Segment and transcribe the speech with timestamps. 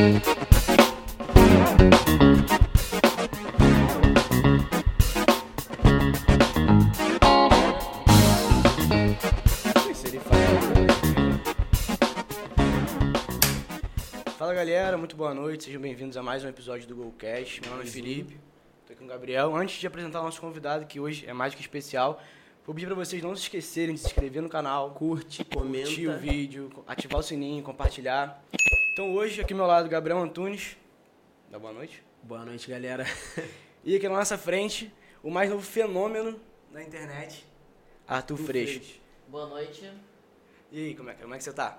[0.00, 0.16] Fala
[14.54, 17.60] galera, muito boa noite, sejam bem-vindos a mais um episódio do GoCast.
[17.60, 18.40] Meu nome é Felipe,
[18.86, 19.54] tô aqui com o Gabriel.
[19.54, 22.22] Antes de apresentar o nosso convidado, que hoje é mais que especial,
[22.64, 25.88] vou pedir pra vocês não se esquecerem de se inscrever no canal, Curte, comenta.
[25.88, 28.42] curtir o vídeo, ativar o sininho, compartilhar.
[29.00, 30.76] Então hoje, aqui ao meu lado, Gabriel Antunes.
[31.50, 32.04] Dá boa noite.
[32.22, 33.06] Boa noite, galera.
[33.82, 36.38] E aqui na nossa frente, o mais novo fenômeno
[36.70, 37.46] da internet,
[38.06, 39.00] Arthur Freixo.
[39.26, 39.90] Boa noite.
[40.70, 41.78] E aí, como é, que- como é que você tá?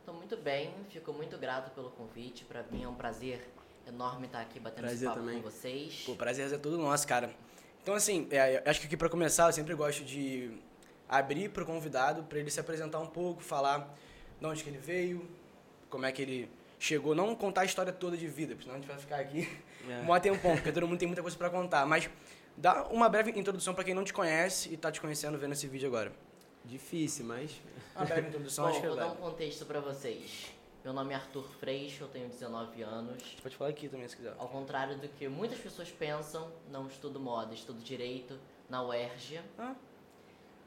[0.00, 2.46] Estou muito bem, fico muito grato pelo convite.
[2.46, 3.46] Para mim é um prazer
[3.86, 5.42] enorme estar aqui batendo esse Prazer papo também.
[5.42, 6.02] com vocês.
[6.06, 7.30] Pô, prazer é todo nosso, cara.
[7.82, 10.50] Então, assim, é, acho que aqui pra começar, eu sempre gosto de
[11.06, 13.94] abrir pro convidado, pra ele se apresentar um pouco, falar
[14.40, 15.28] de onde que ele veio,
[15.88, 17.14] como é que ele chegou.
[17.14, 19.48] Não contar a história toda de vida, porque senão a gente vai ficar aqui
[19.88, 19.98] É.
[20.00, 21.86] um maior tempão, porque todo mundo tem muita coisa pra contar.
[21.86, 22.08] Mas
[22.56, 25.66] dá uma breve introdução pra quem não te conhece e tá te conhecendo vendo esse
[25.66, 26.12] vídeo agora.
[26.64, 27.50] Difícil, mas.
[27.96, 30.52] Uma breve introdução, Bom, acho que é vou dar um contexto para vocês.
[30.84, 33.22] Meu nome é Arthur Freixo, eu tenho 19 anos.
[33.42, 34.34] Pode falar aqui também, se quiser.
[34.38, 38.38] Ao contrário do que muitas pessoas pensam, não estudo moda, estudo direito
[38.70, 39.40] na UERJ.
[39.58, 39.74] Ah.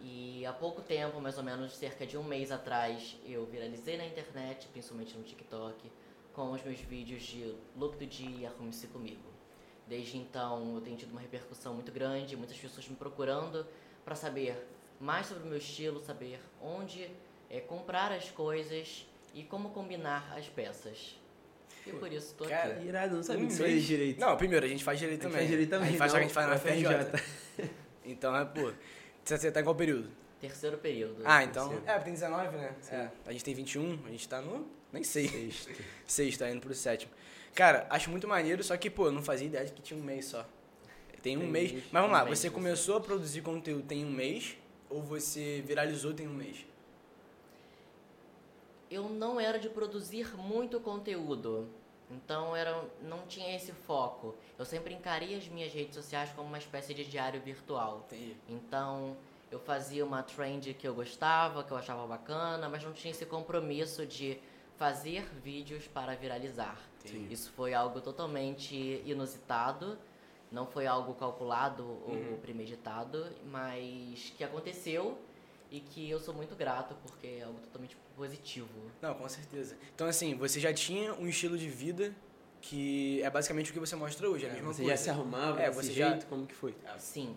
[0.04, 4.06] E há pouco tempo, mais ou menos cerca de um mês atrás, eu viralizei na
[4.06, 5.92] internet, principalmente no TikTok,
[6.34, 9.22] com os meus vídeos de look do dia e arrume-se comigo.
[9.88, 13.66] Desde então, eu tenho tido uma repercussão muito grande, muitas pessoas me procurando
[14.04, 14.56] para saber
[15.00, 17.10] mais sobre o meu estilo, saber onde
[17.50, 21.20] eh, comprar as coisas e como combinar as peças.
[21.86, 22.88] E por isso estou Cara, aqui.
[22.88, 23.72] Irado, não sabia Um que mês.
[23.72, 24.20] faz direito.
[24.20, 25.40] Não, primeiro, a gente faz direito A gente também.
[25.40, 27.72] faz direito também, A gente faz a gente faz na não, FRJ.
[28.06, 28.72] Então, é, pô,
[29.24, 30.10] você você tá em qual período?
[30.40, 31.22] Terceiro período.
[31.24, 31.70] Ah, então.
[31.70, 31.92] Terceiro.
[31.92, 32.76] É, tem 19, né?
[32.92, 33.10] É.
[33.26, 34.68] A gente tem 21, a gente tá no.
[34.92, 35.28] Nem sei.
[35.28, 35.84] Sexto.
[36.08, 37.12] Sexto, tá indo pro sétimo.
[37.54, 40.04] Cara, acho muito maneiro, só que, pô, eu não fazia ideia de que tinha um
[40.04, 40.46] mês só.
[41.22, 41.72] Tem um Tem mês.
[41.72, 41.84] mês.
[41.92, 42.54] Mas vamos Um lá, mês, você você.
[42.54, 44.58] começou a produzir conteúdo tem um mês
[44.90, 46.66] ou você viralizou tem um mês?
[48.90, 51.70] Eu não era de produzir muito conteúdo.
[52.12, 54.36] Então era, não tinha esse foco.
[54.58, 58.04] Eu sempre encaria as minhas redes sociais como uma espécie de diário virtual.
[58.08, 58.36] Entendi.
[58.50, 59.16] Então
[59.50, 63.26] eu fazia uma trend que eu gostava, que eu achava bacana, mas não tinha esse
[63.26, 64.38] compromisso de
[64.78, 66.78] fazer vídeos para viralizar.
[67.06, 67.34] Entendi.
[67.34, 69.98] Isso foi algo totalmente inusitado,
[70.52, 72.32] não foi algo calculado Uhum.
[72.34, 75.18] ou premeditado, mas que aconteceu
[75.72, 78.68] e que eu sou muito grato porque é algo totalmente positivo.
[79.02, 79.78] Não, com certeza.
[79.96, 82.14] Então, assim, você já tinha um estilo de vida
[82.62, 84.98] que é basicamente o que você mostra hoje, é a É, mesma você coisa.
[84.98, 86.28] já se arrumava É, desse você já- jeito?
[86.28, 86.76] Como que foi?
[87.00, 87.36] Sim.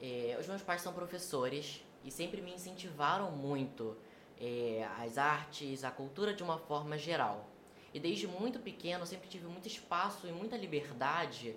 [0.00, 3.96] É, os meus pais são professores e sempre me incentivaram muito
[4.40, 7.48] é, as artes, a cultura de uma forma geral.
[7.92, 11.54] E desde muito pequeno eu sempre tive muito espaço e muita liberdade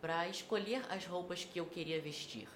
[0.00, 2.48] para escolher as roupas que eu queria vestir.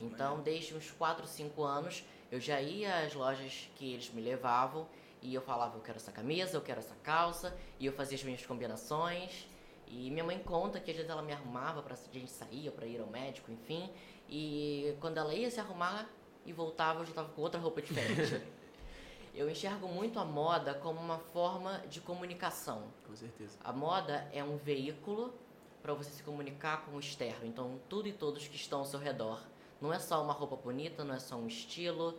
[0.00, 4.86] Então, desde uns 4, 5 anos, eu já ia às lojas que eles me levavam
[5.22, 8.22] e eu falava, eu quero essa camisa, eu quero essa calça, e eu fazia as
[8.22, 9.48] minhas combinações.
[9.88, 13.00] E minha mãe conta que às vezes ela me arrumava pra gente sair, pra ir
[13.00, 13.90] ao médico, enfim.
[14.28, 16.08] E quando ela ia se arrumar
[16.44, 18.42] e voltava, eu já tava com outra roupa diferente.
[19.34, 22.84] eu enxergo muito a moda como uma forma de comunicação.
[23.06, 23.56] Com certeza.
[23.62, 25.34] A moda é um veículo
[25.82, 27.46] para você se comunicar com o externo.
[27.46, 29.40] Então, tudo e todos que estão ao seu redor.
[29.80, 32.14] Não é só uma roupa bonita, não é só um estilo,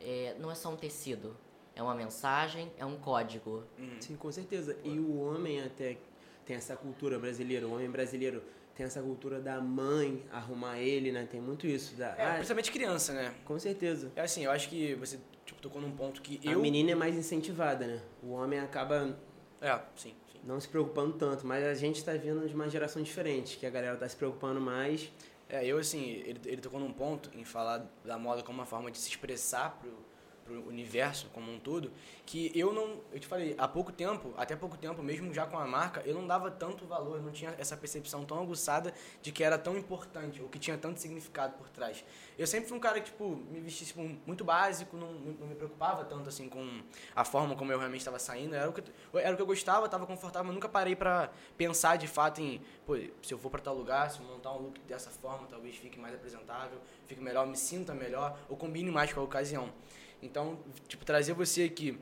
[0.00, 1.36] é, não é só um tecido.
[1.74, 3.62] É uma mensagem, é um código.
[3.78, 3.96] Uhum.
[4.00, 4.76] Sim, com certeza.
[4.84, 5.96] E o homem até
[6.44, 8.42] tem essa cultura brasileira, o homem brasileiro
[8.74, 11.26] tem essa cultura da mãe arrumar ele, né?
[11.30, 11.94] Tem muito isso.
[11.96, 13.34] Da, É, ah, principalmente criança, né?
[13.44, 14.10] com certeza.
[14.16, 16.60] É assim, eu acho que você tipo, tocou num ponto que A eu.
[16.60, 18.00] menina é mais incentivada, né?
[18.22, 19.16] O homem acaba
[19.60, 20.38] É, sim, sim.
[20.44, 23.70] não se preocupando tanto, mas a gente tá vindo de uma geração diferente, que a
[23.70, 25.10] galera tá se preocupando mais.
[25.48, 28.90] É, eu assim, ele, ele tocou num ponto em falar da moda como uma forma
[28.90, 30.07] de se expressar pro,
[30.48, 31.92] pro universo como um todo,
[32.24, 35.58] que eu não, eu te falei, há pouco tempo, até pouco tempo, mesmo já com
[35.58, 39.30] a marca, eu não dava tanto valor, eu não tinha essa percepção tão aguçada de
[39.30, 42.02] que era tão importante, ou que tinha tanto significado por trás.
[42.38, 45.54] Eu sempre fui um cara que, tipo, me vestia tipo, muito básico, não, não me
[45.54, 46.82] preocupava tanto, assim, com
[47.14, 48.82] a forma como eu realmente estava saindo, era o que,
[49.14, 52.96] era o que eu gostava, estava confortável, nunca parei pra pensar de fato em, pô,
[53.22, 55.98] se eu for pra tal lugar, se eu montar um look dessa forma, talvez fique
[55.98, 59.72] mais apresentável, fique melhor, me sinta melhor, ou combine mais com a ocasião.
[60.22, 61.98] Então, tipo, trazer você aqui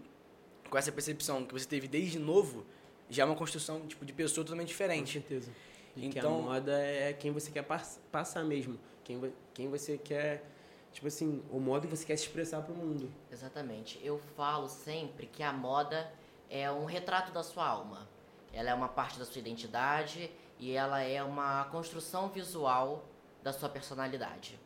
[0.70, 2.64] com essa percepção que você teve desde novo,
[3.08, 5.12] já é uma construção, tipo, de pessoa totalmente Com diferente.
[5.12, 5.50] certeza.
[5.94, 8.78] E que a Então- moda é quem você quer pass- passar mesmo.
[9.04, 10.44] Quem, quem você quer.
[10.92, 13.10] Tipo assim, o modo que você quer se expressar pro mundo.
[13.30, 14.00] Exatamente.
[14.02, 16.10] Eu falo sempre que a moda
[16.50, 18.08] é um retrato da sua alma.
[18.52, 23.04] ela é uma parte da sua identidade e ela é uma construção visual
[23.42, 24.58] da sua personalidade.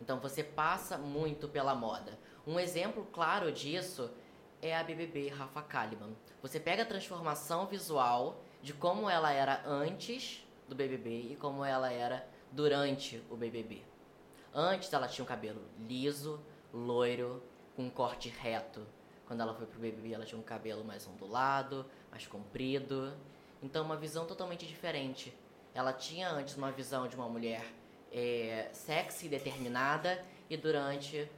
[0.00, 2.18] Então você passa muito pela moda.
[2.46, 4.08] Um exemplo claro disso
[4.62, 6.14] é a BBB Rafa Kalimann.
[6.40, 11.92] Você pega a transformação visual de como ela era antes do BBB e como ela
[11.92, 13.82] era durante o BBB.
[14.54, 16.40] Antes ela tinha um cabelo liso,
[16.72, 17.42] loiro,
[17.74, 18.86] com um corte reto.
[19.26, 23.12] Quando ela foi pro BBB ela tinha um cabelo mais ondulado, mais comprido.
[23.60, 25.36] Então uma visão totalmente diferente.
[25.74, 27.66] Ela tinha antes uma visão de uma mulher
[28.12, 31.28] é, sexy, determinada, e durante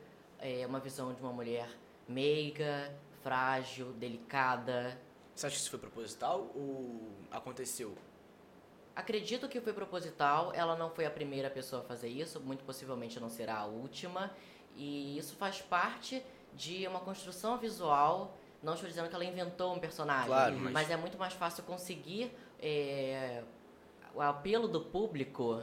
[0.40, 1.68] é, uma visão de uma mulher
[2.08, 2.92] meiga,
[3.22, 4.98] frágil, delicada.
[5.34, 7.96] Você acha que isso foi proposital ou aconteceu?
[8.94, 10.52] Acredito que foi proposital.
[10.54, 14.30] Ela não foi a primeira pessoa a fazer isso, muito possivelmente não será a última.
[14.76, 16.22] E isso faz parte
[16.54, 18.36] de uma construção visual.
[18.62, 21.62] Não estou dizendo que ela inventou um personagem, Claro, mas- mas é muito mais fácil
[21.62, 23.44] conseguir é,
[24.12, 25.62] o apelo do público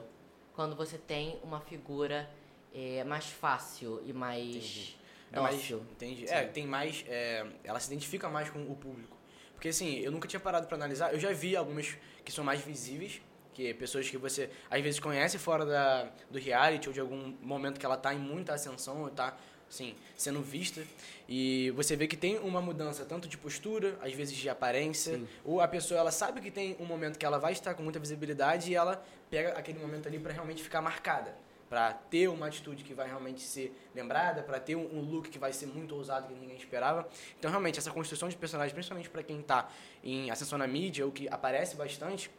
[0.53, 2.29] quando você tem uma figura
[2.75, 5.05] é, mais fácil e mais Entendi.
[5.31, 6.25] É mais, entendi.
[6.29, 7.03] É, tem mais.
[7.07, 9.17] é, ela se identifica mais com o público.
[9.53, 11.13] Porque assim, eu nunca tinha parado pra analisar.
[11.13, 13.21] Eu já vi algumas que são mais visíveis,
[13.53, 17.33] que é pessoas que você às vezes conhece fora da, do reality ou de algum
[17.41, 19.35] momento que ela tá em muita ascensão, ou tá
[19.69, 20.83] assim, sendo vista.
[21.27, 25.27] E você vê que tem uma mudança tanto de postura, às vezes de aparência, Sim.
[25.43, 27.99] ou a pessoa ela sabe que tem um momento que ela vai estar com muita
[27.99, 31.44] visibilidade e ela pega aquele momento ali pra realmente ficar marcada
[31.75, 35.37] para ter uma atitude que vai realmente ser lembrada, para ter um, um look que
[35.37, 37.05] vai ser muito ousado que ninguém esperava.
[37.37, 39.69] Então, realmente, essa construção de personagens, principalmente para quem tá
[40.01, 42.31] em ascensão na mídia ou que aparece bastante,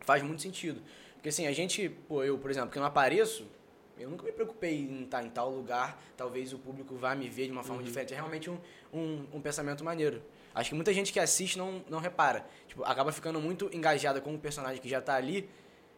[0.00, 0.82] faz muito sentido.
[1.14, 3.46] Porque assim, a gente, pô, eu, por exemplo, que não apareço,
[3.98, 7.46] eu nunca me preocupei em estar em tal lugar, talvez o público vá me ver
[7.46, 8.12] de uma forma diferente.
[8.12, 8.58] É realmente um,
[8.92, 10.22] um, um pensamento maneiro.
[10.54, 12.44] Acho que muita gente que assiste não, não repara.
[12.68, 15.48] Tipo, acaba ficando muito engajada com o personagem que já tá ali,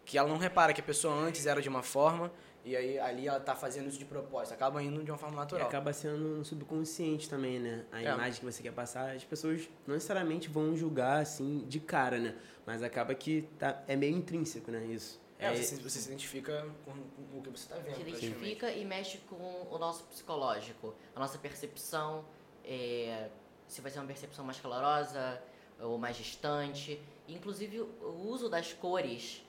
[0.04, 2.32] que ela não repara que a pessoa antes era de uma forma
[2.64, 4.52] e aí ali ela tá fazendo isso de propósito.
[4.55, 5.66] Acaba indo de uma forma E natural.
[5.66, 7.84] acaba sendo no subconsciente também, né?
[7.93, 8.12] A É.
[8.12, 12.37] imagem que você quer passar, as pessoas não necessariamente vão julgar assim de cara, né?
[12.66, 14.84] Mas acaba que tá, é meio intrínseco, né?
[14.87, 15.20] Isso.
[15.38, 17.94] É, você, se- você se identifica com, com o que você tá vendo.
[17.94, 22.25] Se identifica e mexe com o nosso psicológico, a nossa percepção,
[22.64, 23.28] é,
[23.69, 25.40] se vai ser uma percepção mais calorosa
[25.81, 27.00] ou mais distante.
[27.28, 29.44] Inclusive, o uso das cores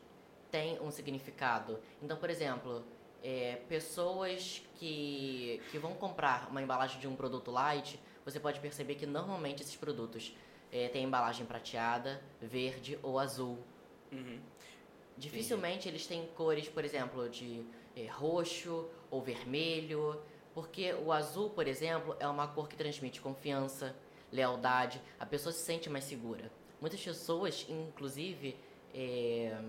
[0.52, 1.80] tem um significado.
[2.04, 2.84] Então, por exemplo,
[3.24, 8.96] é, pessoas que, que vão comprar uma embalagem de um produto light, você pode perceber
[8.96, 10.34] que normalmente esses produtos
[10.72, 13.58] é, têm embalagem prateada, verde ou azul.
[14.12, 14.40] Uhum.
[15.18, 17.62] Dificilmente eles têm cores, por exemplo, de
[17.96, 20.18] eh, roxo ou vermelho,
[20.54, 23.94] porque o azul, por exemplo, é uma cor que transmite confiança,
[24.32, 26.50] lealdade, a pessoa se sente mais segura.
[26.80, 28.56] Muitas pessoas, inclusive,
[28.94, 29.62] eh,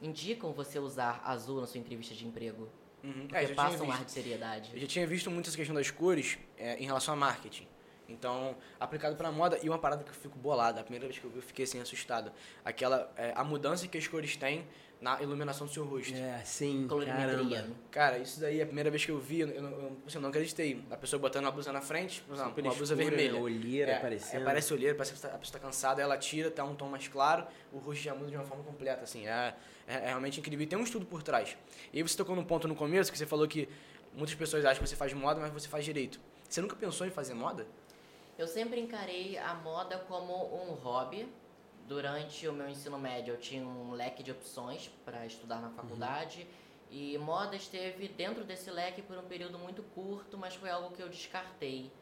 [0.00, 2.68] indicam você usar azul na sua entrevista de emprego,
[3.04, 3.26] Uhum.
[3.28, 3.98] porque É, passa um visto.
[3.98, 4.70] ar de seriedade.
[4.72, 7.66] Eu já tinha visto muito essa questão das cores é, em relação a marketing.
[8.08, 11.24] Então, aplicado para moda, e uma parada que eu fico bolada, a primeira vez que
[11.24, 12.30] eu vi, eu fiquei assim assustado.
[12.64, 14.66] Aquela, é, a mudança que as cores têm
[15.00, 16.14] na iluminação do seu rosto.
[16.14, 17.66] É, sim, caramba.
[17.90, 20.28] Cara, isso daí, a primeira vez que eu vi, eu, não- eu, assim, eu não
[20.30, 20.82] acreditei.
[20.90, 23.32] A pessoa botando uma blusa na frente, por exemplo, uma blusa escura, vermelha.
[23.34, 23.40] né?
[23.40, 24.40] Olheira É, aparecendo.
[24.40, 27.08] É, parece olheira, parece que a pessoa tá cansada, ela tira, tá um tom mais
[27.08, 29.54] claro, o rosto já muda de uma forma completa, assim, é,
[29.86, 30.62] é, é realmente incrível.
[30.64, 31.56] E tem um estudo por trás.
[31.92, 33.68] E aí você tocou num ponto no começo, que você falou que
[34.14, 36.20] muitas pessoas acham que você faz moda, mas você faz direito.
[36.48, 37.66] Você nunca pensou em fazer moda?
[38.38, 41.28] Eu sempre encarei a moda como um hobby.
[41.86, 46.46] Durante o meu ensino médio, eu tinha um leque de opções para estudar na faculdade.
[46.90, 51.02] E moda esteve dentro desse leque por um período muito curto, mas foi algo que
[51.02, 51.92] eu descartei.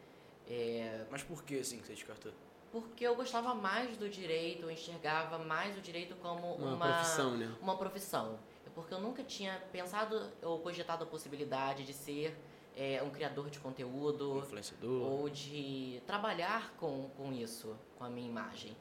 [0.49, 2.33] É, Mas por que, assim, que você descartou?
[2.73, 7.37] porque eu gostava mais do direito, eu enxergava mais o direito como Uma, uma, profissão,
[7.37, 7.55] né?
[7.61, 8.39] uma profissão.
[8.67, 12.35] É Porque eu nunca tinha pensado ou cogitado a possibilidade de ser
[12.77, 15.03] é, um criador de conteúdo Influenciador?
[15.03, 18.77] ou de trabalhar com, com isso, com a minha imagem.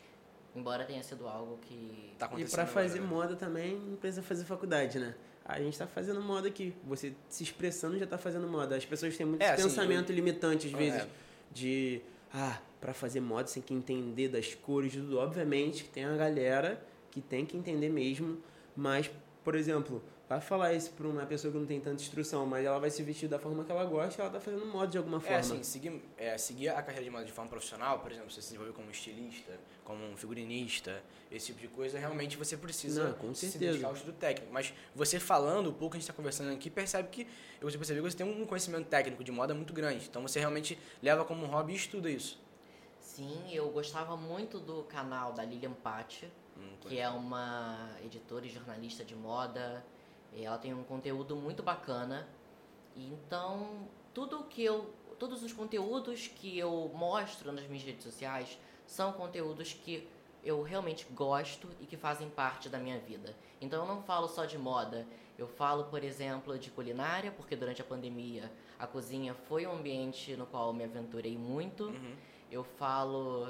[0.55, 2.13] Embora tenha sido algo que.
[2.19, 3.15] Tá E acontecendo pra fazer agora, né?
[3.17, 5.15] moda também não precisa fazer faculdade, né?
[5.45, 6.73] A gente tá fazendo moda aqui.
[6.83, 8.75] Você se expressando já tá fazendo moda.
[8.75, 10.77] As pessoas têm muito É, esse assim, pensamento limitante, às É.
[10.77, 11.07] vezes,
[11.51, 12.01] de
[12.33, 15.17] ah, pra fazer moda você tem que entender das cores, tudo.
[15.19, 18.37] Obviamente que tem a galera que tem que entender mesmo,
[18.75, 19.09] mas,
[19.43, 20.01] por exemplo,
[20.35, 23.03] vai falar isso pra uma pessoa que não tem tanta instrução, mas ela vai se
[23.03, 25.37] vestir da forma que ela gosta e ela tá fazendo moda de alguma É, forma.
[25.39, 28.47] assim, seguir, é, seguir a carreira de moda de forma profissional, por exemplo, você se
[28.47, 29.51] desenvolver como estilista,
[29.83, 33.71] como um figurinista, esse tipo de coisa, realmente você precisa Não, com se certeza.
[33.73, 34.53] dedicar ao estudo técnico.
[34.53, 37.27] Mas você falando, o pouco que a gente está conversando aqui, percebe que,
[37.61, 40.05] você percebe que você tem um conhecimento técnico de moda muito grande.
[40.09, 42.39] Então você realmente leva como um hobby e estuda isso.
[43.01, 48.49] Sim, eu gostava muito do canal da Lilian Patti, Hum, que é uma editora e
[48.49, 49.83] jornalista de moda.
[50.35, 52.27] Ela tem um conteúdo muito bacana.
[52.95, 59.11] Então, tudo que eu, todos os conteúdos que eu mostro nas minhas redes sociais são
[59.13, 60.07] conteúdos que
[60.43, 63.35] eu realmente gosto e que fazem parte da minha vida.
[63.59, 65.05] Então, eu não falo só de moda.
[65.37, 70.35] Eu falo, por exemplo, de culinária, porque durante a pandemia a cozinha foi um ambiente
[70.35, 71.85] no qual eu me aventurei muito.
[71.85, 72.15] Uhum.
[72.51, 73.47] Eu falo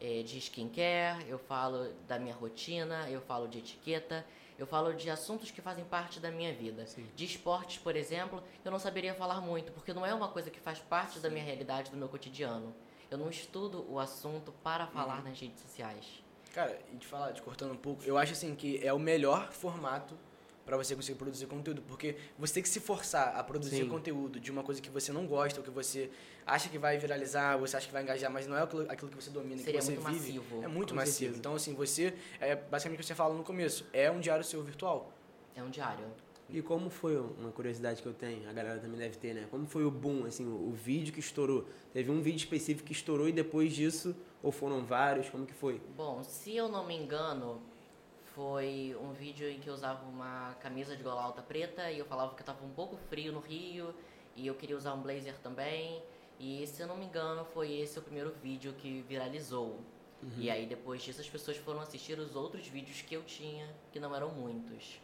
[0.00, 4.24] eh, de skincare, eu falo da minha rotina, eu falo de etiqueta,
[4.58, 6.86] eu falo de assuntos que fazem parte da minha vida.
[6.86, 7.06] Sim.
[7.14, 10.60] De esportes, por exemplo, eu não saberia falar muito, porque não é uma coisa que
[10.60, 12.74] faz parte da minha realidade, do meu cotidiano.
[13.10, 16.22] Eu não estudo o assunto para falar nas redes sociais.
[16.52, 19.50] Cara, e te falar, te cortando um pouco, eu acho assim que é o melhor
[19.52, 20.16] formato
[20.64, 23.88] pra você conseguir produzir conteúdo, porque você tem que se forçar a produzir Sim.
[23.88, 26.10] conteúdo de uma coisa que você não gosta, ou que você
[26.46, 29.22] acha que vai viralizar, você acha que vai engajar, mas não é aquilo, aquilo que
[29.22, 30.38] você domina, Seria que você muito vive.
[30.38, 30.64] massivo.
[30.64, 31.16] É muito massivo.
[31.18, 31.38] certeza.
[31.38, 34.62] Então, assim, você, é basicamente o que você fala no começo, é um diário seu
[34.62, 35.12] virtual.
[35.54, 36.04] É um diário.
[36.48, 39.46] E como foi uma curiosidade que eu tenho, a galera também deve ter, né?
[39.50, 41.66] Como foi o boom, assim, o, o vídeo que estourou?
[41.92, 45.80] Teve um vídeo específico que estourou e depois disso, ou foram vários, como que foi?
[45.96, 47.62] Bom, se eu não me engano,
[48.34, 52.04] foi um vídeo em que eu usava uma camisa de gola alta preta e eu
[52.04, 53.94] falava que estava um pouco frio no Rio
[54.34, 56.02] e eu queria usar um blazer também.
[56.40, 59.78] E se eu não me engano, foi esse o primeiro vídeo que viralizou.
[60.38, 64.00] E aí depois disso as pessoas foram assistir os outros vídeos que eu tinha, que
[64.00, 64.98] não eram muitos.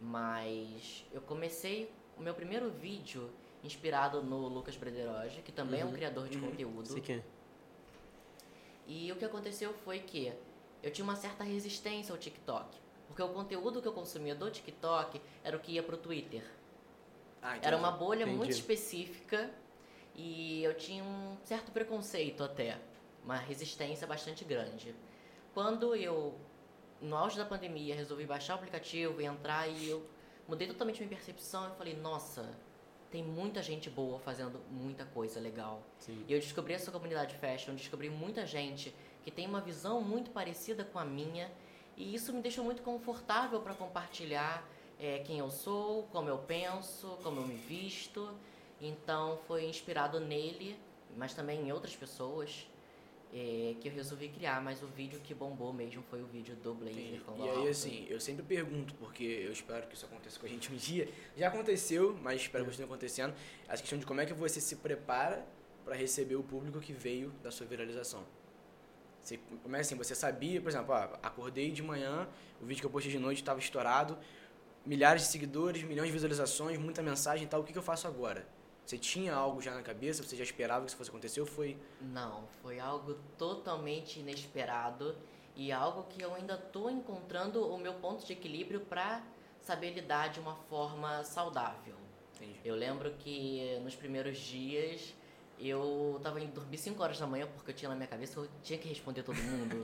[0.00, 3.30] Mas eu comecei o meu primeiro vídeo
[3.64, 5.94] inspirado no Lucas Brederoge, que também é um Uhum.
[5.94, 6.86] criador de conteúdo.
[6.86, 7.22] Sei que é.
[8.86, 10.32] E o que aconteceu foi que
[10.82, 12.78] eu tinha uma certa resistência ao TikTok.
[13.08, 16.42] Porque o conteúdo que eu consumia do TikTok era o que ia pro Twitter.
[17.42, 18.36] Ah, Era uma bolha Entendi.
[18.36, 19.50] muito específica
[20.14, 22.78] e eu tinha um certo preconceito até.
[23.24, 24.94] Uma resistência bastante grande.
[25.54, 26.34] Quando eu,
[27.00, 30.06] no auge da pandemia, resolvi baixar o aplicativo e entrar e eu
[30.46, 32.48] mudei totalmente minha percepção, eu falei, nossa,
[33.10, 35.82] tem muita gente boa fazendo muita coisa legal.
[35.98, 36.24] Sim.
[36.28, 38.94] E eu descobri essa comunidade fashion, descobri muita gente
[39.24, 41.50] que tem uma visão muito parecida com a minha,
[41.96, 44.66] e isso me deixou muito confortável para compartilhar
[45.00, 48.32] eh, quem eu sou, como eu penso, como eu me visto.
[48.80, 50.78] Então foi inspirado nele,
[51.16, 52.68] mas também em outras pessoas,
[53.34, 54.62] eh, que eu resolvi criar.
[54.62, 57.68] Mas o vídeo que bombou mesmo foi o vídeo do Blazer E aí, alta.
[57.68, 61.08] assim, eu sempre pergunto, porque eu espero que isso aconteça com a gente um dia.
[61.36, 63.34] Já aconteceu, mas espero que continue acontecendo.
[63.68, 65.44] A questão de como é que você se prepara
[65.84, 68.24] para receber o público que veio da sua viralização.
[69.28, 72.26] Você, como é assim, você sabia, por exemplo, ah, acordei de manhã,
[72.62, 74.16] o vídeo que eu postei de noite estava estourado,
[74.86, 78.06] milhares de seguidores, milhões de visualizações, muita mensagem e tal, o que, que eu faço
[78.06, 78.48] agora?
[78.86, 80.22] Você tinha algo já na cabeça?
[80.22, 81.76] Você já esperava que isso fosse acontecer ou foi...
[82.00, 85.14] Não, foi algo totalmente inesperado
[85.54, 89.22] e algo que eu ainda tô encontrando o meu ponto de equilíbrio para
[89.60, 91.96] saber lidar de uma forma saudável.
[92.36, 92.60] Entendi.
[92.64, 95.14] Eu lembro que nos primeiros dias
[95.60, 98.38] eu tava indo dormir 5 horas da manhã porque eu tinha na minha cabeça que
[98.38, 99.76] eu tinha que responder todo mundo.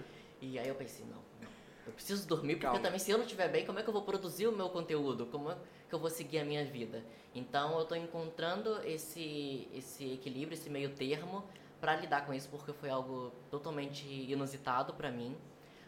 [0.40, 1.48] e aí eu pensei, não, não,
[1.86, 2.80] eu preciso dormir porque Calma.
[2.80, 5.26] também se eu não estiver bem, como é que eu vou produzir o meu conteúdo?
[5.26, 5.56] Como é
[5.88, 7.02] que eu vou seguir a minha vida?
[7.34, 11.44] Então eu tô encontrando esse, esse equilíbrio, esse meio termo
[11.80, 15.36] para lidar com isso porque foi algo totalmente inusitado para mim.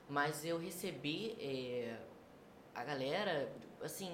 [0.09, 1.97] Mas eu recebi eh,
[2.75, 3.51] a galera,
[3.83, 4.11] assim,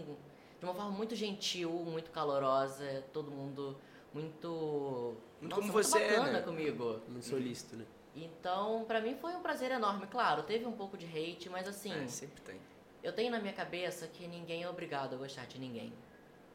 [0.59, 3.77] de uma forma muito gentil, muito calorosa, todo mundo
[4.15, 5.15] muito.
[5.41, 6.41] Muito nossa, como muito você é, bacana né?
[6.43, 7.01] comigo.
[7.09, 7.85] Muito solícito, né?
[8.15, 10.07] Então, pra mim foi um prazer enorme.
[10.07, 12.57] Claro, teve um pouco de hate, mas assim, É, sempre tem.
[13.03, 15.93] eu tenho na minha cabeça que ninguém é obrigado a gostar de ninguém.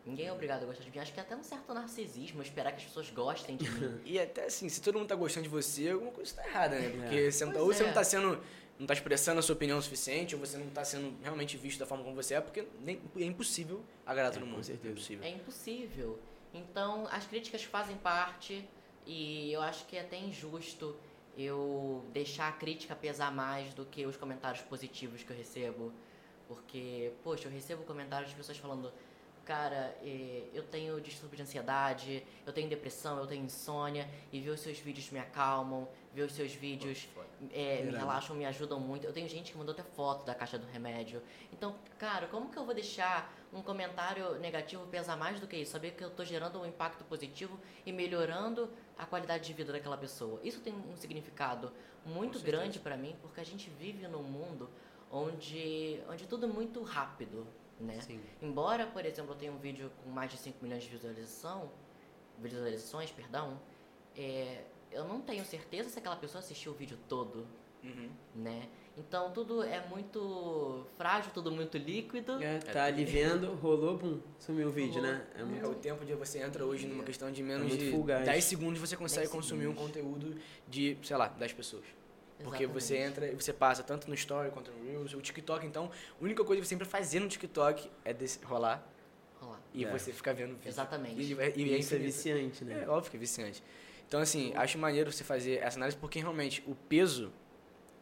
[0.05, 1.00] Ninguém é obrigado a gostar de mim.
[1.00, 4.00] Acho que é até um certo narcisismo esperar que as pessoas gostem de mim.
[4.05, 6.89] E até assim, se todo mundo tá gostando de você, alguma coisa tá errada, né?
[6.89, 7.31] Porque É.
[7.31, 7.88] você não tá, ou você é.
[7.88, 8.39] não tá sendo.
[8.77, 11.79] não tá expressando a sua opinião o suficiente, ou você não tá sendo realmente visto
[11.79, 14.63] da forma como você é, porque nem, é impossível agradar É, todo com mundo.
[14.63, 14.89] certeza.
[14.89, 15.24] É impossível.
[15.24, 16.19] É impossível.
[16.55, 18.65] Então, as críticas fazem parte
[19.05, 20.95] e eu acho que é até injusto
[21.38, 25.91] eu deixar a crítica pesar mais do que os comentários positivos que eu recebo.
[26.47, 28.89] Porque, poxa, eu recebo comentários de pessoas falando:
[29.46, 34.50] Cara, eh, eu tenho distúrbio de ansiedade, eu tenho depressão, eu tenho insônia, e ver
[34.50, 37.08] os seus vídeos me acalmam, ver os seus vídeos
[37.54, 39.06] é, me relaxam, me ajudam muito.
[39.06, 41.22] Eu tenho gente que mandou até foto da caixa do remédio.
[41.54, 45.74] Então, cara, como que eu vou deixar um comentário negativo pesar mais do que isso?
[45.74, 49.98] Saber que eu tô gerando um impacto positivo e melhorando a qualidade de vida daquela
[49.98, 50.40] pessoa.
[50.44, 51.72] Isso tem um significado
[52.04, 54.68] muito grande pra mim, porque a gente vive num mundo
[55.12, 57.48] onde, onde tudo é muito rápido,
[57.79, 58.00] né?
[58.01, 58.20] Sim.
[58.41, 61.70] Embora, por exemplo, eu tenha um vídeo com mais de 5 milhões de visualização,
[62.39, 63.60] visualizações, perdão,
[64.15, 67.46] é, eu não tenho certeza se aquela pessoa assistiu o vídeo todo,
[67.84, 68.10] Uhum.
[68.34, 68.67] né?
[68.98, 72.41] Então tudo é muito frágil, tudo muito líquido.
[72.41, 75.12] É, tá ali vendo, rolou, pum, sumiu o vídeo, Rolou.
[75.12, 75.27] né?
[75.36, 75.67] É É, muito...
[75.70, 78.25] o tempo de você entra hoje numa questão de menos muito de fugaz.
[78.25, 80.36] 10 segundos você consegue 10 consumir um conteúdo
[80.67, 81.84] de, sei lá, 10 pessoas.
[82.44, 85.89] Porque você entra e você passa tanto no Story quanto no Reels, o TikTok, então,
[86.20, 88.86] a única coisa que você sempre fazer no TikTok é desse- rolar
[89.42, 89.60] lá.
[89.74, 89.92] e É.
[89.92, 90.68] você ficar vendo vídeo.
[90.70, 91.22] Exatamente.
[91.22, 92.84] E, e, e E é isso é viciante, né?
[92.84, 93.62] É óbvio que é viciante.
[94.08, 97.32] Então, assim, acho maneiro você fazer essa análise porque realmente o peso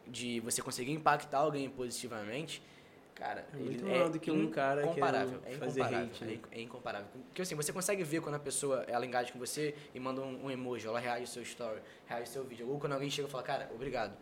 [0.06, 2.62] de você conseguir impactar alguém positivamente,
[3.14, 6.10] cara, É muito ele maior do que um cara que é incomparável, é fazer incomparável,
[6.12, 6.30] hate, né?
[6.30, 7.08] é, inc- é incomparável.
[7.26, 10.46] Porque assim, você consegue ver quando a pessoa ela engaja com você e manda um,
[10.46, 13.28] um emoji, ela reage ao seu story, reage ao seu vídeo, ou quando alguém chega
[13.28, 14.16] e fala, cara, obrigado,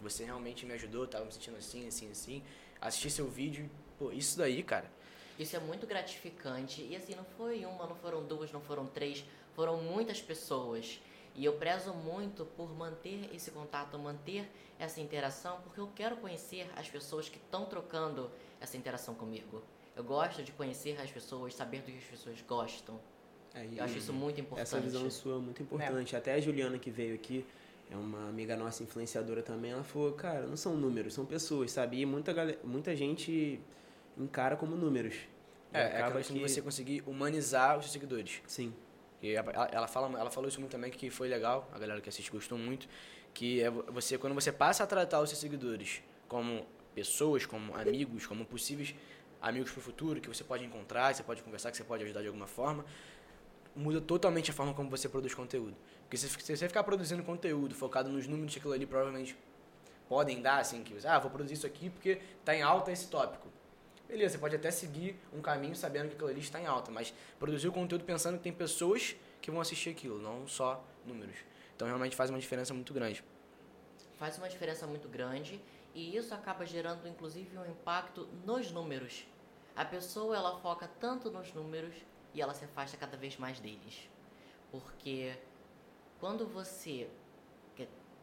[0.00, 2.42] você realmente me ajudou, tava me sentindo assim, assim, assim,
[2.80, 4.90] assisti seu vídeo, pô, isso daí, cara,
[5.38, 6.82] Isso é muito gratificante.
[6.82, 9.24] E assim, não foi uma, não foram duas, não foram três,
[9.54, 11.00] foram muitas pessoas.
[11.34, 14.48] E eu prezo muito por manter esse contato, manter
[14.78, 19.62] essa interação, porque eu quero conhecer as pessoas que estão trocando essa interação comigo.
[19.96, 22.98] Eu gosto de conhecer as pessoas, saber do que as pessoas gostam.
[23.54, 24.66] É, e Eu acho isso muito importante.
[24.66, 26.16] Essa visão sua é muito importante.
[26.16, 27.44] Até a Juliana que veio aqui,
[27.90, 32.00] é uma amiga nossa influenciadora também, ela falou, cara, não são números, são pessoas, sabe?
[32.00, 32.32] E muita,
[32.64, 33.60] muita gente
[34.16, 35.14] encara como números.
[35.72, 38.40] É, é aquela acaba questão de você conseguir humanizar os seus seguidores.
[38.46, 38.72] Sim.
[39.22, 42.30] E ela, fala, ela falou isso muito também, que foi legal, a galera que assiste
[42.30, 42.88] gostou muito,
[43.32, 47.74] que é vo- você, quando você passa a tratar os seus seguidores como pessoas, como
[47.76, 48.94] amigos, como possíveis
[49.40, 52.02] amigos para o futuro, que você pode encontrar, que você pode conversar, que você pode
[52.02, 52.84] ajudar de alguma forma,
[53.76, 55.76] muda totalmente a forma como você produz conteúdo.
[56.02, 59.36] Porque se, se você ficar produzindo conteúdo focado nos números que aquilo ali provavelmente
[60.08, 63.06] podem dar, assim, que você, ah, vou produzir isso aqui porque está em alta esse
[63.08, 63.48] tópico.
[64.12, 67.14] Beleza, você pode até seguir um caminho sabendo que aquilo ali está em alta, mas
[67.38, 71.34] produzir o conteúdo pensando que tem pessoas que vão assistir aquilo, não só números.
[71.74, 73.24] Então realmente faz uma diferença muito grande.
[74.18, 75.58] Faz uma diferença muito grande
[75.94, 79.26] e isso acaba gerando inclusive um impacto nos números.
[79.74, 81.94] A pessoa ela foca tanto nos números
[82.34, 84.10] e ela se afasta cada vez mais deles.
[84.70, 85.34] Porque
[86.20, 87.08] quando você,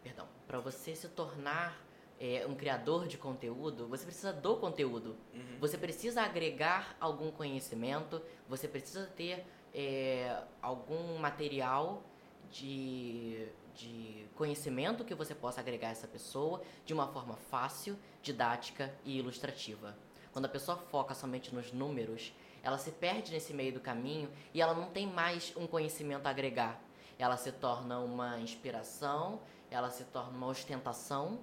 [0.04, 1.84] perdão, para você se tornar
[2.20, 5.16] é, um criador de conteúdo, você precisa do conteúdo.
[5.60, 12.04] Você precisa agregar algum conhecimento, você precisa ter é, algum material
[12.52, 18.94] de, de conhecimento que você possa agregar a essa pessoa de uma forma fácil, didática
[19.06, 19.96] e ilustrativa.
[20.34, 24.62] Quando a pessoa foca somente nos números, ela se perde nesse meio do caminho e
[24.62, 26.82] ela não tem mais um conhecimento a agregar.
[27.18, 29.40] Ela se torna uma inspiração,
[29.72, 31.40] ela se torna uma ostentação,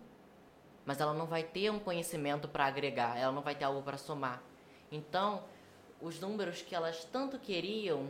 [0.87, 3.99] mas ela não vai ter um conhecimento para agregar, ela não vai ter algo para
[3.99, 4.43] somar.
[4.91, 5.43] Então,
[6.01, 8.09] os números que elas tanto queriam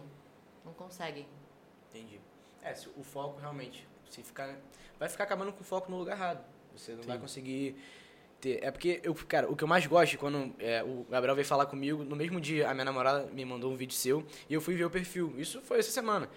[0.65, 1.27] não conseguem.
[1.91, 2.21] Entendi.
[2.63, 4.55] É, se o foco realmente, se ficar,
[4.99, 6.45] vai ficar acabando com o foco no lugar errado.
[6.77, 7.75] Você não vai conseguir
[8.41, 8.63] ter.
[8.63, 11.65] É porque eu, cara, o que eu mais gosto quando é, o Gabriel veio falar
[11.67, 14.75] comigo, no mesmo dia a minha namorada me mandou um vídeo seu e eu fui
[14.75, 15.33] ver o perfil.
[15.39, 16.29] Isso foi essa semana.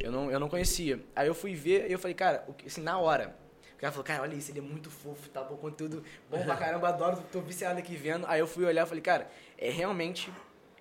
[0.00, 1.04] Eu não, eu não conhecia.
[1.14, 3.36] Aí eu fui ver e eu falei, cara, o que- assim, na hora.
[3.82, 5.40] O cara falou, cara, olha isso, ele é muito fofo, tá?
[5.40, 8.24] Pô, conteúdo bom pra caramba, adoro, tô viciado aqui vendo.
[8.28, 10.32] Aí eu fui olhar e falei, cara, é realmente.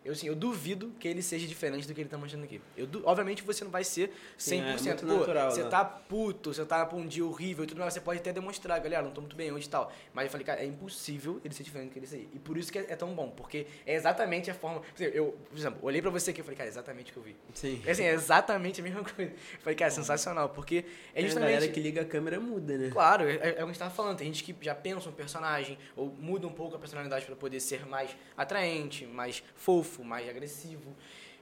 [0.03, 2.59] Eu, assim, eu duvido que ele seja diferente do que ele tá mostrando aqui.
[2.75, 4.11] Eu, obviamente você não vai ser 100%.
[4.37, 5.69] Sim, é Pô, natural, você né?
[5.69, 8.79] tá puto, você tá com um dia horrível e tudo mais, você pode até demonstrar,
[8.79, 9.91] galera, não tô muito bem hoje e tal.
[10.13, 12.29] Mas eu falei, cara, é impossível ele ser diferente do que ele ser.
[12.33, 14.81] E por isso que é, é tão bom, porque é exatamente a forma.
[14.99, 17.23] Eu, por exemplo, olhei pra você aqui e falei, cara, é exatamente o que eu
[17.23, 17.35] vi.
[17.53, 17.81] Sim.
[17.85, 19.31] É assim, é exatamente a mesma coisa.
[19.31, 20.83] Eu falei, cara, é sensacional, porque
[21.13, 21.51] é a justamente.
[21.51, 22.89] galera que liga a câmera muda, né?
[22.89, 24.17] Claro, é, é o que a gente tava falando.
[24.17, 27.59] Tem gente que já pensa um personagem, ou muda um pouco a personalidade para poder
[27.59, 30.95] ser mais atraente, mais fofo, mais agressivo.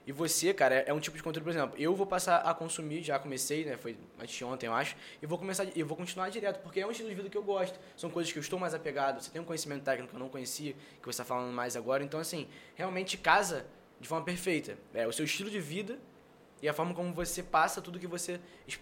[0.07, 2.53] E você, cara, é- é um tipo de conteúdo, por exemplo, eu vou passar a
[2.53, 3.77] consumir, já comecei, né?
[3.77, 6.87] Foi antes de ontem, eu acho, e vou começar, eu vou continuar direto, porque é
[6.87, 7.79] um estilo de vida que eu gosto.
[7.95, 9.21] São coisas que eu estou mais apegado.
[9.21, 12.03] Você tem um conhecimento técnico que eu não conhecia, que você está falando mais agora.
[12.03, 13.67] Então, assim, realmente casa
[13.99, 14.77] de forma perfeita.
[14.93, 15.99] É o seu estilo de vida
[16.61, 18.39] e a forma como você passa tudo que você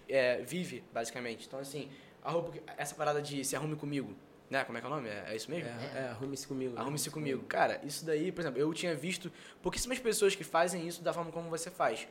[0.07, 1.45] é, vive, basicamente.
[1.45, 1.89] Então, assim,
[2.23, 4.15] a roupa, essa parada de se arrume comigo,
[4.49, 4.63] né?
[4.63, 5.09] Como é que é o nome?
[5.09, 5.69] É, é isso mesmo?
[5.69, 6.73] É, é, arrume-se comigo.
[6.75, 6.81] né?
[6.81, 7.43] Arrume-se comigo.
[7.43, 9.31] Cara, isso daí, por exemplo, eu tinha visto
[9.61, 12.07] pouquíssimas pessoas que fazem isso da forma como você faz.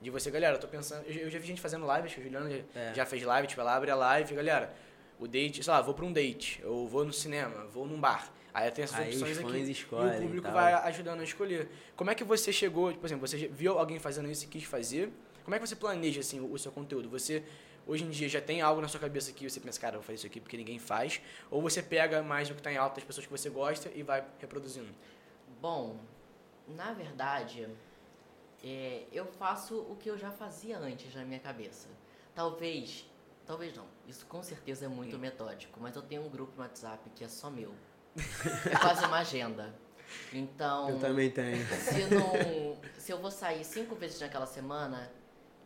[0.00, 1.04] De você, galera, eu tô pensando.
[1.06, 2.94] Eu, já- eu já vi gente fazendo live, acho que o Juliano já, É.
[2.94, 4.74] já fez live, tipo, ela abre a live, galera,
[5.18, 8.32] o date, sei lá, vou pra um date, ou vou no cinema, vou num bar.
[8.54, 9.70] Aí tem essas Aí opções aqui.
[9.70, 11.68] escolhem e o público vai ajudando a escolher.
[11.96, 15.10] Como é que você chegou, tipo assim, você viu alguém fazendo isso e quis fazer?
[15.44, 17.08] Como é que você planeja assim o seu conteúdo?
[17.08, 17.42] Você
[17.86, 20.06] hoje em dia já tem algo na sua cabeça que você pensa, cara, eu vou
[20.06, 21.20] fazer isso aqui porque ninguém faz?
[21.50, 24.02] Ou você pega mais o que está em alta das pessoas que você gosta e
[24.02, 24.92] vai reproduzindo?
[25.60, 25.98] Bom,
[26.68, 27.68] na verdade,
[28.64, 31.88] é, eu faço o que eu já fazia antes na minha cabeça.
[32.34, 33.04] Talvez,
[33.46, 33.86] talvez não.
[34.06, 37.28] Isso com certeza é muito metódico, mas eu tenho um grupo no WhatsApp que é
[37.28, 37.74] só meu.
[38.70, 39.74] é quase uma agenda.
[40.32, 40.90] Então.
[40.90, 41.66] Eu também tenho.
[41.66, 45.10] Se, não, se eu vou sair cinco vezes naquela semana,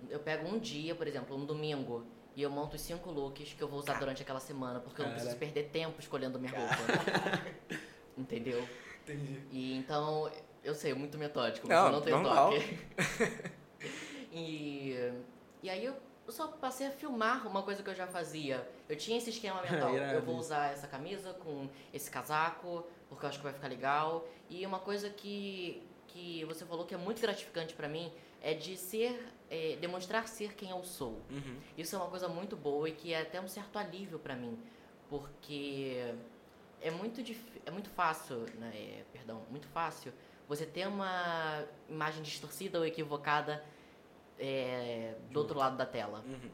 [0.09, 3.63] eu pego um dia, por exemplo, um domingo, e eu monto os cinco looks que
[3.63, 6.75] eu vou usar durante aquela semana, porque eu não preciso perder tempo escolhendo minha roupa.
[8.17, 8.67] Entendeu?
[9.03, 9.41] Entendi.
[9.51, 10.31] E então,
[10.63, 12.51] eu sei, muito metódico, mas Não, eu não tenho normal.
[12.51, 12.79] toque.
[14.33, 14.97] e,
[15.63, 15.97] e aí eu
[16.29, 18.69] só passei a filmar uma coisa que eu já fazia.
[18.89, 19.95] Eu tinha esse esquema mental.
[19.95, 24.27] Eu vou usar essa camisa com esse casaco, porque eu acho que vai ficar legal.
[24.51, 28.77] E uma coisa que, que você falou que é muito gratificante pra mim é de
[28.77, 31.21] ser, é, demonstrar ser quem eu sou.
[31.31, 31.57] Uhum.
[31.77, 34.59] Isso é uma coisa muito boa e que é até um certo alívio pra mim,
[35.09, 36.15] porque
[36.81, 40.13] é muito dif- é muito fácil, né, é, perdão, muito fácil
[40.49, 43.65] você ter uma imagem distorcida ou equivocada
[44.39, 46.23] é, do outro lado da tela.
[46.27, 46.51] Uhum.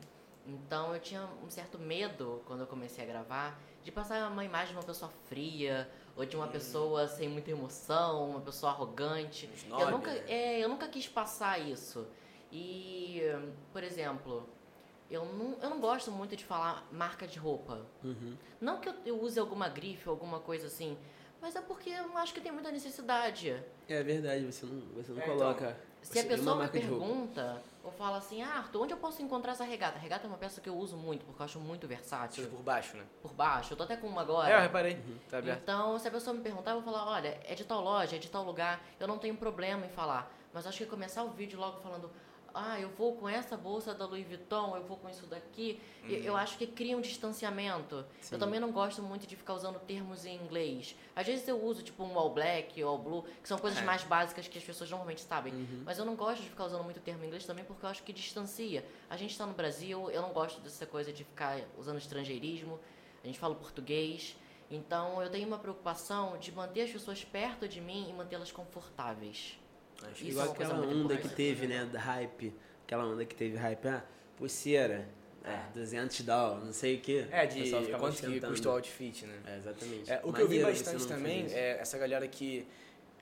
[0.47, 4.69] Então eu tinha um certo medo quando eu comecei a gravar de passar uma imagem
[4.69, 9.49] de uma pessoa fria ou de uma pessoa sem muita emoção, uma pessoa arrogante.
[9.81, 12.07] Eu nunca, é, eu nunca quis passar isso.
[12.53, 13.23] E,
[13.73, 14.47] por exemplo,
[15.11, 17.81] eu não, eu não gosto muito de falar marca de roupa.
[18.05, 18.37] Uhum.
[18.61, 20.97] Não que eu, eu use alguma grife ou alguma coisa assim,
[21.41, 23.61] mas é porque eu não acho que tem muita necessidade.
[23.89, 25.77] É verdade, você não, você não É, coloca.
[26.03, 29.65] Se a pessoa me pergunta ou fala assim, ah, Arthur, onde eu posso encontrar essa
[29.65, 29.99] regata?
[29.99, 32.49] Regata é uma peça que eu uso muito, porque eu acho muito versátil.
[32.49, 33.05] Por baixo, né?
[33.23, 34.51] Por baixo, eu tô até com uma agora.
[34.51, 35.01] É, eu reparei.
[35.31, 35.61] Tá aberto.
[35.63, 38.19] Então, se a pessoa me perguntar, eu vou falar, olha, é de tal loja, é
[38.19, 40.33] de tal lugar, eu não tenho problema em falar.
[40.53, 42.11] Mas acho que começar o vídeo logo falando,
[42.55, 46.25] ah, eu vou com essa bolsa da Louis Vuitton, eu vou com isso daqui, e
[46.27, 48.05] eu acho que cria um distanciamento.
[48.21, 48.35] Sim.
[48.35, 50.97] Eu também não gosto muito de ficar usando termos em inglês.
[51.17, 53.85] Às vezes eu uso, tipo, um all black, all blue, que são coisas É.
[53.85, 55.53] mais básicas que as pessoas normalmente sabem.
[55.53, 55.83] Uhum.
[55.85, 58.03] Mas eu não gosto de ficar usando muito termo em inglês também porque eu acho
[58.03, 58.85] que distancia.
[59.09, 62.79] A gente está no Brasil, eu não gosto dessa coisa de ficar usando estrangeirismo.
[63.23, 64.37] A gente fala português.
[64.71, 69.59] Então eu tenho uma preocupação de manter as pessoas perto de mim e mantê-las confortáveis.
[70.09, 72.55] Acho Isso é Igual coisa aquela onda que teve, né, da hype.
[72.85, 74.05] Aquela onda que teve hype, ah,
[74.37, 75.09] pulseira,
[75.45, 77.27] é, 200 dólares, não sei o que.
[77.31, 79.39] É, de quanto que custa o outfit, né?
[79.47, 80.11] É, exatamente.
[80.11, 82.67] É, o que eu vi Maneiro você bastante também é essa galera que.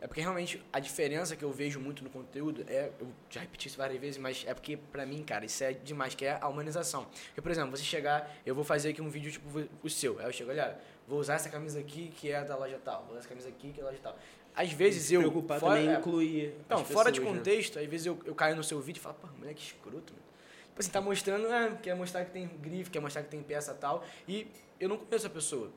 [0.03, 2.91] É porque realmente a diferença que eu vejo muito no conteúdo é.
[2.99, 6.15] Eu já repeti isso várias vezes, mas é porque pra mim, cara, isso é demais,
[6.15, 7.05] que é a humanização.
[7.27, 9.47] Porque, por exemplo, você chegar, eu vou fazer aqui um vídeo tipo
[9.83, 10.19] o seu.
[10.19, 13.11] Aí eu chego, olha, vou usar essa camisa aqui que é da loja tal, vou
[13.11, 14.19] usar essa camisa aqui que é da loja tal.
[14.55, 15.21] Às vezes eu.
[15.21, 16.55] preocupar fora- também é, incluir.
[16.69, 17.27] As fora de né?
[17.27, 20.25] contexto, às vezes eu, eu caio no seu vídeo e falo, pô, moleque escroto, mano.
[20.69, 23.75] Tipo assim, tá mostrando, ah, quer mostrar que tem grife, quer mostrar que tem peça
[23.75, 24.47] tal, e
[24.79, 25.71] eu não conheço a pessoa.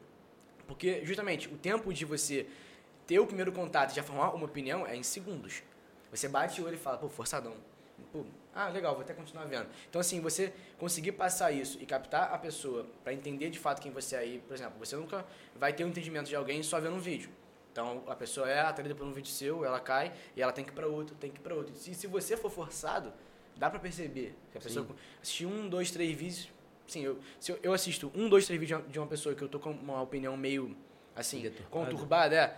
[0.67, 2.47] Porque, justamente, o tempo de você
[3.05, 5.61] ter o primeiro contato e já formar uma opinião é em segundos.
[6.11, 7.53] Você bate o olho e fala, pô, forçadão.
[8.11, 8.23] Pô,
[8.55, 9.67] ah, legal, vou até continuar vendo.
[9.89, 13.91] Então, assim, você conseguir passar isso e captar a pessoa para entender de fato quem
[13.91, 16.95] você é aí, por exemplo, você nunca vai ter um entendimento de alguém só vendo
[16.95, 17.29] um vídeo.
[17.73, 20.69] Então, a pessoa é atraída por um vídeo seu, ela cai e ela tem que
[20.69, 21.73] ir para outro, tem que ir para outro.
[21.75, 23.11] E se você for forçado,
[23.57, 24.35] dá para perceber.
[24.51, 24.85] Se a pessoa
[25.19, 26.49] assistir um, dois, três vídeos,
[26.85, 29.49] sim, eu, se eu, eu assisto um, dois, três vídeos de uma- pessoa que eu
[29.49, 30.77] tô com uma opinião meio,
[31.15, 32.57] assim, conturbada, é,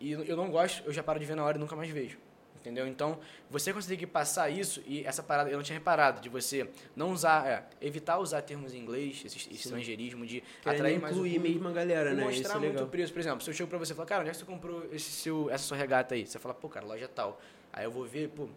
[0.00, 2.18] e eu não gosto, eu já paro de ver na hora e nunca mais vejo.
[2.64, 2.88] Entendeu?
[2.88, 3.18] Então,
[3.50, 7.46] você conseguir passar isso, e essa parada eu não tinha reparado, de você não usar,
[7.46, 11.72] é, evitar usar termos em inglês, esse estrangeirismo, de Querendo atrair mais incluir mesmo a
[11.72, 12.22] galera, né?
[12.22, 12.86] Isso mostrar é muito legal.
[12.86, 13.12] o preço.
[13.12, 14.82] Por exemplo, se eu chego pra você e falar, cara, onde é que você comprou
[14.90, 16.26] esse seu, essa sua regata aí?
[16.26, 17.38] Você fala, pô, cara, loja tal.
[17.70, 18.48] Aí eu vou ver, pô,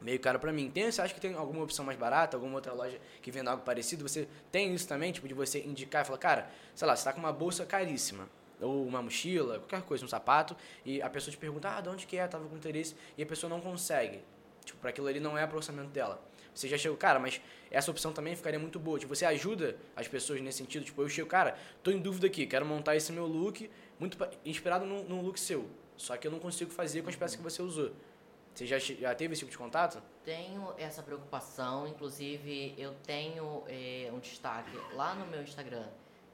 [0.00, 0.70] meio caro pra mim.
[0.70, 3.62] Tem, você acha que tem alguma opção mais barata, alguma outra loja que venda algo
[3.62, 4.08] parecido?
[4.08, 7.12] Você tem isso também, tipo, de você indicar e falar, cara, sei lá, você tá
[7.12, 8.30] com uma bolsa caríssima.
[8.62, 12.06] Ou uma mochila, qualquer coisa, um sapato, e a pessoa te pergunta, ah, de onde
[12.06, 12.26] que é?
[12.26, 14.20] Tava com interesse, e a pessoa não consegue.
[14.64, 16.22] Tipo, para aquilo ali não é pro orçamento dela.
[16.54, 18.98] Você já chegou, cara, mas essa opção também ficaria muito boa.
[18.98, 20.84] Tipo, você ajuda as pessoas nesse sentido.
[20.84, 24.84] Tipo, eu chego, cara, tô em dúvida aqui, quero montar esse meu look, muito inspirado
[24.84, 25.68] num, num look seu.
[25.96, 27.92] Só que eu não consigo fazer com as peças que você usou.
[28.54, 30.02] Você já, já teve esse tipo de contato?
[30.24, 35.86] Tenho essa preocupação, inclusive eu tenho eh, um destaque lá no meu Instagram,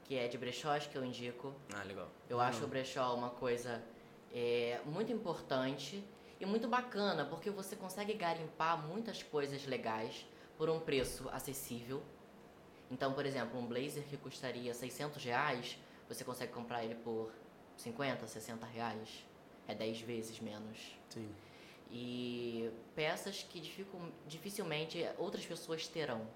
[0.09, 1.53] que é de brechós que eu indico.
[1.71, 2.09] Ah, legal.
[2.27, 3.79] Eu acho o brechó uma coisa
[4.33, 6.03] é, muito importante
[6.39, 10.25] e muito bacana, porque você consegue garimpar muitas coisas legais
[10.57, 12.01] por um preço acessível.
[12.89, 17.31] Então, por exemplo, um blazer que custaria 600 reais, você consegue comprar ele por
[17.77, 19.23] 50, 60 reais.
[19.67, 20.97] É 10 vezes menos.
[21.09, 21.29] Sim.
[21.91, 23.61] E peças que
[24.25, 26.27] dificilmente outras pessoas terão.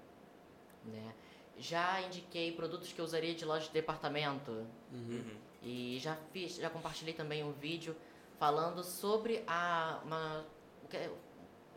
[0.84, 1.12] Né?
[1.58, 4.66] Já indiquei produtos que eu usaria de loja de departamento.
[4.92, 5.24] Uhum.
[5.62, 7.96] E já fiz, já compartilhei também um vídeo
[8.38, 10.44] falando sobre a uma
[10.82, 11.10] o que é-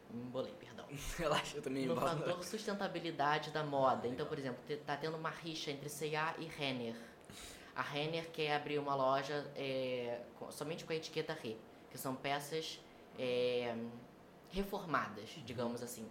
[0.10, 0.86] Me embolei, perdão.
[1.18, 2.08] Relaxa, eu também No embolo.
[2.10, 4.08] fator sustentabilidade da moda.
[4.08, 6.96] Então, por exemplo, tá tendo uma rixa entre C&A e Renner.
[7.76, 11.58] A Renner quer abrir uma loja é, com- somente com a etiqueta Re,
[11.92, 12.80] que são peças
[13.20, 13.76] é,
[14.50, 16.10] reformadas, digamos assim.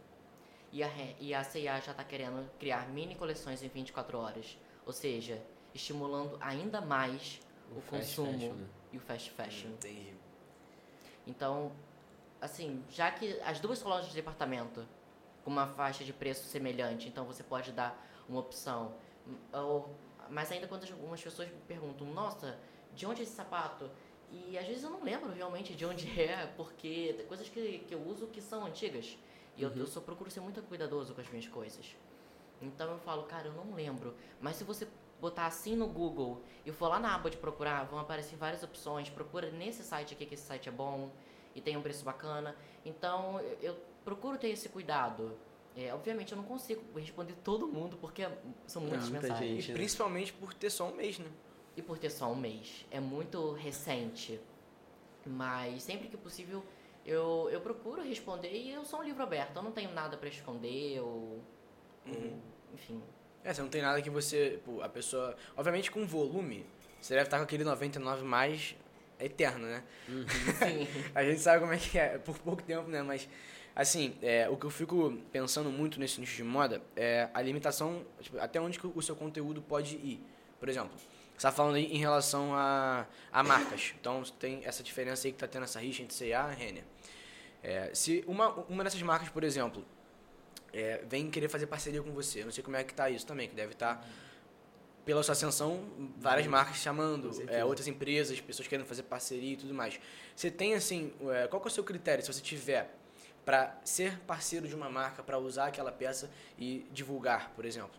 [0.73, 4.59] E a, e a C&A já está querendo criar mini coleções em 24 horas.
[4.85, 5.43] Ou seja,
[5.75, 8.67] estimulando ainda mais o, fast consumo fashion, né?
[8.93, 9.69] e o fast fashion.
[9.71, 10.15] Entendi.
[11.27, 11.73] Então,
[12.41, 14.87] assim, já que as duas são lojas de departamento
[15.45, 17.97] com uma faixa de preço semelhante, então você pode dar
[18.29, 18.95] uma opção.
[19.53, 19.95] Ou,
[20.31, 22.59] mas ainda quando algumas pessoas me perguntam, nossa,
[22.95, 23.91] de onde é esse sapato?
[24.31, 27.95] E às vezes eu não lembro realmente de onde é, porque tem coisas que, que
[27.95, 29.17] eu uso que são antigas.
[29.57, 31.97] E eu, eu só procuro ser muito cuidadoso com as minhas coisas.
[32.61, 34.15] Então eu falo, cara, eu não lembro.
[34.41, 34.87] Mas se você
[35.21, 39.09] botar assim no Google e for lá na aba de procurar, vão aparecer várias opções.
[39.09, 41.11] Procura nesse site aqui, que esse site é bom
[41.55, 42.55] e tem um preço bacana.
[42.85, 45.37] Então eu, eu procuro ter esse cuidado.
[45.77, 48.27] É, obviamente eu não consigo responder todo mundo, porque
[48.67, 49.51] são muitas muita mensagens.
[49.65, 49.71] gente.
[49.71, 51.31] E principalmente por ter só um mês, né?
[51.77, 52.87] E por ter só um mês.
[52.91, 54.41] É muito recente.
[55.27, 56.65] Mas sempre que possível
[57.07, 59.57] eu, eu procuro responder e eu sou um livro aberto.
[59.57, 61.41] Eu não tenho nada pra esconder ou.
[62.07, 62.33] ou,
[62.75, 63.01] enfim.
[63.45, 64.59] É, você não tem nada que você.
[64.65, 65.37] Pô, a pessoa.
[65.57, 66.67] Obviamente com volume,
[67.01, 68.75] você deve estar com aquele 99 mais
[69.21, 69.85] eterno, né?
[70.09, 70.89] Sim.
[71.15, 73.03] A gente sabe como é que é, por pouco tempo, né?
[73.03, 73.29] Mas,
[73.75, 78.05] assim, é, o que eu fico pensando muito nesse nicho de moda é a limitação,
[78.21, 80.21] tipo, até onde que o seu conteúdo pode ir.
[80.59, 80.91] Por exemplo,
[81.37, 83.95] você está falando aí em relação a, a marcas.
[84.01, 86.85] Então, tem essa diferença aí que está tendo essa rixa entre C&A e Renner.
[87.69, 89.85] É, se uma, uma dessas marcas, por exemplo,
[90.73, 93.27] é, vem querer fazer parceria com você, eu não sei como é que tá isso
[93.27, 94.07] também, que deve estar...
[95.05, 95.85] pela sua ascensão,
[96.17, 99.99] várias marcas chamando, é, outras empresas, pessoas querendo fazer parceria e tudo mais.
[100.37, 102.95] Você tem, assim, é, qual é o seu critério, se você tiver,
[103.45, 107.99] para ser parceiro de uma marca, para usar aquela peça e divulgar, por exemplo?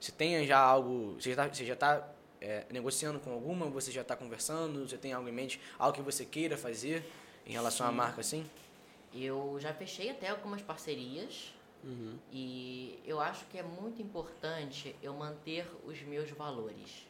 [0.00, 2.08] Você tem já algo, você já está tá,
[2.40, 6.02] é, negociando com alguma, você já está conversando, você tem algo em mente, algo que
[6.02, 7.04] você queira fazer
[7.46, 8.44] em relação à marca, assim?
[9.14, 12.18] Eu já fechei até algumas parcerias Uhum.
[12.32, 17.06] e eu acho que é muito importante eu manter os meus valores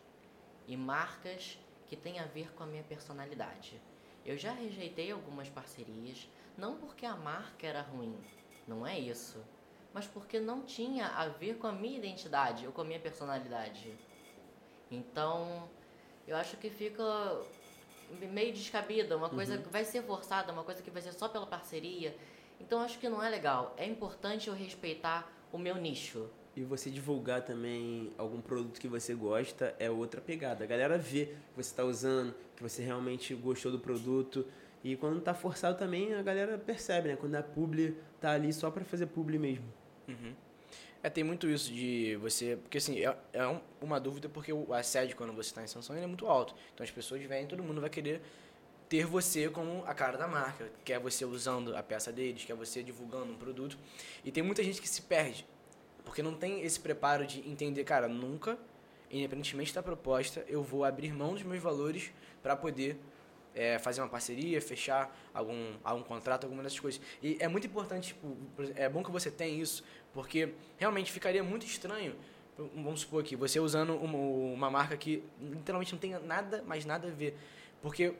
[0.66, 3.80] e marcas que têm a ver com a minha personalidade.
[4.26, 8.16] Eu já rejeitei algumas parcerias, não porque a marca era ruim,
[8.66, 9.38] não é isso,
[9.92, 13.94] mas porque não tinha a ver com a minha identidade ou com a minha personalidade.
[14.90, 15.68] Então,
[16.26, 17.04] eu acho que fica
[18.32, 21.46] meio descabida, uma coisa que vai ser forçada, uma coisa que vai ser só pela
[21.46, 22.16] parceria.
[22.60, 23.74] Então, acho que não é legal.
[23.76, 26.28] É importante eu respeitar o meu nicho.
[26.56, 30.62] E você divulgar também algum produto que você gosta é outra pegada.
[30.62, 34.46] A galera vê que você está usando, que você realmente gostou do produto.
[34.84, 37.16] E quando tá forçado também, a galera percebe, né?
[37.16, 39.64] Quando a publi tá ali só para fazer publi mesmo.
[40.06, 40.34] Uhum.
[41.04, 42.56] É, tem muito isso de você.
[42.56, 46.04] Porque assim, é, é um- uma dúvida porque o assédio quando você está em ele
[46.04, 46.54] é muito alto.
[46.72, 48.22] Então as pessoas vêm, todo mundo vai querer
[48.88, 50.70] ter você como a cara da marca.
[50.82, 53.76] Quer você usando a peça deles, quer você divulgando um produto.
[54.24, 55.46] E tem muita gente que se perde.
[56.06, 58.58] Porque não tem esse preparo de entender, cara, nunca,
[59.10, 62.12] independentemente da proposta, eu vou abrir mão dos meus valores
[62.42, 62.98] para poder
[63.54, 67.00] é, fazer uma parceria, fechar algum, algum contrato, alguma dessas coisas.
[67.22, 68.36] E é muito importante, tipo,
[68.74, 72.14] é bom que você tenha isso, porque realmente ficaria muito estranho,
[72.58, 77.08] vamos supor aqui, você usando uma, uma marca que literalmente não tem nada, mais nada
[77.08, 77.36] a ver.
[77.82, 78.14] Porque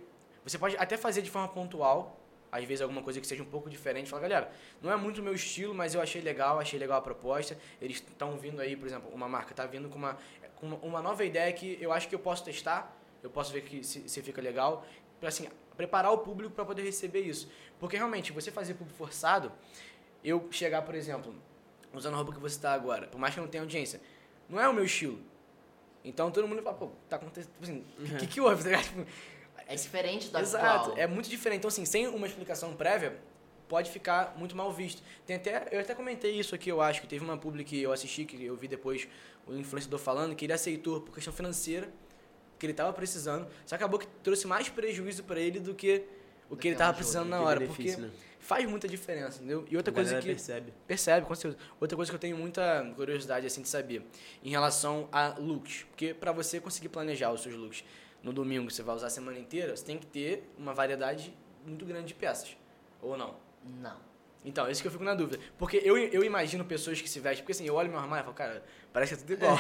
[0.44, 2.20] você pode até fazer de forma pontual,
[2.51, 5.23] às vezes alguma coisa que seja um pouco diferente, fala, galera, não é muito o
[5.25, 7.59] meu estilo, mas eu achei legal, achei legal a proposta.
[7.81, 10.16] Eles estão vindo aí, por exemplo, uma marca está vindo com uma,
[10.57, 13.83] com uma nova ideia que eu acho que eu posso testar, eu posso ver que
[13.83, 14.85] se, se fica legal,
[15.20, 17.50] para assim, preparar o público para poder receber isso.
[17.79, 19.53] Porque realmente, você fazer público forçado,
[20.22, 21.35] eu chegar, por exemplo,
[21.92, 24.00] usando a roupa que você está agora, por mais que eu não tenha audiência,
[24.48, 25.18] não é o meu estilo.
[26.05, 28.62] Então todo mundo fala, pô, tá acontecendo, tipo assim, o que, que houve?
[28.62, 28.85] Tá ligado?
[28.85, 29.07] Tipo,
[29.66, 30.98] É diferente do Exato, atual.
[30.98, 31.59] é muito diferente.
[31.61, 33.18] Então, assim, sem uma explicação prévia,
[33.66, 35.03] pode ficar muito mal visto.
[35.27, 37.90] Tem até, eu até comentei isso aqui, eu acho, que teve uma publi que eu
[37.92, 39.09] assisti, que eu vi depois
[39.46, 41.90] o influenciador falando, que ele aceitou por questão financeira,
[42.59, 46.05] que ele estava precisando, só acabou que trouxe mais prejuízo para ele do que
[46.49, 48.11] o que ele estava precisando na hora, porque né?
[48.38, 49.64] faz muita diferença, entendeu?
[49.71, 50.73] E outra A coisa que percebe.
[50.87, 51.64] Percebe, com certeza.
[51.81, 54.05] Outra coisa que eu tenho muita curiosidade assim de saber
[54.43, 57.85] em relação a looks, porque para você conseguir planejar os seus looks
[58.23, 61.35] no domingo você vai usar a semana inteira, você tem que ter uma variedade
[61.67, 62.57] muito grande de peças,
[63.01, 63.35] ou não?
[63.81, 64.13] Não.
[64.45, 65.43] Então, isso que eu fico na dúvida.
[65.57, 68.25] Porque eu, eu imagino pessoas que se vestem, porque assim, eu olho meu armário e
[68.25, 69.57] falo, cara, parece que é tudo igual.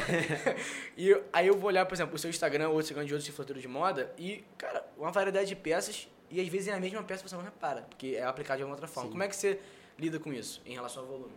[0.96, 3.14] e eu- aí eu vou olhar, por exemplo, o seu Instagram ou o Instagram de
[3.14, 6.80] outros influenciadores de moda e, cara, uma variedade de peças e às vezes é a
[6.80, 9.08] mesma peça que você não repara, porque é aplicado de alguma outra forma.
[9.08, 9.12] Sim.
[9.12, 9.58] Como é que você
[9.98, 11.32] lida com isso em relação ao volume?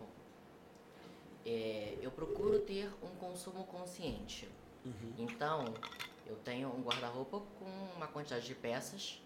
[1.45, 4.49] É, eu procuro ter um consumo consciente.
[4.85, 5.13] Uhum.
[5.19, 5.73] Então,
[6.25, 9.21] eu tenho um guarda-roupa com uma quantidade de peças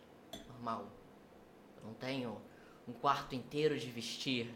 [0.47, 0.85] normal.
[1.77, 2.37] Eu não tenho
[2.87, 4.53] um quarto inteiro de vestir.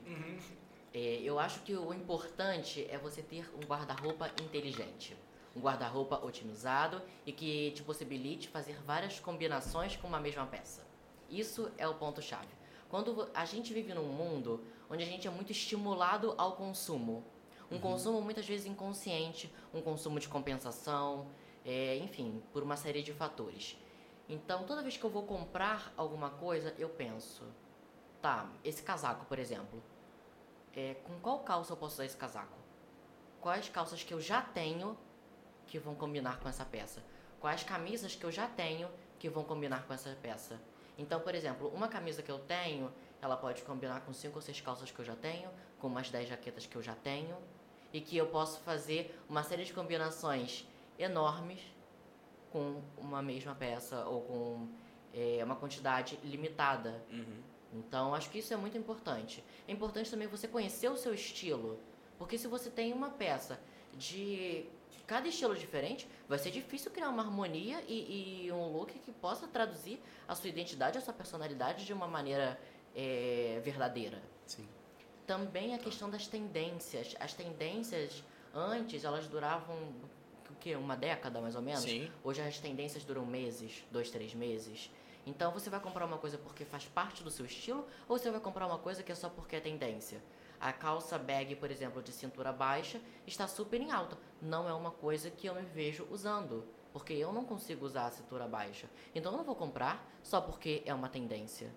[0.94, 5.16] É, eu acho que o importante é você ter um guarda-roupa inteligente.
[5.56, 10.86] Um guarda-roupa otimizado e que te possibilite fazer várias combinações com uma mesma peça.
[11.30, 12.54] Isso é o ponto-chave.
[12.90, 17.26] Quando a gente vive num mundo onde a gente é muito estimulado ao consumo,
[17.72, 21.28] um consumo muitas vezes inconsciente, um consumo de compensação,
[21.66, 23.76] é, enfim, por uma série de fatores.
[24.30, 27.44] Então, toda vez que eu vou comprar alguma coisa, eu penso,
[28.26, 29.84] tá, esse casaco, por exemplo,
[30.76, 32.58] é, com qual calça eu posso usar esse casaco?
[33.40, 34.98] Quais calças que eu já tenho
[35.68, 37.04] que vão combinar com essa peça?
[37.40, 40.60] Quais camisas que eu já tenho que vão combinar com essa peça?
[40.98, 44.60] Então, por exemplo, uma camisa que eu tenho, ela pode combinar com cinco ou seis
[44.60, 47.38] calças que eu já tenho, com umas 10 jaquetas que eu já tenho,
[47.94, 51.62] e que eu posso fazer uma série de combinações enormes
[52.52, 54.68] com uma mesma peça ou com
[55.14, 57.04] é, uma quantidade limitada.
[57.12, 57.55] Uhum.
[57.76, 59.44] Então, acho que isso é muito importante.
[59.68, 61.80] É importante também você conhecer o seu estilo,
[62.18, 63.60] porque se você tem uma peça
[63.98, 64.66] de
[65.06, 69.48] cada estilo diferente, vai ser difícil criar uma harmonia e, e um look que possa
[69.48, 72.60] traduzir a sua identidade, a sua personalidade de uma maneira
[72.96, 74.22] é, verdadeira.
[74.46, 74.68] Sim.
[75.28, 77.16] Também a questão das tendências.
[77.20, 79.76] As tendências antes elas duravam
[80.50, 80.76] o quê?
[80.76, 81.82] Uma década mais ou menos.
[81.82, 82.10] Sim.
[82.24, 84.90] Hoje as tendências duram meses, dois, três meses.
[85.26, 88.40] Então você vai comprar uma coisa porque faz parte do seu estilo ou você vai
[88.40, 90.22] comprar uma coisa que é só porque é tendência?
[90.60, 94.18] A calça bag, por exemplo, de cintura baixa está super em alta.
[94.42, 98.12] Não é uma coisa que eu me vejo usando, porque eu não consigo usar a
[98.12, 98.88] cintura baixa.
[99.14, 101.70] Então eu não vou comprar só porque é uma tendência.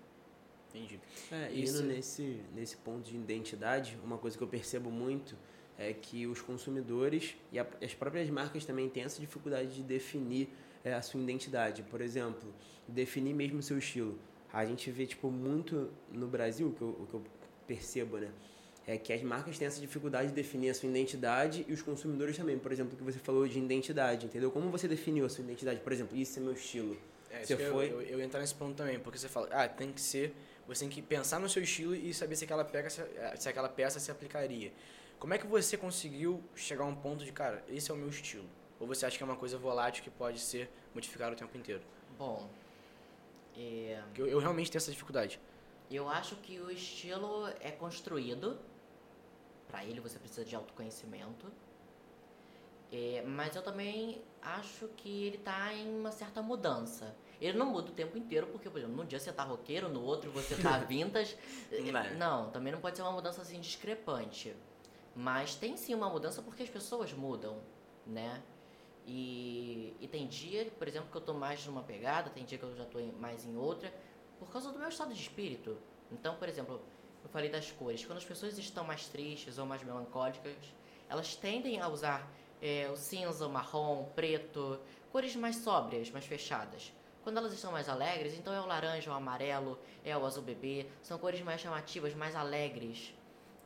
[0.69, 0.99] Entendi.
[1.31, 5.35] É, Isso- indo nesse, nesse ponto de identidade, uma coisa que eu percebo muito
[5.77, 10.53] é que os consumidores e a- as próprias marcas também têm essa dificuldade de definir
[10.83, 11.83] é, a sua identidade.
[11.83, 12.53] Por exemplo,
[12.87, 14.17] definir mesmo o seu estilo.
[14.51, 17.23] A gente vê, tipo, muito no Brasil, o que eu, o que eu
[17.67, 18.29] percebo, né?
[18.87, 22.35] É que as marcas têm essa dificuldade de definir a sua identidade e os consumidores
[22.35, 22.57] também.
[22.57, 24.49] Por exemplo, o que você falou de identidade, entendeu?
[24.49, 25.79] Como você definiu a sua identidade?
[25.81, 26.97] Por exemplo, isso é meu estilo.
[27.29, 29.67] É, Você eu- foi- Eu, eu, ia entrar nesse ponto também, porque você fala, ah,
[29.67, 30.33] tem que ser,
[30.67, 32.67] você tem que pensar no seu estilo e saber se aquela,
[33.37, 34.71] se aquela peça se aplicaria.
[35.19, 38.09] Como é que você conseguiu chegar a um ponto de, cara, esse é o meu
[38.09, 38.45] estilo?
[38.79, 41.81] Ou você acha que é uma coisa volátil que pode ser modificada o tempo inteiro?
[42.17, 42.49] Bom,
[43.57, 45.39] é, eu, eu realmente tenho essa dificuldade.
[45.91, 48.57] Eu acho que o estilo é construído.
[49.67, 51.51] Para ele você precisa de autoconhecimento.
[52.91, 57.15] É, mas eu também acho que ele tá em uma certa mudança.
[57.39, 60.03] Ele não muda o tempo inteiro, porque, por exemplo, num dia você tá roqueiro, no
[60.03, 61.37] outro você tá vintage.
[61.71, 62.13] Não é.
[62.15, 64.55] não, também não pode ser uma mudança assim discrepante.
[65.15, 67.59] Mas tem sim uma mudança porque as pessoas mudam,
[68.05, 68.41] né?
[69.05, 72.63] E, e tem dia, por exemplo, que eu tô mais numa pegada, tem dia que
[72.63, 73.91] eu já em- mais em outra,
[74.39, 75.77] por causa do meu estado de espírito.
[76.11, 76.81] Então, por exemplo,
[77.23, 78.05] eu falei das cores.
[78.05, 80.55] Quando as pessoas estão mais tristes ou mais melancólicas,
[81.09, 82.29] elas tendem a usar
[82.61, 84.79] é, o cinza, o marrom, o preto,
[85.11, 86.93] cores mais sóbrias, mais fechadas.
[87.23, 90.87] Quando elas estão mais alegres, então é o laranja, o amarelo, é o azul bebê,
[91.01, 93.13] são cores mais chamativas, mais alegres.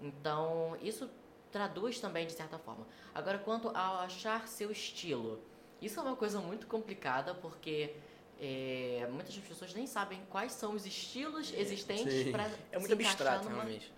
[0.02, 1.10] Então, isso
[1.54, 2.86] traduz também de certa forma.
[3.14, 5.40] Agora, quanto ao achar seu estilo,
[5.80, 7.96] isso é uma coisa muito complicada porque
[8.42, 12.32] é, muitas pessoas nem sabem quais são os estilos existentes sim.
[12.32, 13.94] para É muito abstrato, realmente.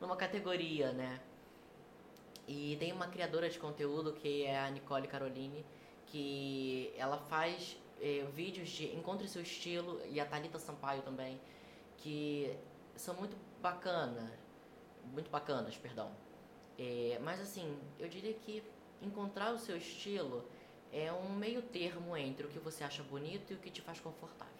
[0.00, 1.20] numa categoria, né?
[2.46, 5.66] E tem uma criadora de conteúdo que é a Nicole Caroline,
[6.06, 11.40] que ela faz eh, vídeos de encontre seu estilo e a Thalita Sampaio também,
[11.98, 12.56] que
[12.96, 14.32] são muito bacana,
[15.12, 16.10] muito bacanas, perdão.
[16.82, 18.62] Eh, mas assim, eu diria que
[19.02, 20.42] encontrar o seu estilo
[20.90, 24.00] é um meio termo entre o que você acha bonito e o que te faz
[24.00, 24.54] confortável.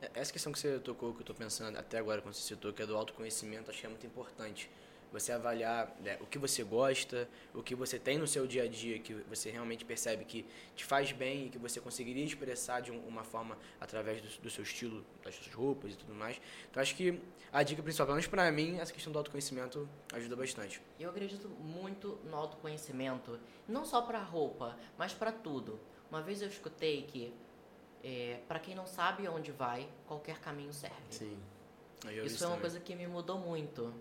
[0.00, 2.72] É, Essa questão que você tocou, que eu estou pensando até agora, quando você citou,
[2.72, 4.70] que é do autoconhecimento, acho que é muito importante.
[5.12, 8.68] Você avaliar né, o que você gosta, o que você tem no seu dia a
[8.68, 10.44] dia, que você realmente percebe que
[10.76, 14.50] te faz bem e que você conseguiria expressar de um- uma forma através do, do
[14.50, 16.38] seu estilo, das suas roupas e tudo mais.
[16.70, 17.18] Então acho que
[17.50, 20.80] a dica principal, pelo menos pra mim, essa questão do autoconhecimento ajuda bastante.
[21.00, 25.80] Eu acredito muito no autoconhecimento, não só para roupa, mas para tudo.
[26.10, 27.32] Uma vez eu escutei que
[28.04, 30.96] é, para quem não sabe onde vai, qualquer caminho serve.
[31.10, 31.38] Sim.
[32.24, 32.60] Isso é uma também.
[32.60, 33.92] coisa que me mudou muito.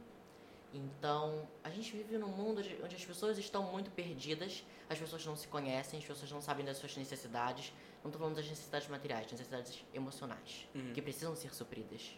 [0.77, 5.25] Então, a gente vive num mundo de- onde as pessoas estão muito perdidas, as pessoas
[5.25, 7.73] não se conhecem, as pessoas não sabem das suas necessidades.
[8.03, 10.93] Não estou falando das necessidades materiais, das necessidades emocionais, Uhum.
[10.93, 12.15] que precisam ser supridas.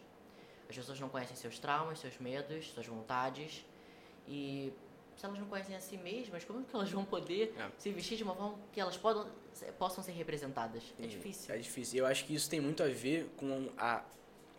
[0.68, 3.64] As pessoas não conhecem seus traumas, seus medos, suas vontades.
[4.28, 4.72] E
[5.16, 7.70] se elas não conhecem a si mesmas, como é que elas vão poder É.
[7.78, 9.26] se vestir de uma forma que elas podam,
[9.78, 10.82] possam ser representadas?
[11.00, 11.54] É difícil.
[11.54, 11.98] É difícil.
[12.00, 14.04] Eu acho que isso tem muito a ver com a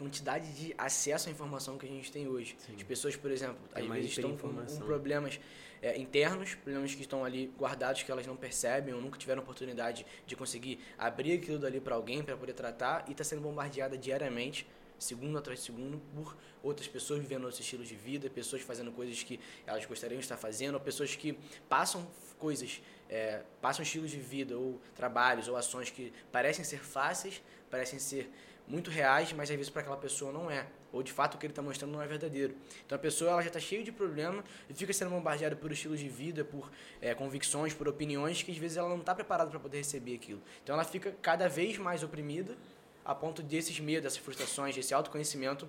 [0.02, 2.56] quantidade de acesso à informação que a gente tem hoje.
[2.58, 2.74] Sim.
[2.76, 5.40] As pessoas, por exemplo, Tem às vezes estão com, com problemas
[5.80, 10.04] é, internos, problemas que estão ali guardados que elas não percebem ou nunca tiveram oportunidade
[10.26, 14.68] de conseguir abrir aquilo dali para alguém para poder tratar e está sendo bombardeada diariamente,
[14.98, 19.22] segundo atrás de segundo, por outras pessoas vivendo outros estilos de vida, pessoas fazendo coisas
[19.22, 21.38] que elas gostariam de estar fazendo, ou pessoas que
[21.70, 22.08] passam
[22.40, 28.00] coisas, é, passam estilos de vida ou trabalhos ou ações que parecem ser fáceis, parecem
[28.00, 28.32] ser
[28.68, 30.66] muito reais, mas às vezes para aquela pessoa não é.
[30.92, 32.56] Ou de fato o que ele está mostrando não é verdadeiro.
[32.86, 36.00] Então a pessoa ela já está cheia de problema e fica sendo bombardeada por estilos
[36.00, 36.70] de vida, por
[37.02, 40.42] é, convicções, por opiniões que às vezes ela não está preparada para poder receber aquilo.
[40.64, 42.58] Então ela fica cada vez mais oprimida
[43.04, 45.68] a ponto desses medos, dessas frustrações, desse autoconhecimento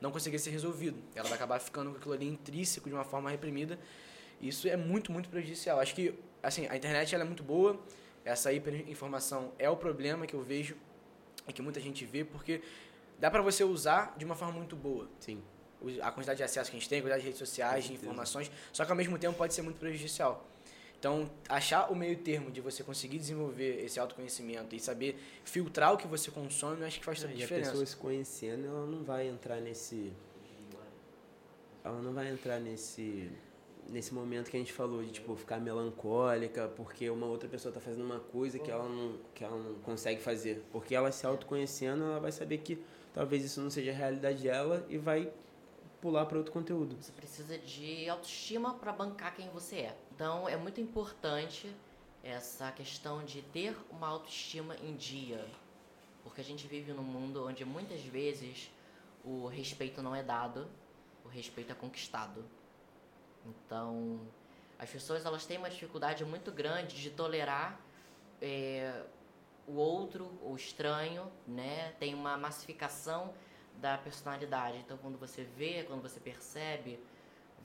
[0.00, 0.98] não conseguir ser resolvido.
[1.14, 3.78] Ela vai acabar ficando com aquilo ali intrínseco de uma forma reprimida.
[4.40, 5.78] Isso é muito, muito prejudicial.
[5.78, 7.80] Acho que assim, a internet ela é muito boa.
[8.24, 10.76] Essa hiperinformação é o problema que eu vejo
[11.48, 12.62] e que muita gente vê, porque
[13.18, 15.08] dá para você usar de uma forma muito boa.
[15.20, 15.42] Sim.
[16.00, 18.50] A quantidade de acesso que a gente tem, a quantidade de redes sociais, de informações,
[18.72, 20.46] só que ao mesmo tempo pode ser muito prejudicial.
[20.98, 25.96] Então, achar o meio termo de você conseguir desenvolver esse autoconhecimento e saber filtrar o
[25.96, 27.70] que você consome, eu acho que faz toda a É, e a diferença.
[27.70, 30.12] pessoa se conhecendo, ela não vai entrar nesse.
[31.84, 33.28] Ela não vai entrar nesse.
[33.88, 37.80] Nesse momento que a gente falou de tipo ficar melancólica porque uma outra pessoa tá
[37.80, 40.64] fazendo uma coisa que ela não, que ela não consegue fazer.
[40.72, 44.86] Porque ela se autoconhecendo, ela vai saber que talvez isso não seja a realidade dela
[44.88, 45.32] e vai
[46.00, 46.96] pular para outro conteúdo.
[47.00, 49.96] Você precisa de autoestima para bancar quem você é.
[50.14, 51.72] Então é muito importante
[52.22, 55.44] essa questão de ter uma autoestima em dia.
[56.22, 58.70] Porque a gente vive num mundo onde muitas vezes
[59.24, 60.68] o respeito não é dado,
[61.24, 62.44] o respeito é conquistado.
[63.46, 64.20] Então,
[64.78, 67.80] as pessoas elas têm uma dificuldade muito grande de tolerar
[68.40, 69.04] é,
[69.66, 71.92] o outro, o estranho, né?
[71.98, 73.32] Tem uma massificação
[73.80, 74.78] da personalidade.
[74.78, 76.98] Então, quando você vê, quando você percebe,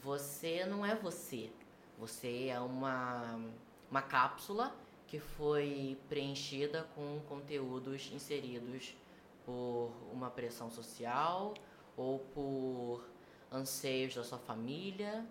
[0.02, 1.52] você não é você.
[1.98, 3.40] Você é uma,
[3.90, 4.76] uma cápsula
[5.08, 8.96] que foi preenchida com conteúdos inseridos
[9.46, 11.54] por uma pressão social
[11.96, 13.04] ou por
[13.52, 15.26] anseios da sua família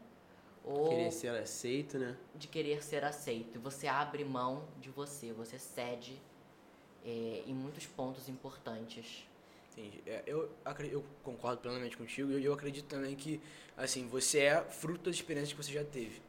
[0.66, 2.16] ou Querer ser aceito, né?
[2.34, 3.60] de querer ser aceito.
[3.60, 6.20] Você abre mão de você, você cede
[7.04, 9.24] é, em muitos pontos importantes.
[9.72, 10.02] Entendi.
[10.06, 10.50] É, eu,
[10.90, 13.40] eu concordo plenamente contigo e eu acredito também que
[13.76, 16.20] assim você é fruto das experiências que você já teve.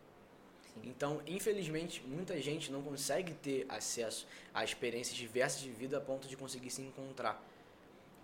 [0.62, 0.82] Sim.
[0.84, 6.28] Então, infelizmente, muita gente não consegue ter acesso a experiências diversas de vida a ponto
[6.28, 7.44] de conseguir se encontrar.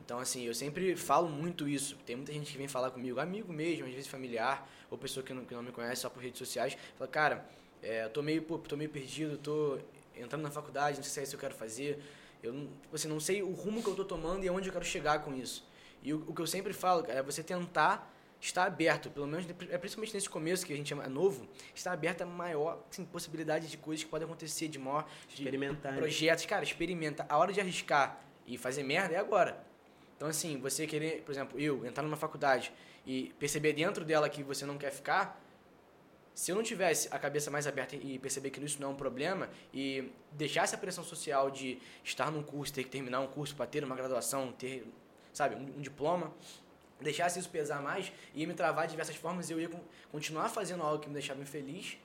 [0.05, 1.95] Então, assim, eu sempre falo muito isso.
[2.05, 5.33] Tem muita gente que vem falar comigo, amigo mesmo, às vezes familiar, ou pessoa que
[5.33, 7.49] não, que não me conhece só por redes sociais, fala, cara,
[7.81, 9.79] é, eu tô meio, pô, tô meio perdido, tô
[10.15, 11.99] entrando na faculdade, não sei se é isso que eu quero fazer.
[12.41, 14.73] Eu não, tipo assim, não sei o rumo que eu tô tomando e aonde eu
[14.73, 15.65] quero chegar com isso.
[16.01, 19.45] E o, o que eu sempre falo cara, é você tentar estar aberto, pelo menos
[19.69, 23.67] é principalmente nesse começo que a gente é novo, estar aberto a maior assim, possibilidade
[23.67, 25.93] de coisas que podem acontecer, de maior de Experimentar.
[25.93, 25.97] né?
[25.97, 26.45] projetos.
[26.45, 27.25] Cara, experimenta.
[27.29, 29.63] A hora de arriscar e fazer merda é agora.
[30.23, 32.71] Então, assim, você querer, por exemplo, eu entrar numa faculdade
[33.05, 35.37] e perceber dentro dela que você não quer ficar,
[36.33, 38.95] se eu não tivesse a cabeça mais aberta e perceber que isso não é um
[38.95, 43.53] problema e deixasse a pressão social de estar num curso, ter que terminar um curso
[43.53, 44.87] para ter uma graduação, ter,
[45.33, 46.33] sabe, um, um diploma,
[47.01, 50.47] deixasse isso pesar mais, ia me travar de diversas formas e eu ia con- continuar
[50.47, 51.97] fazendo algo que me deixava infeliz.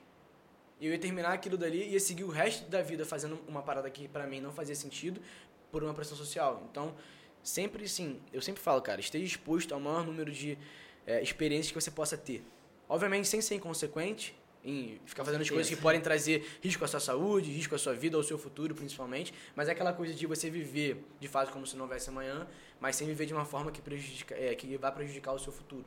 [0.81, 3.63] E eu ia terminar aquilo dali e ia seguir o resto da vida fazendo uma
[3.63, 5.23] parada que para mim não fazia sentido
[5.71, 6.67] por uma pressão social.
[6.69, 6.97] Então,
[7.43, 10.59] sempre sim, eu sempre falo, cara, esteja exposto ao maior número de
[11.07, 12.43] eh, experiências que você possa ter.
[12.89, 14.35] Obviamente, sem ser inconsequente,
[14.65, 17.95] em ficar fazendo as coisas que podem trazer risco à sua saúde, risco à sua
[17.95, 19.33] vida, ao seu futuro, principalmente.
[19.55, 22.47] Mas é aquela coisa de você viver, de fato, como se não houvesse amanhã,
[22.81, 25.85] mas sem viver de uma forma que, prejudica, é, que vai prejudicar o seu futuro.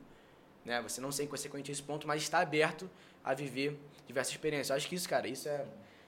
[0.64, 0.82] Né?
[0.82, 2.90] Você não ser inconsequente a esse ponto, mas está aberto
[3.24, 3.78] a viver
[4.08, 4.70] diversas experiências.
[4.70, 5.66] Eu acho que isso, cara, isso é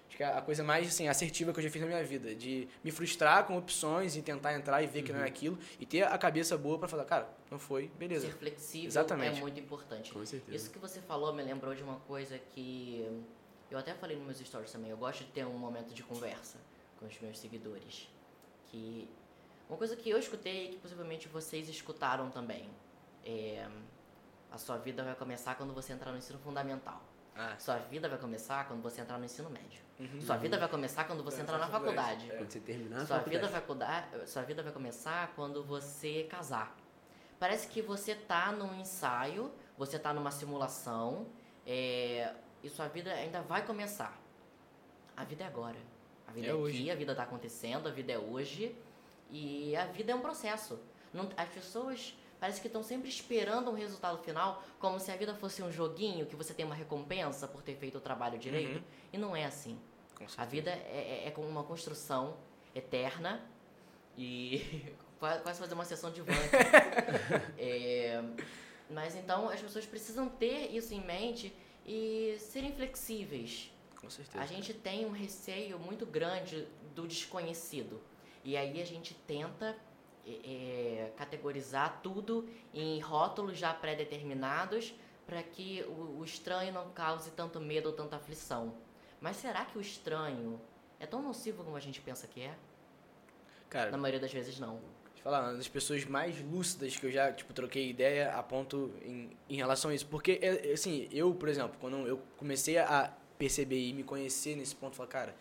[0.08, 2.36] acho que é a coisa mais assim, assertiva que eu já fiz na minha vida.
[2.36, 5.58] De me frustrar com opções e tentar entrar e ver que não é aquilo.
[5.80, 8.28] E ter a cabeça boa para falar, cara, não foi, beleza.
[8.28, 9.38] Ser flexível Exatamente.
[9.38, 10.12] é muito importante.
[10.12, 10.56] Com certeza.
[10.56, 13.06] Isso que você falou me lembrou de uma coisa que
[13.70, 14.92] eu até falei nos meus stories também.
[14.92, 16.58] Eu gosto de ter um momento de conversa
[17.00, 18.08] com os meus seguidores.
[18.68, 19.10] Que
[19.68, 22.70] uma coisa que eu escutei e que possivelmente vocês escutaram também
[23.26, 23.68] é
[24.52, 27.02] a sua vida vai começar quando você entrar no ensino fundamental.
[27.36, 29.82] Ah, Sua vida vai começar quando você entrar no ensino médio.
[30.00, 30.22] uhum.
[30.22, 32.30] Sua vida vai começar quando você É, entrar na faculdade.
[32.32, 32.36] É.
[32.38, 33.30] Quando você terminar a Sua faculdade.
[33.46, 36.76] vida, vai cuidar, sua vida vai começar quando você casar.
[37.40, 41.28] parece que você tá num ensaio, você tá numa simulação,
[41.66, 44.18] é, e sua vida ainda vai começar.
[45.18, 45.78] A vida é agora.
[46.28, 48.74] A vida É é, aqui, a vida tá acontecendo, a vida é hoje.
[49.30, 50.80] E a vida é um processo.
[51.14, 55.34] Não- as pessoas parece que estão sempre esperando um resultado final, como se a vida
[55.34, 58.80] fosse um joguinho que você tem uma recompensa por ter feito o trabalho direito.
[58.80, 58.84] Uhum.
[59.14, 59.80] E não é assim.
[60.36, 62.36] A vida é, é- é como uma construção
[62.76, 63.42] eterna
[64.18, 66.34] e quase fazer uma sessão de van.
[67.58, 68.22] É,
[68.90, 73.72] mas então as pessoas precisam ter isso em mente e serem flexíveis.
[74.02, 74.44] Com certeza.
[74.44, 78.02] A gente tem um receio muito grande do desconhecido.
[78.44, 79.78] E aí a gente tenta
[80.26, 84.94] é, é, categorizar tudo em rótulos já pré-determinados
[85.26, 88.74] para que o, o estranho não cause tanto medo ou tanta aflição.
[89.20, 90.60] Mas será que o estranho
[91.00, 92.56] é tão nocivo como a gente pensa que é?
[93.70, 94.80] Cara, Na maioria das vezes não.
[95.24, 99.30] Falar, uma das pessoas mais lúcidas que eu já, tipo, troquei ideia a ponto em,
[99.50, 100.06] em relação a isso.
[100.08, 104.76] Porque, é, assim, eu, por exemplo, quando eu comecei a perceber e me conhecer nesse
[104.76, 105.36] ponto, falar, cara,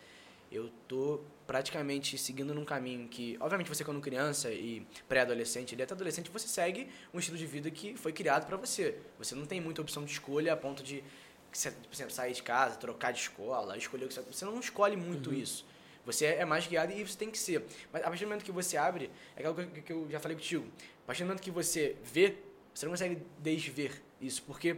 [0.53, 5.93] eu tô praticamente seguindo num caminho que, obviamente, você quando criança e pré-adolescente, ele até
[5.93, 8.97] adolescente, você segue um estilo de vida que foi criado pra você.
[9.17, 11.03] Você não tem muita opção de escolha a ponto de,
[11.51, 14.21] por exemplo, sair de casa, trocar de escola, escolher o que você...
[14.21, 15.65] Você não escolhe muito isso.
[16.05, 17.65] Você é mais guiado e você tem que ser.
[17.91, 20.35] Mas a partir do momento que você abre, é aquilo que- que eu já falei
[20.37, 20.65] contigo.
[21.03, 22.35] A partir do momento que você vê,
[22.73, 24.43] você não consegue desver isso.
[24.43, 24.77] Porque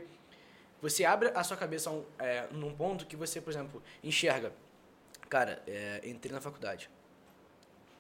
[0.82, 4.53] você abre a sua cabeça um, é, num ponto que você, por exemplo, enxerga.
[5.30, 6.89] Cara, é, entrei na faculdade.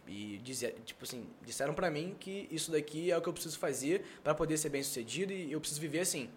[0.07, 3.57] E dizer, tipo assim, disseram pra mim que isso daqui é o que eu preciso
[3.57, 6.29] fazer pra poder ser bem sucedido e eu preciso viver assim.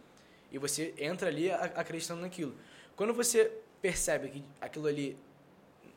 [0.51, 2.57] E você entra ali acreditando naquilo.
[2.97, 5.19] Quando você percebe que aquilo ali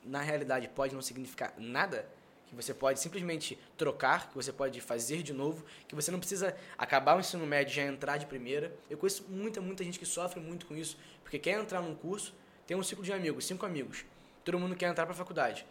[0.03, 2.05] na realidade pode não significar nada,
[2.47, 6.53] que você pode simplesmente trocar, que você pode fazer de novo, que você não precisa
[6.77, 8.75] acabar o ensino médio e já entrar de primeira.
[8.89, 12.35] Eu conheço muita, muita gente que sofre muito com isso, porque quer entrar num curso,
[12.67, 14.03] tem um ciclo de amigos, cinco amigos.
[14.43, 15.65] Todo mundo quer entrar para a faculdade.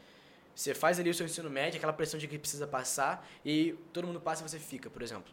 [0.55, 4.07] Você faz ali o seu ensino médio, aquela pressão de que precisa passar, e todo
[4.07, 5.33] mundo passa e você fica, por exemplo.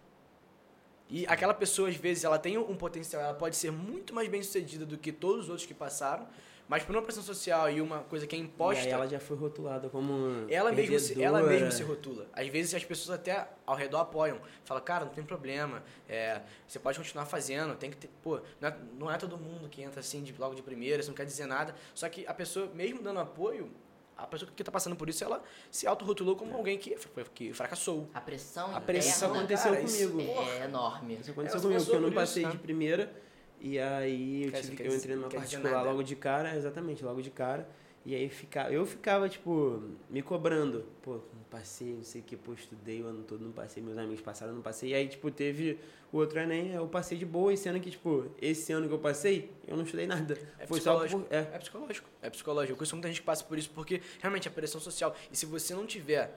[1.09, 4.43] E aquela pessoa, às vezes, ela tem um potencial, ela pode ser muito mais bem
[4.43, 6.27] sucedida do que todos os outros que passaram,
[6.67, 9.19] mas por uma pressão social e uma coisa que é imposta, E aí ela já
[9.19, 12.27] foi rotulada como ela mesma, se, ela mesma se rotula.
[12.33, 14.39] Às vezes as pessoas até ao redor apoiam.
[14.65, 15.83] Fala, cara, não tem problema.
[16.09, 17.75] é, você pode continuar fazendo.
[17.75, 18.09] Tem que ter.
[18.21, 21.09] Pô, não é, não é todo mundo que entra assim de, logo de primeira, isso
[21.09, 21.73] não quer dizer nada.
[21.95, 23.71] Só que a pessoa, mesmo dando apoio,
[24.17, 26.97] a pessoa que tá passando por isso, ela se autorrotulou como alguém que,
[27.33, 28.09] que fracassou.
[28.13, 30.21] A pressão A pressão interna aconteceu cara, comigo.
[30.51, 31.17] é enorme.
[31.21, 32.51] Isso aconteceu É, comigo, porque eu não por isso, passei né?
[32.51, 33.26] de primeira.
[33.59, 37.67] E aí eu, tive, eu entrei numa particular logo de cara, exatamente, logo de cara.
[38.05, 40.85] E aí fica, eu ficava, tipo, me cobrando.
[41.01, 43.97] Pô, não passei, não sei o que, pô, estudei o ano todo, não passei, meus
[43.97, 44.91] amigos passaram, não passei.
[44.91, 45.77] E aí, tipo, teve
[46.13, 48.99] o outro Enem, eu passei de boa, e sendo que, tipo, esse ano que eu
[48.99, 50.37] passei, eu não estudei nada.
[50.57, 51.21] É Foi só psicológico.
[51.23, 51.35] por.
[51.35, 52.09] É, É psicológico.
[52.21, 52.73] É psicológico.
[52.73, 55.13] Eu conheço muita gente que passa por isso porque realmente é pressão social.
[55.29, 56.33] E se você não tiver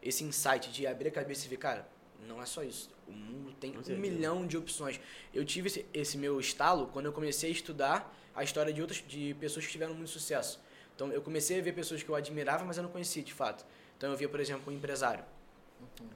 [0.00, 1.88] esse insight de abrir a cabeça e ver, cara,
[2.28, 2.90] não é só isso.
[3.06, 5.00] O mundo tem um milhão de opções.
[5.34, 9.02] Eu tive esse, esse meu estalo quando eu comecei a estudar a história de outras
[9.06, 10.60] de pessoas que tiveram muito sucesso.
[10.94, 13.64] Então eu comecei a ver pessoas que eu admirava, mas eu não conhecia de fato.
[13.96, 15.24] Então eu via, por exemplo, um empresário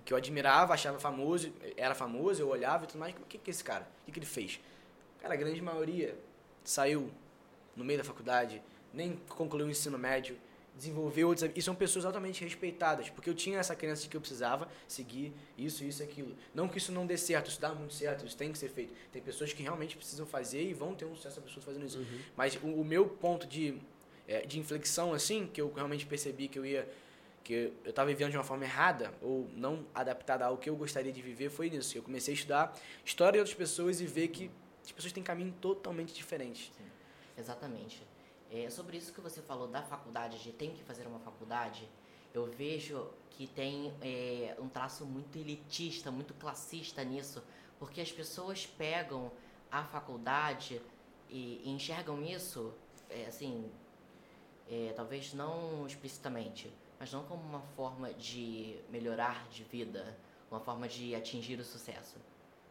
[0.05, 3.15] que eu admirava, achava famoso, era famoso, eu olhava e tudo mais.
[3.15, 3.89] O que, que é esse cara?
[4.03, 4.61] O que, que ele fez?
[5.21, 6.17] Cara, a grande maioria
[6.65, 7.11] saiu
[7.77, 10.37] no meio da faculdade, nem concluiu o ensino médio,
[10.75, 11.51] desenvolveu outros.
[11.55, 15.33] E são pessoas altamente respeitadas, porque eu tinha essa crença de que eu precisava seguir
[15.57, 16.35] isso, isso aquilo.
[16.55, 18.93] Não que isso não dê certo, isso dá muito certo, isso tem que ser feito.
[19.13, 21.99] Tem pessoas que realmente precisam fazer e vão ter um sucesso absurdo fazendo isso.
[22.37, 23.79] Mas o, o meu ponto de,
[24.27, 26.89] é, de inflexão, assim, que eu realmente percebi que eu ia.
[27.45, 31.13] que eu estava vivendo de uma forma errada, ou não adaptada ao que eu gostaria
[31.13, 31.97] de viver, foi nisso.
[31.97, 34.51] Eu comecei a estudar história de outras pessoas e ver que
[34.85, 36.73] as pessoas têm caminho totalmente diferente.
[37.39, 38.03] Exatamente.
[38.53, 41.89] É, sobre isso que você falou da faculdade, de tem que fazer uma faculdade,
[42.35, 47.43] eu vejo que tem é, um traço muito elitista, muito classista nisso,
[47.79, 49.33] porque as pessoas pegam
[49.71, 50.83] a faculdade
[51.31, 52.75] e, e enxergam isso,
[53.09, 53.71] é, assim,
[54.71, 60.15] é, talvez não explicitamente, mas não como uma forma de melhorar de vida,
[60.51, 62.19] uma forma de atingir o sucesso,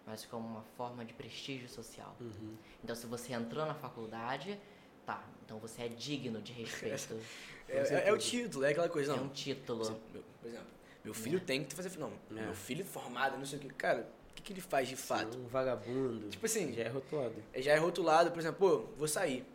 [0.05, 2.15] mas como uma forma de prestígio social.
[2.19, 2.55] Uhum.
[2.83, 4.59] Então, se você entrou na faculdade,
[5.05, 7.19] tá, então você é digno de respeito.
[7.69, 9.13] É, é- é o título, é aquela coisa.
[9.13, 9.85] é Não, um título.
[9.85, 10.67] Você- meu- por exemplo,
[11.05, 11.97] meu filho tem que fazer.
[11.97, 12.41] Não, É.
[12.41, 13.69] meu filho formado, não sei o que.
[13.69, 15.37] Cara, o que, que ele faz de fato?
[15.37, 16.27] Um vagabundo.
[16.27, 17.35] Tipo assim, Já é rotulado.
[17.55, 19.45] já é rotulado, por exemplo, pô, vou sair.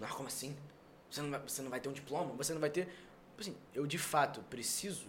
[0.00, 0.56] Mas como assim?
[1.08, 2.34] Você não vai, você não vai ter um diploma?
[2.34, 2.86] Você não vai ter.
[2.86, 5.06] Tipo assim, eu de fato preciso.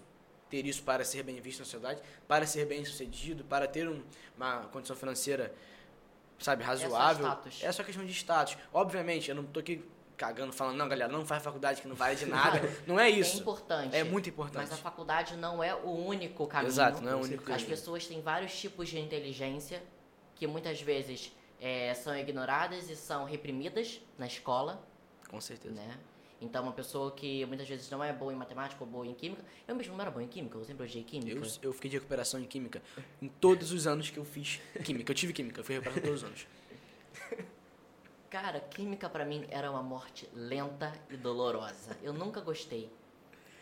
[0.47, 4.03] ter isso para ser bem visto na sociedade, para ser bem sucedido, para ter um,
[4.38, 5.51] uma condição financeira,
[6.39, 7.27] sabe, razoável.
[7.61, 7.65] É.
[7.67, 8.57] É só questão de status.
[8.73, 9.83] Obviamente, eu não tô aqui
[10.17, 12.61] cagando, falando, não, galera, não faz faculdade que não vale de nada.
[12.88, 13.39] não é É isso.
[13.39, 13.95] importante.
[13.95, 14.61] É muito importante.
[14.69, 16.69] Mas a faculdade não é o único caminho.
[16.69, 17.55] Exato, não é o único certeza.
[17.55, 17.77] As caminho.
[17.77, 19.83] pessoas têm vários tipos de inteligência
[20.36, 24.81] que muitas vezes é, são ignoradas e são reprimidas na escola,
[25.29, 25.75] Com certeza.
[25.75, 25.97] né?
[26.45, 29.43] Então, uma pessoa que muitas vezes não é boa em matemática ou boa em química.
[29.67, 31.31] Eu mesmo não era boa em química, eu sempre odiei química.
[31.31, 32.83] Eu, eu fiquei de recuperação em química
[33.19, 35.11] em todos os anos que eu fiz química.
[35.11, 36.47] Eu tive química, eu fui recuperação todos os anos.
[38.29, 41.97] Cara, química pra mim era uma morte lenta e dolorosa.
[42.03, 42.91] Eu nunca gostei.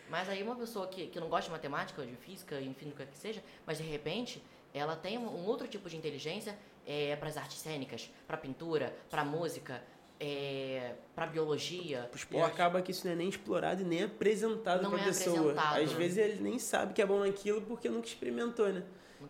[0.09, 3.17] Mas aí uma pessoa que, que não gosta de matemática de física, enfim, do que
[3.17, 7.59] seja, mas de repente ela tem um, outro tipo de inteligência é, para as artes
[7.59, 9.81] cênicas, pra pintura, pra música,
[10.26, 12.09] é, para biologia.
[12.11, 12.49] E esporte.
[12.49, 15.38] acaba que isso não é nem explorado e nem apresentado pra é pessoa.
[15.51, 15.82] apresentado.
[15.82, 18.84] Às vezes ele nem sabe que é bom naquilo porque nunca experimentou, né?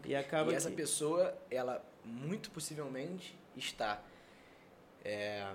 [0.06, 0.76] E acaba E essa que...
[0.76, 4.02] pessoa, ela muito possivelmente está.
[5.04, 5.46] É,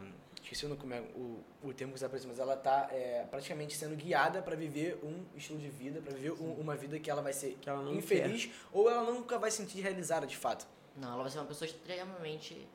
[0.43, 3.75] esqueci o, como é, o, o termo que você apareceu, mas ela está é, praticamente
[3.75, 7.23] sendo guiada para viver um estilo de vida, para viver um- uma vida que ela
[7.23, 10.67] vai ser Que ela não infeliz ou ela nunca vai se sentir realizada de fato.
[10.97, 12.67] Não, ela vai ser uma pessoa extremamente,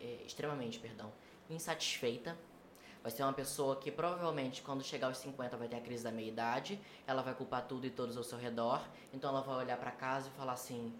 [0.00, 1.12] é, extremamente, perdão,
[1.48, 2.36] insatisfeita.
[3.02, 6.10] Vai ser uma pessoa que provavelmente quando chegar aos 50 vai ter a crise da
[6.10, 8.82] meia-idade, ela vai culpar tudo e todos ao seu redor,
[9.12, 10.94] então ela vai olhar pra casa e falar assim: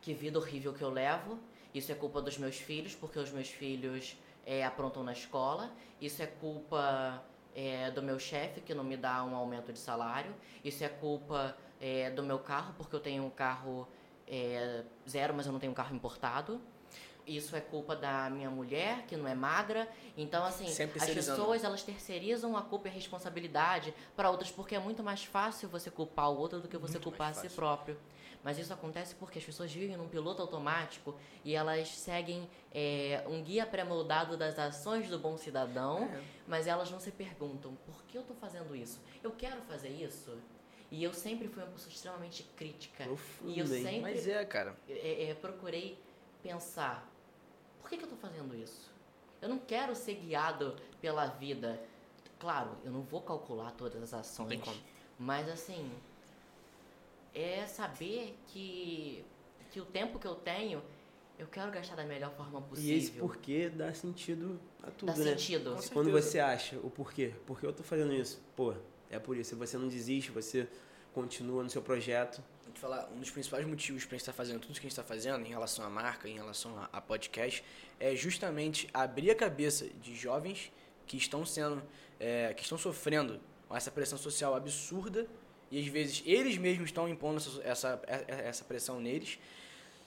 [0.00, 1.38] que vida horrível que eu levo,
[1.74, 4.16] isso é culpa dos meus filhos, porque os meus filhos
[4.46, 7.22] é, aprontam na escola, isso é culpa
[7.54, 10.34] é, do meu chefe que não me dá um aumento de salário,
[10.64, 13.88] isso é culpa é, do meu carro, porque eu tenho um carro
[14.26, 16.60] é, zero, mas eu não tenho um carro importado.
[17.36, 19.88] Isso é culpa da minha mulher, que não é magra.
[20.16, 24.74] Então, assim, Sempre as pessoas, elas terceirizam a culpa e a responsabilidade para outras, porque
[24.74, 27.48] é muito mais fácil você culpar o outro do que você Muito culpar a si
[27.48, 27.96] próprio.
[28.42, 31.14] Mas isso acontece porque as pessoas vivem num piloto automático
[31.44, 36.22] e elas seguem é, um guia pré-moldado das ações do bom cidadão, É.
[36.48, 38.98] mas elas não se perguntam por que eu tô fazendo isso?
[39.22, 40.36] Eu quero fazer isso?
[40.90, 43.04] E eu sempre fui uma pessoa extremamente crítica.
[43.04, 44.74] Profundo, E eu sempre Mas é, cara.
[44.88, 45.96] é, é, procurei
[46.42, 47.08] pensar:
[47.80, 48.90] por que, que eu tô fazendo isso?
[49.40, 51.80] Eu não quero ser guiado pela vida.
[52.38, 54.48] Claro, eu não vou calcular todas as ações.
[54.48, 54.76] tem como.
[55.18, 55.90] Mas assim,
[57.34, 59.24] é saber que,
[59.70, 60.82] que o tempo que eu tenho,
[61.38, 62.94] eu quero gastar da melhor forma possível.
[62.94, 65.24] E esse porquê dá sentido a tudo, Dá né?
[65.24, 65.76] sentido.
[65.76, 68.40] Com Quando você acha o porquê, por que eu tô fazendo isso?
[68.56, 68.74] Pô,
[69.10, 69.50] é por isso.
[69.50, 70.68] Se você não desiste, você
[71.12, 72.42] continua no seu projeto.
[72.70, 74.82] Vou te falar, um dos principais motivos para a gente estar fazendo tudo que a
[74.82, 77.64] gente está fazendo em relação à marca, em relação a, a podcast,
[77.98, 80.70] é justamente abrir a cabeça de jovens
[81.04, 81.82] que estão sendo,
[82.20, 83.40] é, que estão sofrendo
[83.72, 85.26] essa pressão social absurda
[85.68, 89.40] e às vezes eles mesmos estão impondo essa, essa, essa pressão neles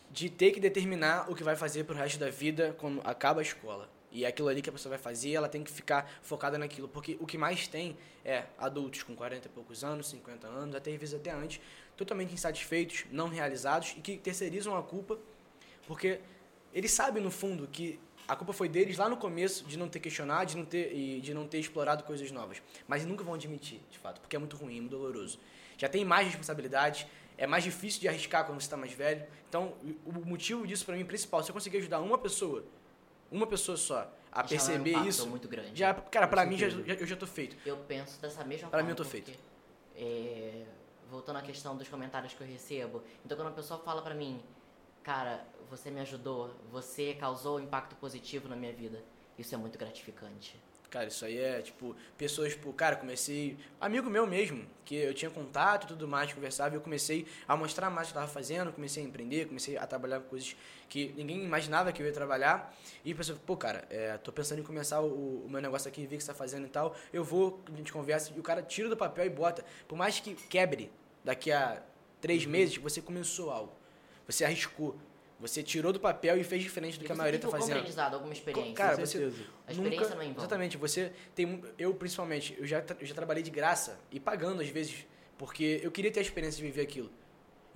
[0.10, 3.44] de ter que determinar o que vai fazer pro resto da vida quando acaba a
[3.44, 3.90] escola.
[4.14, 6.88] E é aquilo ali que a pessoa vai fazer, ela tem que ficar focada naquilo.
[6.88, 10.92] Porque o que mais tem é adultos com 40 e poucos anos, 50 anos, até
[10.92, 11.60] às vezes até antes,
[11.98, 15.18] totalmente insatisfeitos, não realizados e que terceirizam a culpa,
[15.88, 16.20] porque
[16.74, 20.00] eles sabem no fundo que a culpa foi deles lá no começo de não ter
[20.00, 23.82] questionado, de não ter e de não ter explorado coisas novas, mas nunca vão admitir,
[23.92, 25.40] de fato, porque é muito ruim, é muito doloroso.
[25.78, 27.06] Já tem mais responsabilidade,
[27.38, 29.26] é mais difícil de arriscar quando você está mais velho.
[29.50, 29.74] Então,
[30.06, 32.64] o motivo disso para mim principal, se eu conseguir ajudar uma pessoa,
[33.32, 35.72] uma pessoa só a Já é um perceber isso, muito grande.
[35.78, 37.56] já, cara, Com para mim já, já- eu já tô feito.
[37.66, 38.84] Eu penso dessa mesma Pra forma.
[38.84, 39.32] mim eu tô feito.
[39.96, 40.64] é,
[41.14, 43.04] voltando à questão dos comentários que eu recebo.
[43.24, 44.42] Então quando a pessoa fala pra mim,
[45.04, 49.00] cara, você me ajudou, você causou um impacto positivo na minha vida.
[49.38, 50.60] Isso é muito gratificante.
[50.94, 53.58] Cara, isso aí é, tipo, pessoas, tipo, cara, comecei.
[53.82, 57.58] Amigo meu mesmo, que eu tinha contato e tudo mais, conversava, e eu comecei a
[57.58, 60.56] mostrar mais o que eu tava fazendo, comecei a empreender, comecei a trabalhar com coisas
[60.88, 62.72] que ninguém imaginava que eu ia trabalhar.
[63.04, 66.06] E a pessoa, pô, cara, é, tô pensando em começar o, o meu negócio aqui,
[66.06, 66.96] vi que você tá fazendo e tal.
[67.12, 69.66] Eu vou, a gente conversa, e o cara tira do papel e bota.
[69.88, 70.92] Por mais que quebre
[71.24, 71.82] daqui a
[72.22, 73.74] três meses, você começou algo.
[74.28, 74.96] Você arriscou.
[75.40, 77.60] Você tirou do papel e fez diferente do E que a você maioria tá algum
[77.60, 77.76] fazendo.
[77.78, 78.74] aprendizado, alguma experiência.
[78.74, 79.44] Cara, Com você- certeza.
[79.68, 80.32] a experiência Nunca- não é em.
[80.38, 81.62] Exatamente, você tem.
[81.78, 85.06] Eu, principalmente, eu já, eu já trabalhei de graça e pagando às vezes,
[85.38, 87.12] porque eu queria ter a experiência de viver aquilo.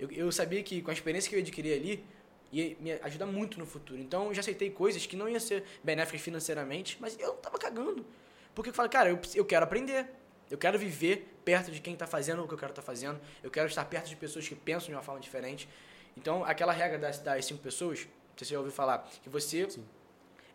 [0.00, 2.04] Eu, eu sabia que com a experiência que eu ia adquirir ali,
[2.50, 4.00] ia me ajudar muito no futuro.
[4.00, 7.58] Então eu já aceitei coisas que não iam ser benéficas financeiramente, mas eu não tava
[7.58, 8.06] cagando.
[8.54, 10.08] Porque eu falo, cara, eu, eu quero aprender.
[10.50, 13.20] Eu quero viver perto de quem tá fazendo o que eu quero estar fazendo.
[13.42, 15.68] Eu quero estar perto de pessoas que pensam de uma forma diferente.
[16.16, 18.08] Então, aquela regra das, das cinco pessoas, se
[18.44, 19.84] você já ouviu falar, que você Sim.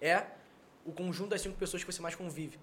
[0.01, 0.25] é
[0.85, 2.59] o conjunto das cinco pessoas que você mais convive.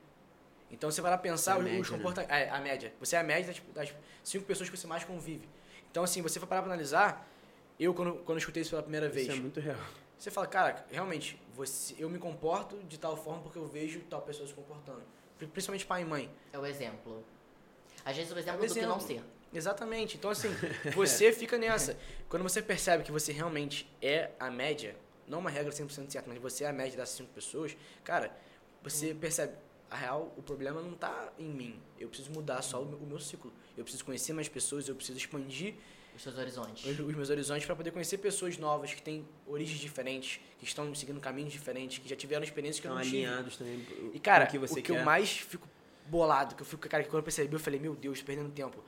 [0.70, 1.96] Então você vai lá pensar É os- média, os né?
[1.96, 2.36] comportamentos.
[2.36, 2.92] É, a média.
[3.00, 5.48] Você é a média das, das cinco pessoas que você mais convive.
[5.90, 7.26] Então, assim, você for parar pra analisar,
[7.78, 9.78] eu, quando, quando eu escutei isso pela primeira vez, Isso é muito real.
[10.16, 14.20] você fala, cara, realmente, você, eu me comporto de tal forma porque eu vejo tal
[14.22, 15.02] pessoa se comportando.
[15.40, 16.30] Pri- Principalmente pai e mãe.
[16.52, 17.24] É o exemplo.
[18.04, 19.22] Às vezes o É exemplo o do que não ser.
[19.52, 20.16] Exatamente.
[20.16, 20.48] Então, assim,
[20.94, 21.96] você fica nessa.
[22.28, 24.94] Quando você percebe que você realmente é a média,
[25.26, 28.30] não uma regra 100% certa, mas você é a média das cinco pessoas, cara,
[28.82, 29.54] você percebe,
[29.90, 31.80] a real, o problema não tá em mim.
[31.98, 33.52] Eu preciso mudar só o meu, o meu ciclo.
[33.76, 35.74] Eu preciso conhecer mais pessoas, eu preciso expandir
[36.14, 36.84] Os seus horizontes.
[36.84, 40.94] os, os meus horizontes para poder conhecer pessoas novas que têm origens diferentes, que estão
[40.94, 43.26] seguindo caminhos diferentes, que já tiveram experiências que eu Estão não tive.
[43.26, 43.84] alinhados também.
[44.14, 45.00] E, cara, que você o que quer.
[45.00, 45.68] eu mais fico
[46.06, 48.50] bolado, que eu fico, cara, que quando eu percebi, eu falei, meu Deus, tô perdendo
[48.50, 48.82] tempo.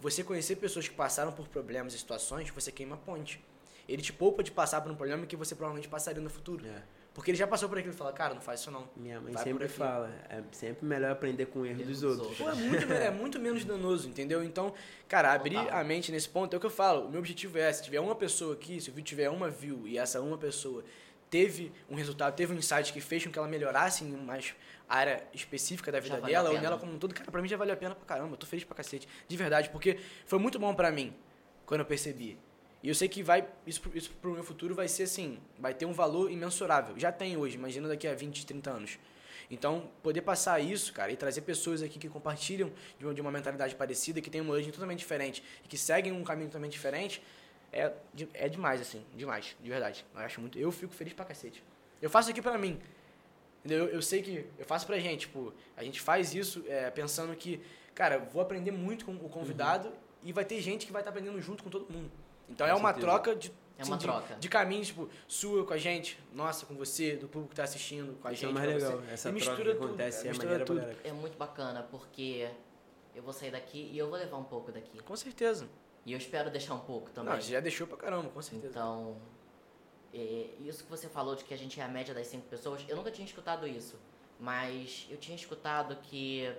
[0.00, 3.42] Você conhecer pessoas que passaram por problemas e situações, você queima a ponte.
[3.88, 6.66] Ele te poupa de passar por um problema que você provavelmente passaria no futuro.
[6.66, 6.82] É.
[7.16, 8.86] Porque ele já passou por aquilo e fala, cara, não faz isso não.
[8.94, 12.36] Minha mãe Vai sempre fala, é sempre melhor aprender com o erro dos dos outros.
[12.36, 14.44] Pô, é muito, é muito menos danoso, entendeu?
[14.44, 14.74] Então,
[15.08, 15.80] cara, abrir Total.
[15.80, 17.06] a mente nesse ponto é o que eu falo.
[17.06, 19.88] O meu objetivo é, se tiver uma pessoa aqui, se o vídeo tiver uma view
[19.88, 20.84] e essa uma pessoa
[21.30, 24.38] teve um resultado, teve um insight que fez com que ela melhorasse em uma
[24.86, 27.72] área específica da vida dela, ou nela como um todo, cara, pra mim já valeu
[27.72, 28.34] a pena pra caramba.
[28.34, 29.08] Eu tô feliz pra cacete.
[29.26, 31.16] De verdade, porque foi muito bom pra mim
[31.64, 32.38] quando eu percebi.
[32.82, 35.86] E eu sei que vai, isso, isso pro meu futuro vai ser assim, vai ter
[35.86, 36.98] um valor imensurável.
[36.98, 38.98] Já tem hoje, imagina daqui a 20, 30 anos.
[39.50, 43.30] Então, poder passar isso, cara, e trazer pessoas aqui que compartilham de uma, de uma
[43.30, 47.22] mentalidade parecida, que tem uma origem totalmente diferente e que seguem um caminho totalmente diferente,
[47.72, 47.92] é,
[48.34, 50.04] é demais, assim, demais, de verdade.
[50.14, 50.58] Eu acho muito.
[50.58, 51.62] Eu fico feliz pra cacete.
[52.00, 52.80] Eu faço aqui pra mim.
[53.64, 57.34] Eu, eu sei que eu faço pra gente, tipo, a gente faz isso é, pensando
[57.34, 57.60] que,
[57.94, 61.40] cara, vou aprender muito com o convidado e vai ter gente que vai estar aprendendo
[61.40, 62.10] junto com todo mundo.
[62.48, 63.06] Então é Com uma certeza.
[63.06, 64.34] troca de, É uma de- troca.
[64.36, 68.18] de caminhos, tipo, sua com a gente, nossa com você, do público que tá assistindo
[68.20, 68.56] com a Isso é gente.
[68.56, 68.92] o mais legal.
[69.00, 69.12] você.
[69.12, 70.80] Essa E troca mistura que tudo, acontece cara, é mistura tudo.
[70.80, 70.98] galera.
[71.04, 72.48] É muito bacana porque
[73.14, 74.98] eu vou sair daqui e eu vou levar um pouco daqui.
[75.00, 75.68] Com certeza.
[76.04, 77.34] E eu espero deixar um pouco também.
[77.34, 78.70] Não, já deixou pra caramba, com certeza.
[78.70, 79.16] Então,
[80.14, 82.84] é, isso que você falou de que a gente é a média das cinco pessoas,
[82.88, 83.98] eu nunca tinha escutado isso.
[84.38, 86.54] Mas eu tinha escutado que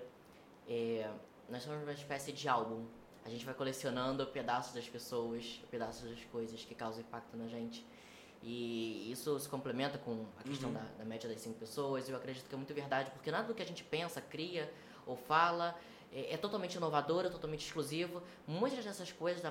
[0.68, 1.10] é,
[1.50, 2.86] nós somos uma espécie de álbum.
[3.28, 7.86] A gente vai colecionando pedaços das pessoas, pedaços das coisas que causam impacto na gente.
[8.42, 10.76] E isso se complementa com a questão Uhum.
[10.76, 12.08] da, da média das cinco pessoas.
[12.08, 14.72] E eu acredito que é muito verdade, porque nada do que a gente pensa, cria
[15.06, 15.78] ou fala
[16.14, 18.24] é, é totalmente inovador, é totalmente exclusivo.
[18.48, 19.44] Muitas dessas coisas,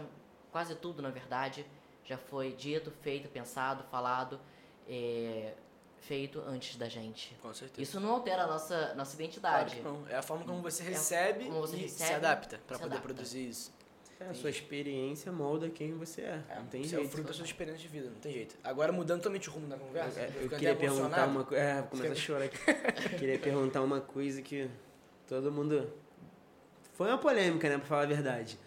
[0.51, 1.67] quase tudo na verdade,
[2.03, 4.41] já foi dito, feito, pensado, falado,
[4.89, 5.53] é,
[6.01, 7.37] feito antes da gente.
[7.43, 7.83] Com certeza.
[7.83, 9.77] Isso não altera a nossa, nossa Claro identidade.
[9.77, 10.03] que não.
[10.09, 12.83] É a forma como você É recebe como você e recebe, se adapta pra se
[12.83, 13.15] poder adapta.
[13.15, 13.75] produzir isso.
[14.19, 16.43] É, a sua experiência molda quem você é.
[16.49, 17.13] É, não tem isso é o jeito.
[17.13, 18.57] fruto da sua experiência de vida, não tem jeito.
[18.65, 21.63] Agora, mudando totalmente o rumo da conversa, É, eu eu queria perguntar uma coisa.
[21.63, 22.57] É, vou começar a chorar aqui.
[23.19, 24.71] queria perguntar uma coisa que
[25.29, 25.93] todo mundo.
[26.95, 27.77] Foi uma polêmica, né?
[27.77, 28.59] Pra falar a verdade.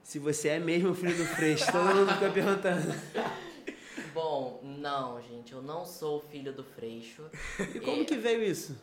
[0.00, 2.86] Se você é mesmo filho do Freixo, todo mundo fica perguntando.
[4.14, 7.28] Bom, não, gente, eu não sou filho do Freixo.
[7.74, 8.80] E como É, que veio isso?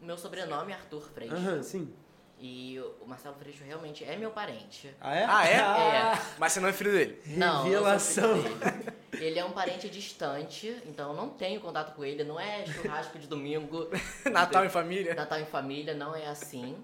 [0.00, 1.34] Meu sobrenome é Arthur Freixo.
[1.34, 1.92] Aham, sim.
[2.38, 4.94] E o Marcelo Freixo realmente é meu parente.
[5.00, 5.24] Ah, é?
[5.24, 5.54] Ah, é?
[5.56, 6.22] É.
[6.38, 7.18] Mas você não é filho dele.
[7.26, 8.42] Não, Revelação.
[8.42, 8.92] filho dele.
[9.14, 13.18] Ele é um parente distante, então eu não tenho contato com ele, não é churrasco
[13.18, 13.88] de domingo.
[14.30, 15.14] Natal em família.
[15.14, 16.76] Natal em família, não é assim.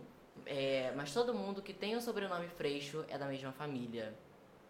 [0.47, 4.15] É, mas todo mundo que tem o sobrenome Freixo é da mesma família.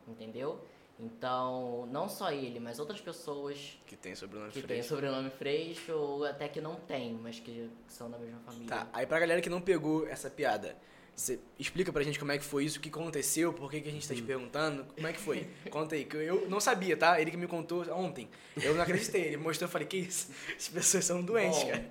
[0.08, 0.64] Entendeu?
[1.02, 4.88] Então, não só ele, mas outras pessoas Que tem sobrenome que têm Freixo.
[4.88, 8.68] sobrenome Freixo, ou até que não tem, mas que são da mesma família.
[8.68, 10.76] Tá, aí pra galera que não pegou essa piada,
[11.16, 13.88] você explica pra gente como é que foi isso, o que aconteceu, por que, que
[13.88, 15.48] a gente tá te perguntando, como é que foi?
[15.70, 17.18] Conta aí, que eu não sabia, tá?
[17.18, 18.28] Ele que me contou ontem.
[18.62, 20.30] Eu não acreditei, ele mostrou, eu falei, que isso?
[20.54, 21.88] As pessoas são doentes, Bom, cara.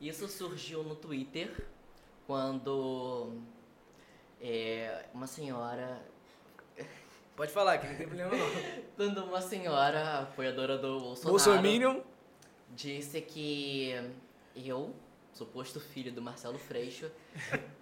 [0.00, 1.50] Isso surgiu no Twitter
[2.26, 3.32] quando
[4.40, 6.02] é, uma senhora.
[7.36, 8.46] Pode falar, que não tem problema não.
[8.96, 12.00] Quando uma senhora apoiadora do Bolsonaro Bolsominion,
[12.70, 13.92] disse que
[14.54, 14.94] eu,
[15.32, 17.10] suposto filho do Marcelo Freixo,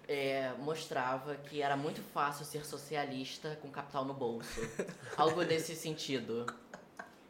[0.09, 4.61] é, mostrava que era muito fácil ser socialista com capital no bolso.
[5.17, 6.47] Algo nesse sentido.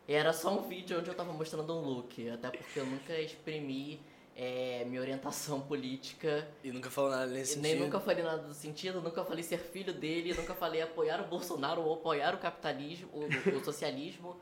[0.07, 4.01] Era só um vídeo onde eu tava mostrando um look, até porque eu nunca exprimi
[4.37, 6.49] é, minha orientação política.
[6.65, 7.85] e nunca falou nada nesse E nem sentido.
[7.85, 11.83] nunca falei nada do sentido, nunca falei ser filho dele, nunca falei apoiar o Bolsonaro
[11.83, 14.37] ou apoiar o capitalismo, o, o socialismo.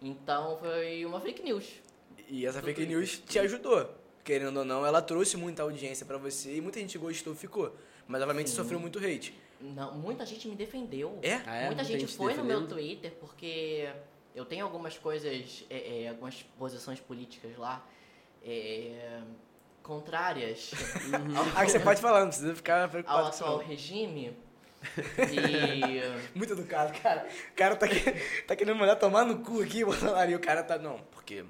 [0.00, 1.66] Então foi uma fake news.
[2.28, 3.88] E essa do fake news te ajudou.
[4.24, 7.74] Querendo ou não, ela trouxe muita audiência pra você e muita gente gostou ficou.
[8.08, 8.56] Mas obviamente Sim.
[8.56, 9.32] sofreu muito hate.
[9.60, 11.18] Não, muita gente me defendeu.
[11.22, 11.40] É?
[11.46, 11.66] Ah, é?
[11.66, 12.74] Muita gente gente foi no meu defendendo?
[12.76, 13.88] Twitter porque
[14.34, 17.86] eu tenho algumas coisas, é, é, algumas posições políticas lá
[18.46, 19.20] é,
[19.82, 20.70] contrárias
[21.56, 24.36] Ah, que você pode falar, não precisa ficar ao preocupado isso atual regime.
[25.18, 26.00] E.
[26.36, 27.26] Muito educado, cara.
[27.52, 30.30] O cara tá, que- tá querendo mandar tomar no cu aqui, Bolsonaro.
[30.30, 30.78] E o cara tá.
[30.78, 31.44] Não, porque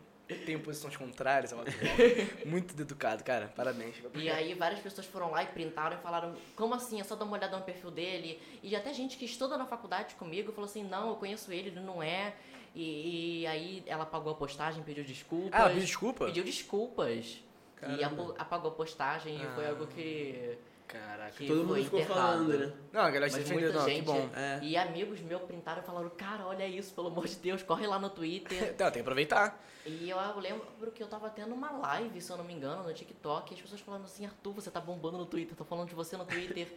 [0.46, 1.52] tem posições contrárias.
[1.52, 1.64] é uma-
[2.46, 3.52] Muito educado, cara.
[3.54, 3.96] Parabéns.
[4.14, 7.00] E aí várias pessoas foram lá e printaram e falaram, como assim?
[7.00, 8.40] É só dar uma olhada no perfil dele.
[8.62, 11.80] E até gente que estuda na faculdade comigo falou assim, não, eu conheço ele, ele
[11.80, 12.34] não é.
[12.78, 15.50] E, e aí ela apagou a postagem, pediu desculpas.
[15.54, 16.26] Ah, ela pediu desculpa?
[16.26, 17.24] Pediu desculpas.
[17.26, 17.42] E
[17.80, 18.06] Caramba.
[18.06, 19.70] apo- apagou a postagem e foi Ah.
[19.70, 20.58] algo que.
[20.86, 21.32] Caraca.
[21.32, 22.20] que Todo mundo ficou enterrado.
[22.44, 22.72] falando, né?
[22.92, 23.96] Não, a galera se defendeu, não, gente.
[23.96, 24.28] que bom.
[24.36, 24.60] É.
[24.62, 27.98] E amigos meus printaram e falaram, cara, olha isso, pelo amor de Deus, corre lá
[27.98, 28.56] no Twitter.
[28.72, 29.60] Então, tem que aproveitar.
[29.84, 32.94] E eu lembro que eu tava tendo uma live, se eu não me engano, no
[32.94, 35.94] TikTok, e as pessoas falando assim, Arthur, você tá bombando no Twitter, tô falando de
[35.94, 36.68] você no Twitter.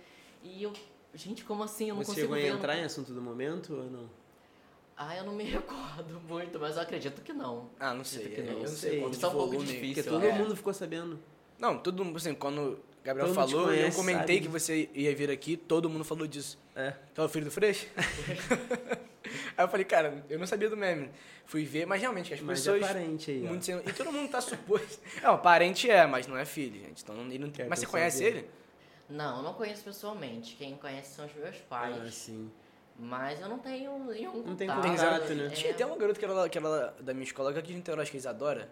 [0.44, 0.74] e eu,
[1.14, 1.90] gente, como assim?
[1.90, 4.10] Eu não Você consigo chegou a não entrar em assunto do momento ou não?
[5.02, 7.70] Ah, eu não me recordo muito, mas eu acredito que não.
[7.80, 8.26] Ah, não sei.
[8.26, 8.60] Acredito que Eu não.
[8.64, 9.80] não Sei, isso é um pouco difícil.
[9.96, 10.34] Porque todo é.
[10.34, 11.18] mundo ficou sabendo.
[11.58, 14.90] Não, todo mundo, assim, quando o Gabriel Todo falou, eu conhece, comentei sabe que você
[14.94, 16.60] ia vir aqui, todo mundo falou disso.
[16.76, 16.94] É.
[17.16, 17.88] Tu é o filho do Freixo?
[19.58, 21.10] Aí eu falei, cara, eu não sabia do meme.
[21.46, 22.84] Fui ver, mas realmente as Mas pessoas.
[22.84, 25.00] é parente aí, muito sem- E todo mundo tá suposto.
[25.24, 27.04] Não, parente é, mas não é filho, gente.
[27.04, 27.50] Então ele não...
[27.50, 28.38] Que é a Mas você conhece dele.
[28.40, 28.50] ele?
[29.10, 30.56] Não, eu não conheço pessoalmente.
[30.56, 31.96] Quem conhece são os meus pais.
[32.00, 32.52] Ah, sim.
[33.00, 34.90] Mas eu não tenho nenhum Não tem contato.
[34.90, 35.50] Contato, né?
[35.50, 38.02] Tinha até uma garota que era, que era da minha escola, que aqui de Niterói,
[38.02, 38.70] acho que é Isadora.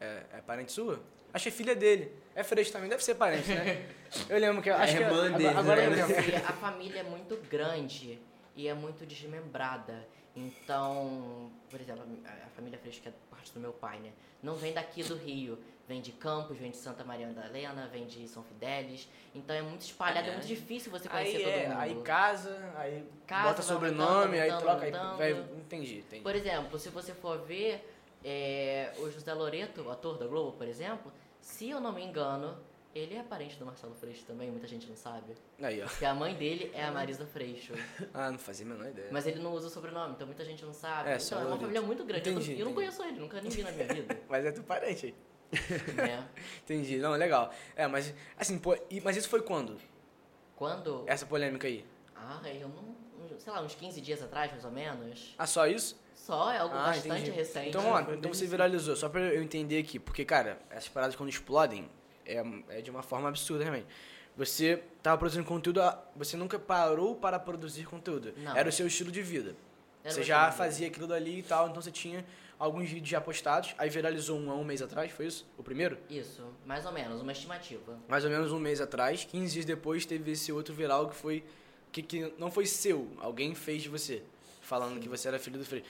[0.00, 1.00] É, é parente sua?
[1.34, 2.12] Acho que é filha dele.
[2.34, 3.86] É Freixo também, deve ser parente, né?
[4.28, 4.70] Eu lembro que...
[4.70, 5.96] Acho que irmã agora, dele, agora eu né?
[5.96, 6.14] lembro.
[6.14, 8.18] Porque a família é muito grande
[8.54, 10.06] e é muito desmembrada.
[10.36, 14.12] Então, por exemplo, a a família Freixo, que é parte do meu pai, né?
[14.42, 15.58] Não vem daqui do Rio.
[15.92, 19.06] Vem de Campos, vem de Santa Maria Madalena, vem de São Fidélis.
[19.34, 21.78] Então é muito espalhado, é, muito difícil você conhecer Aí, todo é, mundo.
[21.80, 25.18] aí casa, aí Casa, bota sobrenome, mudando, aí mudando, troca, aí mudando.
[25.18, 25.32] vai...
[25.32, 26.22] Entendi, entendi.
[26.22, 27.86] Por exemplo, se você for ver
[28.24, 31.12] é, o José Loreto, ator da Globo, por exemplo,
[31.42, 32.56] se eu não me engano,
[32.94, 35.34] ele é parente do Marcelo Freixo também, muita gente não sabe.
[35.60, 35.86] Aí, ó.
[35.86, 37.74] Porque a mãe dele é a Marisa Freixo.
[38.14, 39.08] Ah, não fazia a menor ideia.
[39.10, 41.10] Mas ele não usa o sobrenome, então muita gente não sabe.
[41.10, 42.28] É, só então é uma família muito grande.
[42.28, 42.90] Eu não- Entendi, eu não entendi.
[42.96, 44.18] conheço ele, nunca nem vi na minha vida.
[44.26, 45.14] Mas é teu parente aí.
[45.96, 46.26] né?
[46.64, 46.98] Entendi.
[46.98, 47.52] Não, legal.
[47.76, 49.76] É, mas assim, pô, e- mas isso foi quando?
[50.56, 51.04] Quando.
[51.06, 51.84] Essa polêmica aí?
[52.16, 53.02] Ah, eu não.
[53.38, 55.34] Sei lá, uns 15 dias atrás, mais ou menos.
[55.38, 56.00] Ah, só isso?
[56.14, 57.30] Só, é algo Ah, bastante entendi.
[57.30, 57.68] recente.
[57.70, 61.16] Então lá, Foi então você viralizou, só pra eu entender aqui, porque, cara, essas paradas
[61.16, 61.88] quando explodem
[62.24, 63.86] é, é de uma forma absurda, realmente.
[64.36, 65.80] Você tava produzindo conteúdo,
[66.14, 68.32] você nunca parou para produzir conteúdo.
[68.36, 68.56] Não.
[68.56, 69.56] Era o seu estilo de vida.
[70.04, 72.24] Era você já fazia aquilo dali e tal, então você tinha
[72.62, 75.44] alguns vídeos já postados, aí viralizou um há um mês atrás, foi isso?
[75.58, 75.98] O primeiro?
[76.08, 77.98] Isso, mais ou menos, uma estimativa.
[78.06, 81.44] mais ou menos um mês atrás, 15 dias depois teve esse outro viral que foi
[81.90, 84.22] que, que não foi seu, alguém fez de você,
[84.60, 85.84] falando que você era filho do Frei.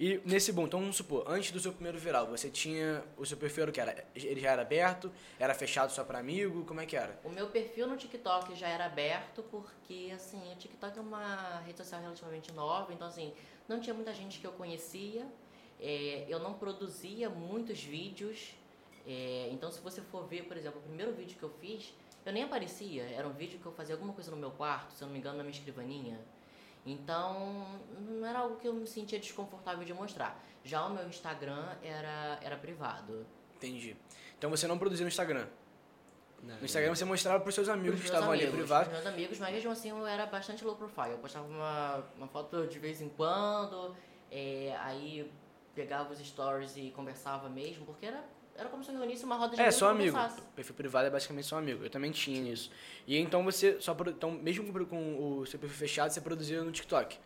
[0.00, 3.36] E nesse bom, então vamos supor, antes do seu primeiro viral, você tinha o seu
[3.36, 6.80] perfil era o que era, ele já era aberto, era fechado só para amigo, como
[6.80, 7.20] é que era?
[7.24, 11.78] O meu perfil no TikTok já era aberto porque, assim, o TikTok é uma rede
[11.78, 13.34] social relativamente nova, então, assim,
[13.68, 15.26] não tinha muita gente que eu conhecia,
[15.80, 18.54] é, eu não produzia muitos vídeos,
[19.06, 22.32] é, então, se você for ver, por exemplo, o primeiro vídeo que eu fiz, eu
[22.32, 25.06] nem aparecia, era um vídeo que eu fazia alguma coisa no meu quarto, se eu
[25.06, 26.18] não me engano, na minha escrivaninha.
[26.84, 30.40] Então, não era algo que eu me sentia desconfortável de mostrar.
[30.64, 33.26] Já o meu Instagram era, era privado.
[33.56, 33.96] Entendi.
[34.38, 35.46] Então você não produzia no Instagram.
[36.42, 38.88] Não, No Instagram você mostrava pros seus amigos que estavam ali amigos, privados.
[38.88, 41.12] pros meus amigos, mas mesmo assim eu era bastante low profile.
[41.12, 43.96] Eu postava uma, uma foto de vez em quando,
[44.30, 45.30] é, aí
[45.76, 48.24] pegava os stories e conversava mesmo, porque era,
[48.56, 50.12] era como se eu reunisse uma roda de É, amigos só e amigo.
[50.16, 50.42] conversasse.
[50.56, 51.84] Perfil privado é basicamente só amigo.
[51.84, 52.70] Eu também tinha isso.
[53.06, 57.18] E então você só então mesmo com- o seu perfil fechado, você produzia no TikTok.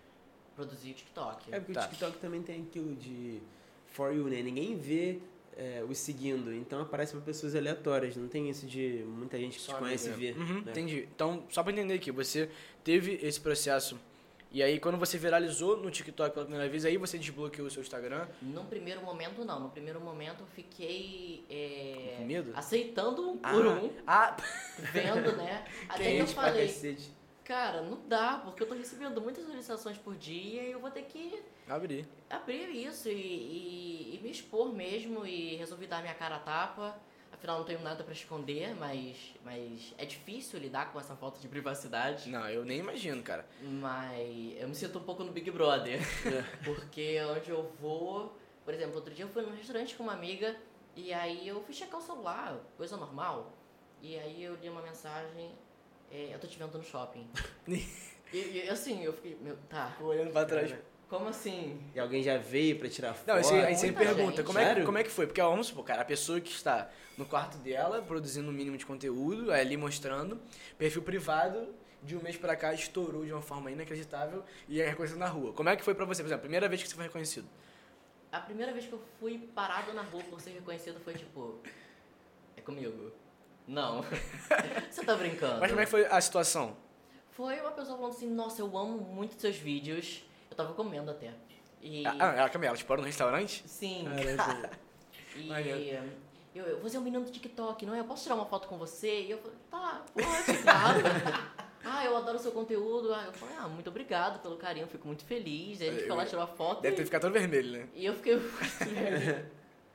[0.57, 1.55] Produzia o TikTok.
[1.55, 1.87] É porque Tá.
[1.87, 3.41] o TikTok também tem aquilo de
[3.87, 4.43] for you, né?
[4.43, 5.21] Ninguém vê
[5.57, 8.17] é, os seguindo, então aparece pra pessoas aleatórias.
[8.17, 10.17] Não tem isso de muita gente que Só te conhece né?
[10.17, 10.37] ver.
[10.39, 10.71] Uhum, né?
[10.71, 11.07] Entendi.
[11.15, 12.49] Então, só pra entender aqui, você
[12.83, 13.99] teve esse processo.
[14.53, 17.83] E aí, quando você viralizou no TikTok pela primeira vez, aí você desbloqueou o seu
[17.83, 18.27] Instagram.
[18.43, 19.61] Num primeiro momento, não.
[19.61, 22.53] No primeiro momento eu fiquei é, Com medo?
[22.57, 24.37] aceitando um por um, Ah,
[24.93, 25.65] vendo, né?
[25.89, 27.11] Até que eu falei, cacete.
[27.45, 31.03] cara, não dá, porque eu tô recebendo muitas solicitações por dia e eu vou ter
[31.03, 32.05] que abri.
[32.29, 37.01] abrir isso e, e- e me expor mesmo e resolvi dar minha cara a tapa.
[37.41, 41.49] Afinal, não tenho nada pra esconder, mas, mas é difícil lidar com essa falta de
[41.49, 42.29] privacidade.
[42.29, 43.47] Não, eu nem imagino, cara.
[43.63, 46.01] Mas eu me sinto um pouco no Big Brother.
[46.63, 48.37] Porque onde eu vou.
[48.63, 50.55] Por exemplo, outro dia eu fui num restaurante com uma amiga
[50.95, 53.51] e aí eu fui checar o celular, coisa normal.
[54.03, 55.51] E aí eu li uma mensagem:
[56.13, 57.27] é, Eu tô te vendo no shopping.
[57.67, 57.87] e,
[58.35, 59.97] e, assim, eu fiquei: Meu, tá.
[59.99, 60.75] Olhando pra trás.
[61.11, 61.77] Como assim?
[61.93, 63.27] E alguém já veio pra tirar foto.
[63.27, 64.45] Não, aí, aí você Muita pergunta, gente.
[64.45, 64.87] como é, que, Sério?
[64.87, 65.27] como é que foi?
[65.27, 66.89] Porque, ó, vamos supor, cara, a pessoa que está
[67.19, 70.41] no quarto dela, produzindo o mínimo de conteúdo, aí ali mostrando,
[70.79, 75.19] perfil privado, de um mês pra cá estourou de uma forma inacreditável e é reconhecido
[75.19, 75.53] na rua.
[75.53, 77.49] Como é que foi pra você, por exemplo, a primeira vez que você foi reconhecido?
[78.31, 81.59] A primeira vez que eu fui parado na rua por ser reconhecido foi tipo.
[82.57, 83.11] É comigo.
[83.67, 84.05] Não.
[84.91, 85.61] Você tá brincando.
[85.61, 86.77] Mas como é que foi a situação?
[87.33, 90.25] Foi uma pessoa falando assim, nossa, eu amo muito seus vídeos.
[90.51, 91.33] Eu tava comendo até.
[91.81, 92.07] E.
[92.07, 93.63] Ah, ela, calma ela te parou no restaurante?
[93.67, 94.07] Sim.
[94.37, 94.71] Caraca.
[95.37, 95.99] E
[96.55, 98.01] eu, eu, você é um menino do TikTok, não é?
[98.01, 99.21] Eu posso tirar uma foto com você?
[99.21, 100.99] E eu falei, tá, pode, claro.
[101.85, 103.15] ah, eu adoro o seu conteúdo.
[103.15, 105.81] Ah, eu falei, ah, muito obrigado pelo carinho, fico muito feliz.
[105.81, 106.83] Aí a gente foi lá, tirou a foto.
[106.83, 107.89] Deve e, ter ficado todo vermelho, né?
[107.95, 109.51] e eu fiquei muito vermelha.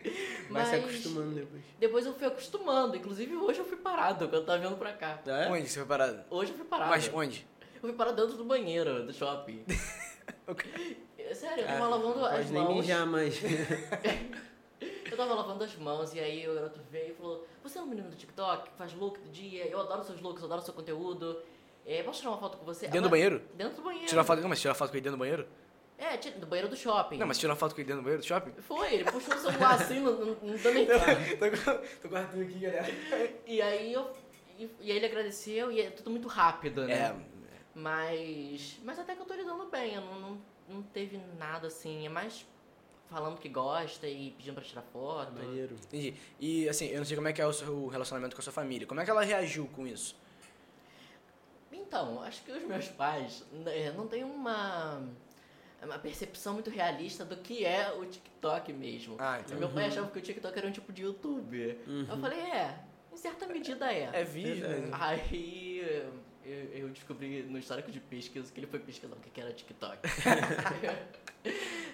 [0.50, 1.64] Vai se acostumando depois.
[1.80, 2.96] Depois eu fui acostumando.
[2.96, 5.20] Inclusive hoje eu fui parado quando eu tava vindo pra cá.
[5.26, 5.50] É?
[5.50, 6.24] Onde você foi parado?
[6.30, 6.92] Hoje eu fui parado.
[6.92, 7.46] Mas onde?
[7.74, 9.66] Eu fui parado dentro do banheiro do shopping.
[11.34, 12.76] Sério, eu tava Ah, lavando as nem mãos.
[12.76, 13.40] mijar mais.
[14.82, 17.86] Eu tava lavando as mãos e aí o garoto veio e falou: Você é um
[17.86, 19.66] menino do TikTok faz look do dia?
[19.66, 21.42] Eu adoro seus looks, eu adoro seu conteúdo.
[21.86, 22.86] É, posso tirar uma foto com você?
[22.88, 23.42] Dentro do banheiro?
[23.54, 24.08] Dentro do banheiro.
[24.08, 24.42] Tirou a foto.
[24.42, 25.48] Não, mas tirou a foto com ele dentro do banheiro?
[25.98, 27.18] É, do banheiro do shopping.
[27.18, 28.52] Não, mas tirou a foto com ele dentro do banheiro do shopping?
[28.62, 30.94] Foi, ele puxou o celular assim, não, não, não deu nem tô,
[32.02, 32.94] tô guardando aqui, galera.
[33.48, 34.12] E aí eu.
[34.60, 36.94] E, e aí ele agradeceu e é tudo muito rápido, né?
[36.94, 37.16] É,
[37.76, 38.80] Mas.
[38.84, 42.06] Mas até que eu tô lidando bem, eu não, não, não teve nada assim.
[42.06, 42.46] É mais
[43.10, 45.34] falando que gosta e pedindo pra tirar foto.
[45.34, 45.76] Maneiro.
[45.76, 46.16] entendi.
[46.40, 48.54] E assim, eu não sei como é que é o seu relacionamento com a sua
[48.54, 48.88] família.
[48.88, 50.16] Como é que ela reagiu com isso?
[51.72, 55.04] Então, acho que os meus pais né, não têm uma,
[55.84, 59.18] uma percepção muito realista do que é o TikTok mesmo.
[59.20, 59.58] Ah, então.
[59.58, 61.78] Meu pai achava que o TikTok era um tipo de YouTube.
[62.10, 62.80] Eu falei, é,
[63.14, 64.10] em certa medida é.
[64.14, 64.90] É vídeo, né?
[64.94, 66.10] Aí
[66.46, 69.98] eu, eu descobri no histórico de pesquisa que ele foi pesquisar o que era TikTok.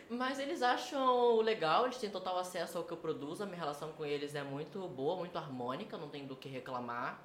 [0.09, 3.91] Mas eles acham legal, eles têm total acesso ao que eu produzo, a minha relação
[3.93, 7.21] com eles é muito boa, muito harmônica, não tem do que reclamar.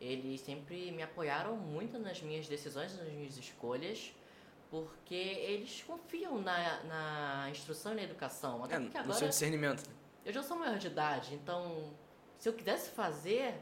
[0.00, 4.12] Eles sempre me apoiaram muito nas minhas decisões, nas minhas escolhas,
[4.70, 8.64] porque eles confiam na, na instrução e na educação.
[8.64, 9.84] Até É, porque no agora seu discernimento.
[10.24, 11.92] eu já sou maior de idade, então
[12.38, 13.54] se eu quisesse fazer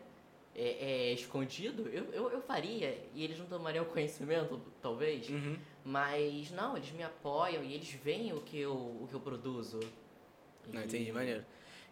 [0.55, 2.99] é, é, escondido, eu, eu, eu faria.
[3.15, 5.29] E eles não tomariam conhecimento, talvez.
[5.29, 5.57] Uhum.
[5.85, 9.81] Mas não, eles me apoiam e eles veem o que eu, o que eu produzo.
[10.73, 11.45] Não, E- entendi, maneiro.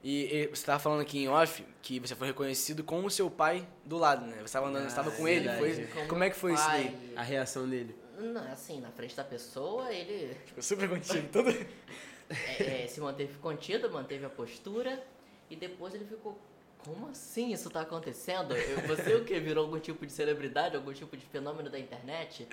[0.02, 3.30] E, e você tava falando aqui em off que você foi reconhecido com o seu
[3.30, 4.38] pai do lado, né?
[4.40, 5.48] Você tava andando, Ah, você tava com é ele.
[5.48, 5.86] verdade.
[5.88, 7.12] Foi, como é que foi isso Pai, daí?
[7.16, 7.94] A reação dele.
[8.18, 11.50] Não, assim, na frente da pessoa, ele Ficou super contigo, todo.
[12.30, 15.02] é, é, se manteve contido, manteve a postura.
[15.50, 16.38] E depois ele ficou,
[16.84, 18.54] como assim isso tá acontecendo?
[18.56, 19.38] Eu- Você o que?
[19.40, 22.48] Virou algum tipo de celebridade, algum tipo de fenômeno da internet?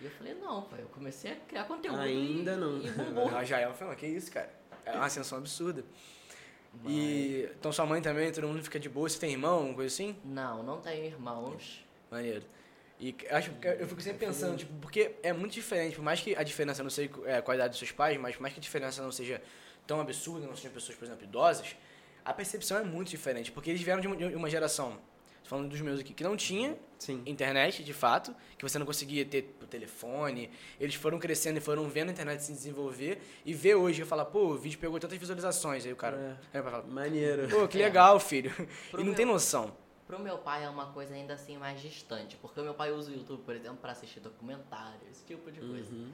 [0.00, 2.00] E eu falei, não, pai, eu comecei a criar conteúdo.
[2.00, 2.78] Ainda e, não.
[2.80, 3.28] E bombou.
[3.36, 4.50] A Jael falou, que isso, cara?
[4.84, 5.84] É uma ascensão absurda.
[6.86, 9.08] E então sua mãe também, todo mundo fica de boa.
[9.08, 10.16] Você tem irmão, alguma coisa assim?
[10.24, 11.84] Não, não tenho irmãos.
[12.10, 12.44] Maneiro.
[12.98, 16.36] E acho que eu fico sempre pensando, tipo, porque é muito diferente, por mais que
[16.36, 18.62] a diferença, não sei é, a idade dos seus pais, mas por mais que a
[18.62, 19.42] diferença não seja
[19.86, 21.74] tão absurda, não sejam pessoas, por exemplo, idosas,
[22.24, 24.98] a percepção é muito diferente, porque eles vieram de uma, de uma geração,
[25.44, 27.22] falando dos meus aqui, que não tinha Sim.
[27.26, 30.50] internet, de fato, que você não conseguia ter por telefone.
[30.78, 34.26] Eles foram crescendo e foram vendo a internet se desenvolver e ver hoje e falar,
[34.26, 35.84] pô, o vídeo pegou tantas visualizações.
[35.84, 37.48] Aí o cara, aí o pai fala, Maneiro.
[37.48, 37.84] pô, que É.
[37.84, 38.50] legal, filho.
[38.90, 39.74] Pro e não meu- tem noção.
[40.06, 43.10] Pro meu pai é uma coisa ainda assim mais distante, porque o meu pai usa
[43.10, 45.90] o YouTube, por exemplo, para assistir documentário, esse tipo de coisa.
[45.92, 46.10] Uhum.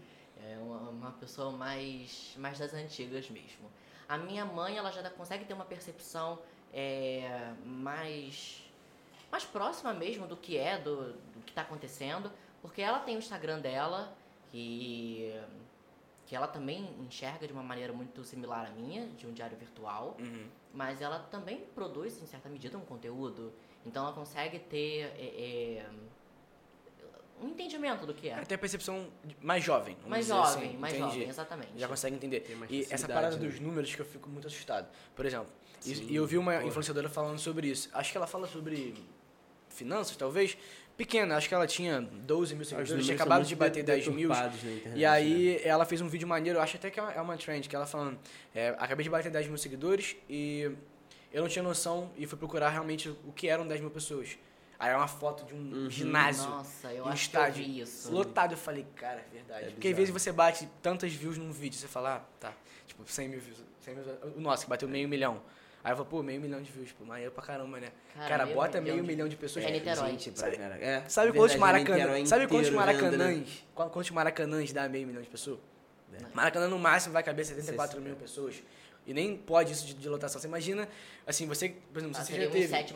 [0.46, 3.70] É uma, uma pessoa mais, mais das antigas mesmo.
[4.08, 6.38] A minha mãe, ela já consegue ter uma percepção
[6.72, 8.62] é, mais,
[9.30, 12.30] mais próxima mesmo do que é, do, do que está acontecendo,
[12.62, 14.16] porque ela tem o Instagram dela,
[14.52, 15.34] que,
[16.26, 20.16] que ela também enxerga de uma maneira muito similar à minha, de um diário virtual,
[20.18, 20.46] Uhum.
[20.72, 23.52] mas ela também produz, em certa medida, um conteúdo.
[23.84, 25.86] Então ela consegue ter é, é,
[27.42, 28.32] um entendimento do que é.
[28.32, 29.06] É, tem a percepção
[29.40, 29.94] mais jovem.
[29.96, 31.12] vamos Mais dizer jovem, assim, mais entendi.
[31.14, 31.68] jovem, exatamente.
[31.76, 32.56] Já consegue entender.
[32.70, 33.46] E essa parada né?
[33.46, 34.88] dos números que eu fico muito assustado.
[35.14, 35.48] Por exemplo,
[35.84, 36.64] e- Sim, e eu vi uma porra.
[36.66, 37.88] influenciadora falando sobre isso.
[37.92, 38.94] Acho que ela fala sobre
[39.68, 40.56] finanças, talvez.
[40.96, 44.30] Pequena, acho que ela tinha 12 mil seguidores, tinha acabado de bater 10 mil.
[44.30, 47.20] internet, E aí ela fez um vídeo maneiro, eu acho até que é uma- é
[47.20, 48.18] uma trend, que ela falando,
[48.54, 50.70] é, acabei de bater 10 mil seguidores e
[51.30, 54.38] eu não tinha noção e fui procurar realmente o que eram 10 mil pessoas.
[54.78, 55.90] Aí era uma foto de um Uhum.
[55.90, 58.12] ginásio Nossa, eu um acho estádio que eu vi isso.
[58.12, 58.52] lotado.
[58.52, 59.66] Eu falei, cara, é verdade.
[59.66, 62.52] É Porque às vezes você bate tantas views num vídeo, você fala, ah, tá,
[62.86, 63.62] tipo, 100 mil views.
[63.80, 64.04] 100 mil,
[64.36, 65.40] o nosso, que bateu meio milhão.
[65.82, 67.92] Aí eu falo, pô, meio milhão de views, pô, maneiro pra caramba, né?
[68.14, 69.64] Cara, Cara, meio bota milhão meio de- milhão de pessoas.
[69.64, 70.10] É Niterói.
[70.10, 70.74] Gente, pra cara.
[70.78, 71.98] É, Sabe verdade, quantos é maracanãs?
[72.00, 72.76] Niterói Sabe quantos né?
[72.76, 73.64] maracanãs?
[73.74, 75.58] Qu- Quantos maracanãs dá meio milhão de pessoas?
[76.34, 78.62] Maracanã no máximo vai caber 74 Sim, mil pessoas.
[79.06, 80.40] E nem pode isso de, de lotação.
[80.40, 80.88] Você imagina,
[81.24, 82.92] assim, você, por exemplo, Ah, você já teve sete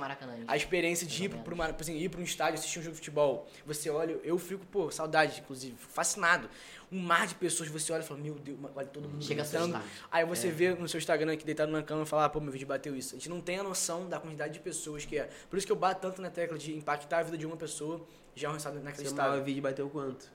[0.48, 3.46] a experiência de ir para assim, ir pra um estádio, assistir um jogo de futebol.
[3.64, 6.50] Você olha, eu fico, pô, saudade, inclusive, fico fascinado.
[6.90, 9.44] Um mar de pessoas, você olha e fala, meu Deus, olha todo mundo Chega a
[9.44, 9.80] gritando.
[10.10, 12.50] Aí você vê no seu Instagram aqui deitado na cama e fala, ah, pô, meu
[12.50, 13.14] vídeo bateu isso.
[13.14, 15.30] A gente não tem a noção da quantidade de pessoas que é.
[15.48, 18.04] Por isso que eu bato tanto na tecla de impactar a vida de uma pessoa
[18.34, 19.30] já é um resultado Seu inacreditável.
[19.30, 20.28] maior vídeo bateu quanto?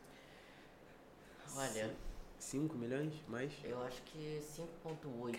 [1.58, 1.96] Olha,
[2.40, 3.14] 5 milhões?
[3.28, 3.52] Mais?
[3.64, 4.40] eu acho que
[4.86, 5.38] 5.8,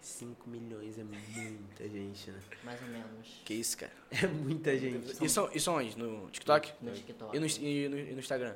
[0.00, 2.40] 5 milhões é muita gente, né?
[2.64, 3.40] mais ou menos.
[3.44, 3.92] Que isso, cara.
[4.22, 5.24] É muita gente.
[5.24, 5.98] Isso, isso onde?
[5.98, 6.72] No TikTok?
[6.80, 7.36] No TikTok.
[7.36, 8.54] E no, e no, e no Instagram?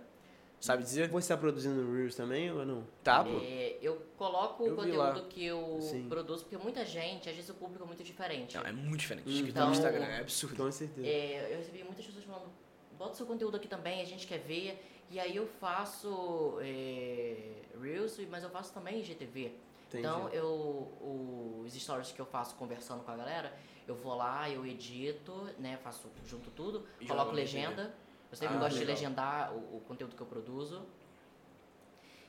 [0.61, 1.09] Sabe dizer?
[1.09, 2.87] Você tá produzindo Reels também ou não?
[3.03, 3.41] Tá, pô.
[3.43, 6.09] É, eu coloco Eu o conteúdo que eu Sim.
[6.09, 8.57] produzo, porque muita gente, às vezes o público é muito diferente.
[8.57, 9.28] Não, é muito diferente.
[9.28, 9.33] Hum.
[9.33, 10.57] TikTok Então- no Instagram é absurdo.
[10.57, 11.05] Com certeza.
[11.05, 12.49] É, eu recebi muitas pessoas falando,
[12.97, 14.80] bota seu conteúdo aqui também, a gente quer ver.
[15.13, 17.37] E aí eu faço é,
[17.79, 19.41] Reels, mas eu faço também IGTV.
[19.89, 19.99] Entendi.
[19.99, 23.55] Então eu, os stories que eu faço conversando com a galera,
[23.87, 27.95] eu vou lá, eu edito, né, faço junto tudo, E coloco legenda.
[28.31, 28.95] Eu sempre Ah, gosto de legal.
[28.95, 30.83] legendar o, o conteúdo que eu produzo.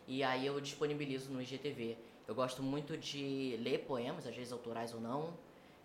[0.06, 1.98] E aí eu disponibilizo no IGTV.
[2.28, 5.34] Eu gosto muito de ler poemas, às vezes autorais ou não.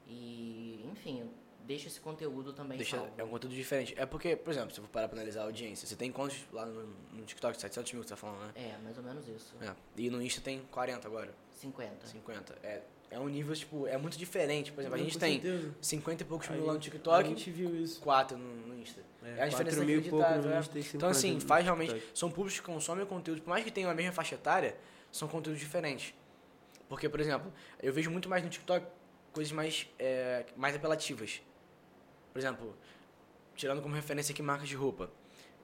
[0.08, 1.30] E, enfim,
[1.68, 3.12] eu deixo esse conteúdo também Deixa, salvo.
[3.18, 3.94] é um conteúdo diferente.
[3.98, 6.38] É porque, por exemplo, se eu for parar pra analisar a audiência, você tem quantos
[6.50, 7.60] lá no, no TikTok?
[7.60, 8.52] 700 mil que você tá falando, né?
[8.56, 9.54] É, mais ou menos isso.
[9.60, 9.74] É.
[9.96, 12.06] E no Insta tem 40 agora, 50.
[12.06, 12.58] 50.
[12.62, 14.72] É, é um nível, tipo, é muito diferente.
[14.72, 15.74] Por exemplo, a gente tem certeza.
[15.80, 18.00] 50 e poucos A mil lá no gente- TikTok, A gente viu isso.
[18.00, 19.02] 4 no, no Insta.
[19.22, 20.58] É, a diferença 4 mil e pouco no é.
[20.58, 21.92] Insta e 50 Então, assim, faz realmente.
[21.92, 22.18] TikTok.
[22.18, 24.74] São públicos que consomem o conteúdo, por mais que tenham a mesma faixa etária,
[25.12, 26.14] são conteúdos diferentes.
[26.88, 27.52] Porque, por exemplo,
[27.82, 28.86] eu vejo muito mais no TikTok
[29.32, 31.42] coisas mais, é, mais apelativas.
[32.38, 32.76] Por exemplo,
[33.56, 35.10] tirando como referência aqui marcas de roupa.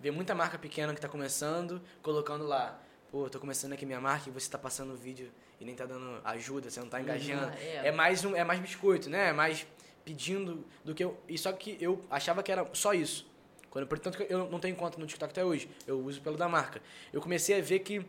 [0.00, 4.28] Vê muita marca pequena que está começando, colocando lá, pô, tô começando aqui minha marca
[4.28, 7.46] e você está passando o vídeo e nem tá dando ajuda, você não tá engajando.
[7.46, 7.86] Ah, é.
[7.86, 9.28] É mais um, é mais biscoito, né?
[9.28, 9.64] É mais
[10.04, 11.16] pedindo do que eu.
[11.28, 13.24] E só que eu achava que era só isso.
[13.70, 15.70] Quando, portanto, eu não tenho conta no TikTok até hoje.
[15.86, 16.82] Eu uso pelo da marca.
[17.12, 18.04] Eu comecei a ver que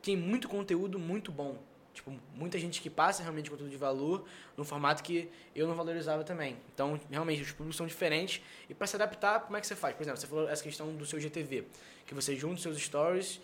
[0.00, 1.58] tem muito conteúdo muito bom.
[1.96, 6.22] Tipo, muita gente que passa realmente conteúdo de valor num formato que eu não valorizava
[6.24, 6.58] também.
[6.72, 8.42] Então, realmente, os públicos são diferentes.
[8.68, 9.96] E para se adaptar, como é que você faz?
[9.96, 11.64] Por exemplo, você falou essa questão do seu GTV.
[12.06, 13.40] Que você junta os seus stories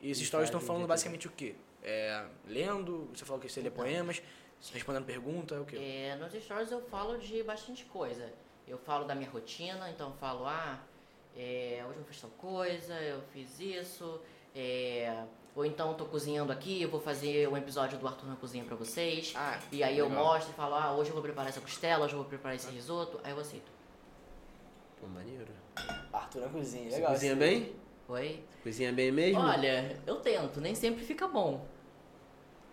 [0.00, 1.54] e esses E stories estão falando basicamente o quê?
[1.82, 4.22] É, lendo, você falou que você lê poemas,
[4.72, 5.76] respondendo pergunta, o quê?
[5.76, 8.32] É, nos stories eu falo de bastante coisa.
[8.66, 10.80] Eu falo da minha rotina, então eu falo, ah,
[11.36, 14.22] é, hoje eu fiz tal coisa, eu fiz isso,
[14.56, 15.24] é,
[15.54, 18.64] ou então eu tô cozinhando aqui, eu vou fazer um episódio do Arthur na cozinha
[18.64, 19.32] pra vocês.
[19.36, 20.24] Ah, E aí eu legal.
[20.24, 22.70] mostro e falo, ah, hoje eu vou preparar essa costela, hoje eu vou preparar esse
[22.70, 23.70] risoto, aí eu aceito.
[25.00, 25.46] Pô, maneiro.
[26.12, 27.12] Arthur na cozinha, Você legal.
[27.12, 27.72] cozinha esse- bem?
[28.08, 28.40] Oi?
[28.62, 29.40] Cozinha bem mesmo?
[29.40, 31.66] Olha, eu tento, nem sempre fica bom.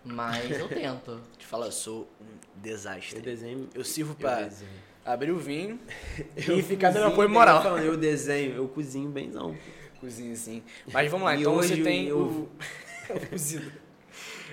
[0.04, 1.20] Mas eu tento.
[1.38, 3.20] Te fala, eu sou um Eu desastre.
[3.20, 3.68] desenho.
[3.74, 4.70] Eu sirvo eu pra desenho.
[5.04, 5.78] abrir o vinho
[6.36, 7.62] Eu e ficar dando apoio moral.
[7.78, 9.56] eu Eu desenho, eu cozinho bem não.
[10.02, 10.64] Cozinha, sim.
[10.92, 12.18] Mas vamos lá, então você tem o...
[12.18, 12.48] ovo.
[13.08, 13.72] o cozido.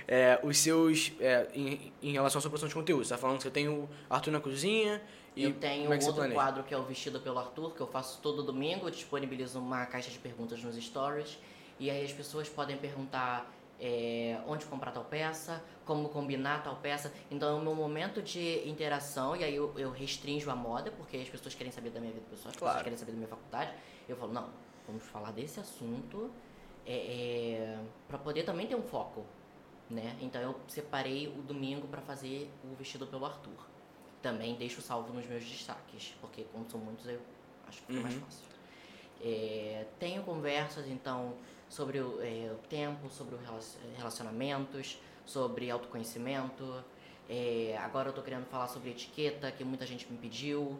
[0.06, 1.12] É, os seus...
[1.20, 3.68] é, em, em relação à sua produção de conteúdo, você tá falando que você tem
[3.68, 5.02] o Arthur na cozinha
[5.34, 6.34] e eu tenho como é outro planeja?
[6.34, 9.86] quadro que é o Vestido pelo Arthur, que eu faço todo domingo, eu disponibilizo uma
[9.86, 11.36] caixa de perguntas nos stories.
[11.80, 17.12] E aí as pessoas podem perguntar é, onde comprar tal peça, como combinar tal peça.
[17.30, 21.16] Então é o meu momento de interação, e aí eu, eu restringo a moda, porque
[21.16, 22.74] as pessoas querem saber da minha vida pessoal, as Claro.
[22.74, 23.72] pessoas querem saber da minha faculdade.
[24.08, 24.48] Eu falo, não,
[24.90, 26.30] vamos falar desse assunto
[26.86, 27.78] é, é,
[28.08, 29.24] para poder também ter um foco.
[29.88, 30.16] Né?
[30.20, 33.66] Então eu separei o domingo para fazer o vestido pelo Arthur.
[34.22, 37.20] Também deixo salvo nos meus destaques, porque como são muitos eu
[37.66, 38.20] acho que fica mais Uhum.
[38.20, 38.44] fácil.
[39.22, 41.34] É, tenho conversas então
[41.68, 46.84] sobre o, é, o tempo, sobre os relac- relacionamentos, sobre autoconhecimento.
[47.28, 50.78] É, agora eu tô querendo falar sobre etiqueta, que muita gente me pediu.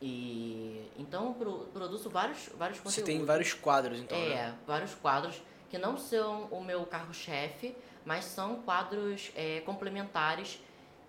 [0.00, 2.94] E então pro, produzo vários, vários conteúdos.
[2.94, 4.58] Você tem vários quadros, então, É, né?
[4.66, 5.40] vários quadros
[5.70, 10.60] que não são o meu carro-chefe, mas são quadros é, complementares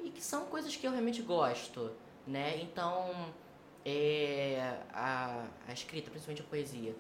[0.02, 1.92] e que são coisas que eu realmente gosto,
[2.26, 2.62] né?
[2.62, 3.34] Então,
[3.86, 6.96] é, a, a escrita, principalmente a poesia,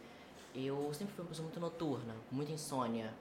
[0.53, 3.13] eu sempre fui uma pessoa muito noturna, muito insônia.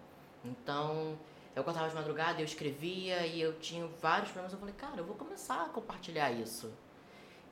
[0.44, 1.18] Então,
[1.54, 4.52] eu acordava de madrugada, eu escrevia e eu tinha vários problemas.
[4.52, 6.72] Eu falei, cara, eu vou começar a compartilhar isso.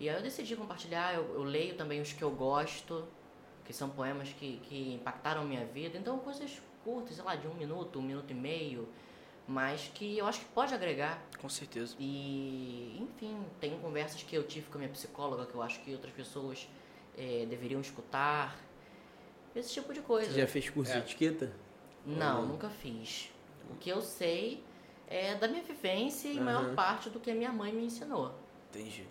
[0.00, 3.06] E aí eu decidi compartilhar, eu, eu leio também os que eu gosto,
[3.64, 5.96] que são poemas que, que impactaram a minha vida.
[5.96, 8.88] Então, coisas curtas, sei lá, de um minuto, um minuto e meio,
[9.46, 11.22] mas que eu acho que pode agregar.
[11.40, 11.94] Com certeza.
[11.98, 15.92] E, enfim, tem conversas que eu tive com a minha psicóloga que eu acho que
[15.92, 16.68] outras pessoas
[17.16, 18.56] eh, deveriam escutar.
[19.54, 20.32] Esse tipo de coisa.
[20.32, 20.94] Você já fez curso É.
[20.96, 21.52] de etiqueta?
[22.06, 23.30] Não, Ou nunca fiz.
[23.70, 24.64] O que eu sei
[25.06, 26.44] é da minha vivência e Aham.
[26.44, 28.34] maior parte do que a minha mãe me ensinou.
[28.70, 29.06] Entendi.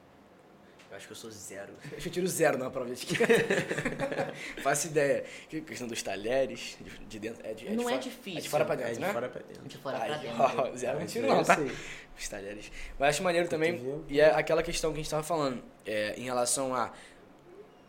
[0.91, 1.72] Eu acho que eu sou zero.
[1.93, 3.34] Eu tiro zero na prova de esquerda.
[4.61, 5.23] Faço ideia.
[5.49, 7.41] Que questão dos talheres, de, de dentro.
[7.47, 8.39] É de, é de Não é fora- difícil.
[8.39, 9.13] É de fora pra É dentro, de né?
[9.13, 9.63] fora pra dentro.
[9.68, 10.41] De fora pra Ai, dentro.
[10.43, 11.55] ó, zero não tiro Eu não, tá?
[11.55, 11.72] sei.
[12.19, 12.72] Os talheres.
[12.99, 16.23] Mas acho maneiro também, e é aquela questão que a gente tava falando, é, em
[16.26, 16.91] relação a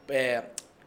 [0.09, 0.45] é,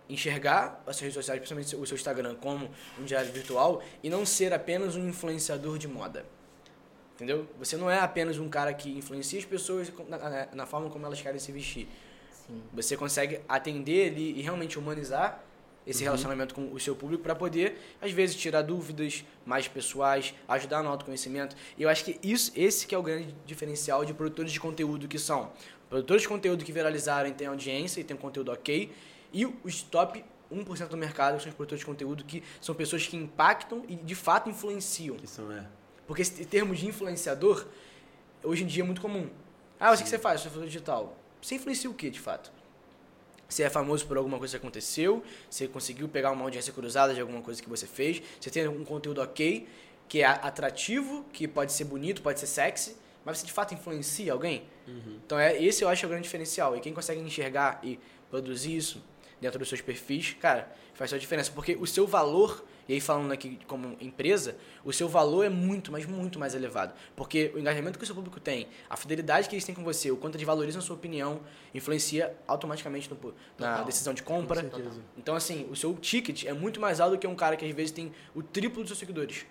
[0.10, 4.26] enxergar as suas redes sociais, principalmente o seu Instagram, como um diário virtual e não
[4.26, 6.26] ser apenas um influenciador de moda.
[7.16, 7.48] Entendeu?
[7.60, 11.06] Você não é apenas um cara que influencia as pessoas na, na- na forma como
[11.06, 11.88] elas querem se vestir.
[12.48, 12.62] Sim.
[12.74, 15.44] Você consegue atender ali e realmente humanizar
[15.86, 20.82] esse relacionamento com o seu público para poder, às vezes, tirar dúvidas mais pessoais, ajudar
[20.82, 21.56] no autoconhecimento.
[21.78, 25.08] E eu acho que isso, esse que é o grande diferencial de produtores de conteúdo
[25.08, 25.52] que são
[25.90, 28.92] produtores de conteúdo que viralizaram e têm audiência e têm conteúdo ok,
[29.32, 33.16] e os top 1% do mercado são os produtores de conteúdo que são pessoas que
[33.16, 35.16] impactam e de fato influenciam.
[35.18, 35.66] Que são, é.
[36.08, 37.66] Porque esse termo de influenciador,
[38.44, 39.30] hoje em dia é muito comum.
[39.80, 40.42] Ah, o que você faz?
[40.42, 41.16] Você faz digital.
[41.46, 42.52] Você influencia o que, de fato?
[43.48, 47.22] Você é famoso por alguma coisa que aconteceu, você conseguiu pegar uma audiência cruzada de
[47.22, 49.68] alguma coisa que você fez, você tem um conteúdo ok,
[50.10, 54.34] que é atrativo, que pode ser bonito, pode ser sexy, mas você de fato influencia
[54.34, 54.64] alguém?
[55.24, 56.76] Então é, esse eu acho é o grande diferencial.
[56.76, 58.00] E quem consegue enxergar e
[58.32, 59.04] produzir isso
[59.42, 61.52] dentro dos seus perfis, cara, faz a diferença.
[61.52, 65.92] Porque o seu valor, e aí falando aqui como empresa, o seu valor é muito,
[65.92, 66.94] mas muito mais elevado.
[67.16, 70.10] Porque o engajamento que o seu público tem, a fidelidade que eles têm com você,
[70.12, 71.42] o quanto eles valorizam a sua opinião,
[71.74, 73.16] influencia automaticamente no-
[73.58, 73.86] na Total.
[73.86, 74.64] decisão de compra.
[74.64, 74.82] Com.
[75.18, 77.72] Então, assim, o seu ticket é muito mais alto do que um cara que às
[77.76, 79.46] vezes tem o triplo dos seus seguidores.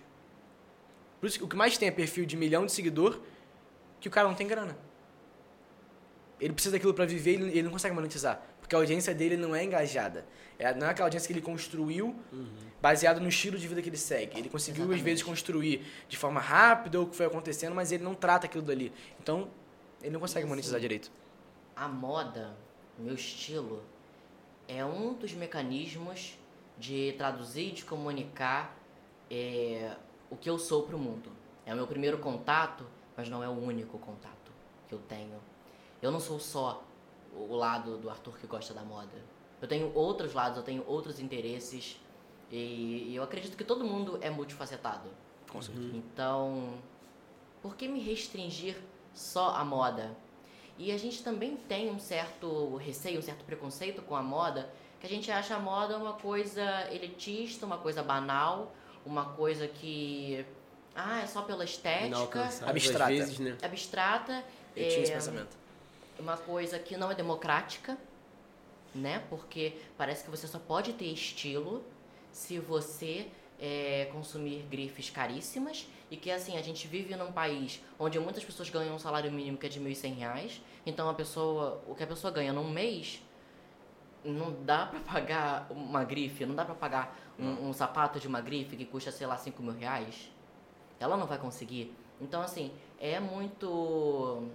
[1.19, 3.19] Por isso que o que mais tem é perfil de milhão de seguidor
[3.99, 4.77] que o cara não tem grana.
[6.39, 8.41] Ele precisa daquilo para viver e ele ele não consegue monetizar.
[8.59, 10.25] Porque a audiência dele não é engajada.
[10.57, 12.15] É, não é aquela audiência que ele construiu
[12.81, 14.39] baseado no estilo de vida que ele segue.
[14.39, 15.03] Ele conseguiu, às Exatamente.
[15.03, 18.91] vezes, construir de forma rápida o que foi acontecendo, mas ele não trata aquilo dali.
[19.19, 19.49] Então,
[20.01, 21.11] ele não consegue monetizar direito.
[21.75, 22.55] A moda,
[22.97, 23.83] meu estilo,
[24.67, 26.37] é um dos mecanismos
[26.77, 28.77] de traduzir e de comunicar
[29.29, 29.95] é,
[30.29, 31.31] o que eu sou para o mundo.
[31.65, 32.85] É o meu primeiro contato,
[33.15, 34.51] mas não é o único contato
[34.87, 35.39] que eu tenho.
[36.05, 36.83] Eu não sou só
[37.35, 39.17] o lado do Arthur que gosta da moda.
[39.59, 41.99] Eu tenho outros lados, eu tenho outros interesses
[42.51, 45.09] e, e eu acredito que todo mundo é multifacetado.
[45.51, 45.95] Com certeza.
[45.95, 46.75] Então,
[47.59, 48.77] por que me restringir
[49.15, 50.15] só à moda?
[50.77, 54.69] E a gente também tem um certo receio, um certo preconceito com a moda,
[54.99, 60.45] que a gente acha a moda uma coisa elitista, uma coisa banal, uma coisa que
[60.93, 63.11] ah, é só pela estética, Inalcançável, Abstrata.
[63.11, 63.57] Às vezes, né?
[63.63, 64.43] abstrata,
[64.75, 65.64] Eu tinha esse é, pensamento.
[66.19, 67.97] Uma coisa que não é democrática,
[68.93, 69.23] né?
[69.29, 71.83] Porque parece que você só pode ter estilo
[72.31, 73.27] se você
[73.59, 78.69] é, consumir grifes caríssimas e que assim a gente vive num país onde muitas pessoas
[78.69, 82.07] ganham um salário mínimo que é de 1.100 reais, então a pessoa, o que a
[82.07, 83.21] pessoa ganha num mês
[84.23, 88.41] não dá pra pagar uma grife, não dá pra pagar um, um sapato de uma
[88.41, 90.31] grife que custa, sei lá, 5 mil reais.
[90.99, 91.93] Ela não vai conseguir.
[92.19, 94.49] Então, assim, é muito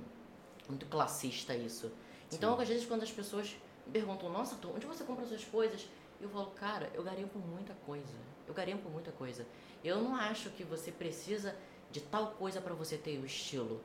[0.70, 1.90] muito classista isso.
[2.32, 3.56] Então, às vezes, quando as pessoas
[3.86, 5.86] me perguntam, nossa, Arthur, onde você compra suas coisas?
[6.20, 8.14] Eu falo, cara, eu garimpo muita coisa.
[8.46, 9.46] Eu garimpo muita coisa.
[9.82, 11.56] Eu não acho que você precisa
[11.90, 13.80] de tal coisa pra você ter o estilo.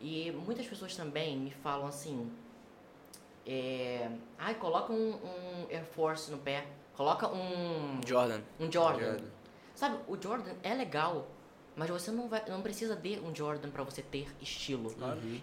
[0.00, 2.30] E muitas pessoas também me falam assim,
[3.46, 8.40] é, ai, coloca um, um Air Force no pé, coloca um, Jordan.
[8.60, 9.04] um Jordan.
[9.04, 9.24] Jordan.
[9.74, 11.28] Sabe, o Jordan é legal,
[11.76, 14.94] mas você não, vai, não precisa de um Jordan pra você ter estilo.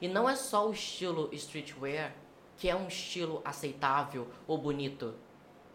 [0.02, 2.14] E não é só o estilo streetwear
[2.58, 5.14] que é um estilo aceitável ou bonito,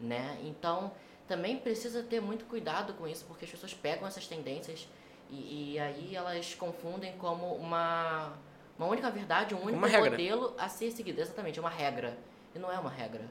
[0.00, 0.38] né?
[0.44, 0.92] Então,
[1.26, 4.88] também precisa ter muito cuidado com isso, porque as pessoas pegam essas tendências
[5.30, 8.32] e, e aí elas confundem como uma,
[8.78, 9.80] uma única verdade, um único
[10.10, 11.20] modelo a ser seguido.
[11.20, 12.16] Exatamente, uma regra.
[12.54, 13.28] E não é uma regra.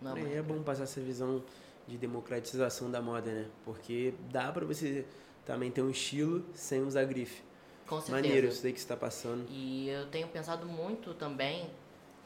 [0.00, 0.42] Não é uma É, é regra.
[0.54, 1.42] bom passar essa visão
[1.86, 3.46] de democratização da moda, né?
[3.64, 5.06] Porque dá pra você
[5.44, 7.42] também ter um estilo sem usar grife.
[7.86, 8.16] Com certeza.
[8.16, 9.46] Maneiro isso daí que você tá passando.
[9.50, 11.68] E eu tenho pensado muito também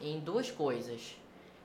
[0.00, 1.16] em duas coisas.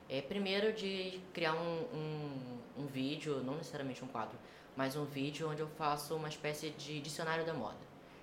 [0.08, 4.36] É, primeiro, de criar um, um, um vídeo, não necessariamente um quadro,
[4.76, 7.78] mas um vídeo onde eu faço uma espécie de dicionário da moda.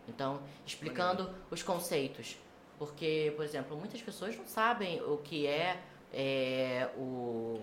[0.07, 2.37] Então, explicando os conceitos.
[2.77, 5.81] Porque, por exemplo, muitas pessoas não sabem o que é,
[6.13, 7.59] é o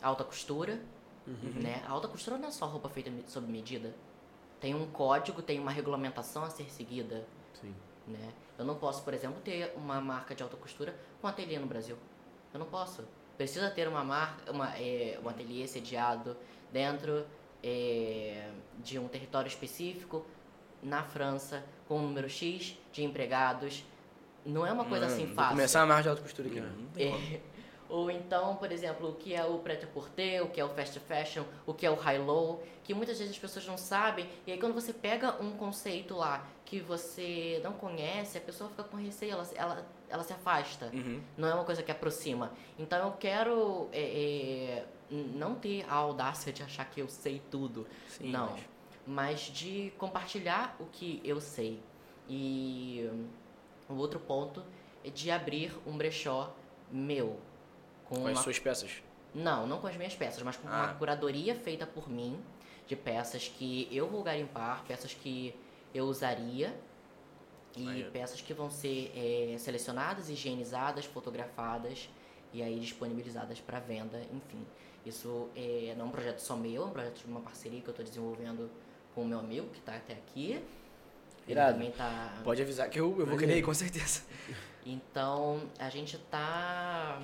[0.00, 0.80] alta costura,
[1.26, 1.82] né?
[1.86, 3.94] A alta costura não é só roupa feita sob medida.
[4.60, 7.24] Tem um código, tem uma regulamentação a ser seguida
[7.60, 7.74] Sim.
[8.06, 8.32] né?
[8.58, 11.96] Eu não posso, por exemplo, ter uma marca de alta costura com ateliê no Brasil.
[12.52, 13.04] Eu não posso.
[13.38, 16.36] Precisa ter uma marca, uma, é, um ateliê sediado
[16.70, 17.24] dentro
[17.62, 20.26] é, de um território específico
[20.82, 23.84] na França com um número X de empregados.
[24.44, 25.56] Não é uma coisa assim fácil.
[25.56, 26.72] começar a marca de alta costura aqui, né?
[26.78, 27.24] Não tem como.
[27.24, 27.40] É.
[27.90, 31.42] Ou então, por exemplo, o que é o prêt-à-porter, o que é o fast fashion,
[31.66, 34.28] o que é o high-low, que muitas vezes as pessoas não sabem.
[34.46, 38.84] E aí quando você pega um conceito lá que você não conhece, a pessoa fica
[38.84, 40.88] com receio, ela, ela, ela se afasta.
[40.94, 41.20] Uhum.
[41.36, 42.52] Não é uma coisa que aproxima.
[42.78, 47.86] Então eu quero é, é, não ter a audácia de achar que eu sei tudo.
[48.08, 48.50] Sim, não.
[48.52, 48.60] mas-
[49.06, 51.80] Mas de compartilhar o que eu sei.
[52.28, 53.10] E
[53.88, 54.62] o outro ponto
[55.04, 56.54] é de abrir um brechó
[56.92, 57.38] meu.
[58.10, 58.90] Com Com uma as suas peças.
[59.34, 60.94] não, não com as minhas peças, mas com uma Ah.
[60.94, 62.38] curadoria feita por mim,
[62.86, 65.54] de peças que eu vou garimpar, peças que
[65.94, 66.74] eu usaria
[67.76, 72.08] e peças que vão ser eh, selecionadas, higienizadas, fotografadas
[72.52, 74.66] e aí disponibilizadas para venda, enfim.
[75.06, 77.86] Isso é, não é um projeto só meu, é um projeto de uma parceria que
[77.88, 78.68] eu estou desenvolvendo
[79.14, 80.60] com o meu amigo que está até aqui.
[81.46, 81.74] Irado.
[81.74, 84.22] também tá Pode avisar que eu, eu vou querer ir, com certeza.
[84.84, 87.20] Então, a gente tá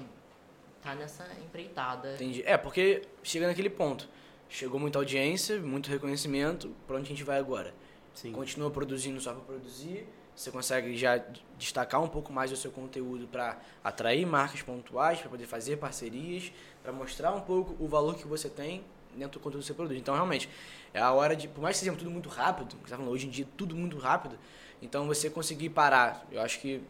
[0.86, 2.14] tá nessa empreitada.
[2.14, 2.42] Entendi.
[2.46, 4.08] É, porque chega naquele ponto.
[4.48, 6.74] Chegou muita audiência, muito reconhecimento.
[6.86, 7.74] Pra onde a gente vai agora?
[8.14, 8.32] Sim.
[8.32, 10.06] Continua produzindo só pra produzir.
[10.34, 11.20] Você consegue já
[11.58, 16.52] destacar um pouco mais o seu conteúdo para atrair marcas pontuais, para poder fazer parcerias,
[16.82, 18.84] para mostrar um pouco o valor que você tem
[19.16, 19.98] dentro do conteúdo que você produz.
[19.98, 20.48] Então, realmente,
[20.92, 23.26] é a hora de, por mais que seja tudo muito rápido, você tá falando, hoje
[23.26, 24.38] em dia tudo muito rápido,
[24.82, 26.82] então você conseguir parar, eu acho que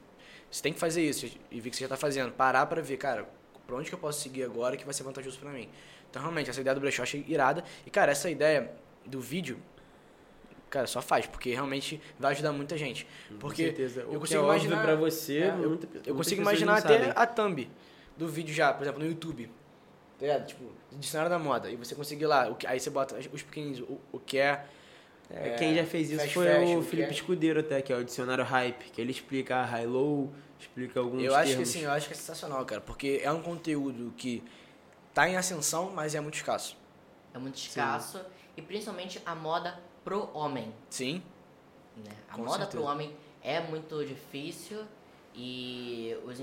[0.51, 2.97] você tem que fazer isso e ver que você já está fazendo, parar para ver,
[2.97, 3.29] cara,
[3.67, 5.69] para onde que eu posso seguir agora que vai ser vantajoso para mim.
[6.11, 7.65] Então, realmente, essa ideia do brechó eu achei irada.
[7.85, 8.71] E, cara, essa ideia
[9.05, 9.59] do vídeo,
[10.71, 13.07] cara, só faz, porque realmente vai ajudar muita gente.
[13.41, 14.01] Porque Com certeza.
[14.01, 16.99] O eu que consigo é imaginar- pra você, É, eu- muita- eu consigo imaginar até
[16.99, 17.13] sabem.
[17.15, 17.71] a thumb
[18.17, 19.51] do vídeo já, por exemplo, no YouTube.
[20.19, 20.47] Tá ligado?
[20.47, 21.71] Tipo, dicionário da moda.
[21.71, 24.65] E você conseguir lá, o que, aí você bota os pequenininhos, o, o que é.
[25.29, 27.93] É, é, quem já fez isso fast foi fashion, o Felipe é- Escudeiro até, que
[27.93, 31.69] é o dicionário Hype, que ele explica a high-low, explica alguns Eu acho que termos.
[31.69, 34.43] assim, eu acho que é sensacional, cara, porque é um conteúdo que
[35.15, 36.77] tá em ascensão, mas é muito escasso.
[37.35, 38.21] É muito escasso.
[38.57, 40.73] E principalmente a moda pro homem.
[40.89, 41.23] Sim.
[41.97, 42.13] Né?
[42.31, 42.71] A Com moda certeza.
[42.79, 44.85] pro homem é muito difícil
[45.35, 46.39] e os,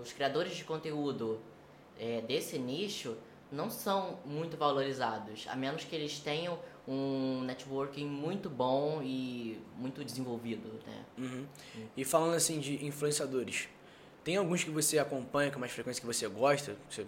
[0.00, 1.40] os criadores de conteúdo
[1.98, 3.16] é, desse nicho
[3.52, 6.58] não são muito valorizados, a menos que eles tenham
[6.88, 11.04] um networking muito bom e muito desenvolvido, né?
[11.18, 11.46] Uhum.
[11.96, 13.68] E falando assim de influenciadores,
[14.24, 16.76] tem alguns que você acompanha com mais frequência que você gosta?
[16.88, 17.06] Que você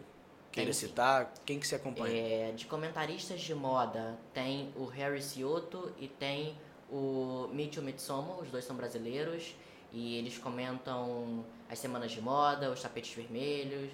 [0.52, 0.86] queira sim.
[0.86, 1.32] citar?
[1.44, 2.14] Quem que você acompanha?
[2.14, 6.56] É, de comentaristas de moda, tem o Harry Cioto e tem
[6.90, 9.54] o Mitchell Mitsomo, os dois são brasileiros,
[9.92, 13.90] e eles comentam as semanas de moda, os tapetes vermelhos,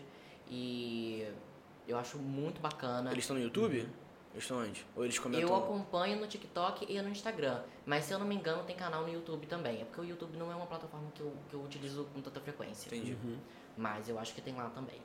[0.51, 1.27] e
[1.91, 3.11] eu acho muito bacana.
[3.11, 3.79] Eles estão no YouTube?
[4.33, 4.87] Eles estão onde?
[4.95, 5.49] Ou eles comentam?
[5.49, 9.03] Eu acompanho no TikTok e no Instagram, mas se eu não me engano tem canal
[9.03, 11.63] no YouTube também, é porque o YouTube não é uma plataforma que eu, que eu
[11.63, 13.17] utilizo com tanta frequência Entendi.
[13.77, 15.01] mas eu acho que tem lá também.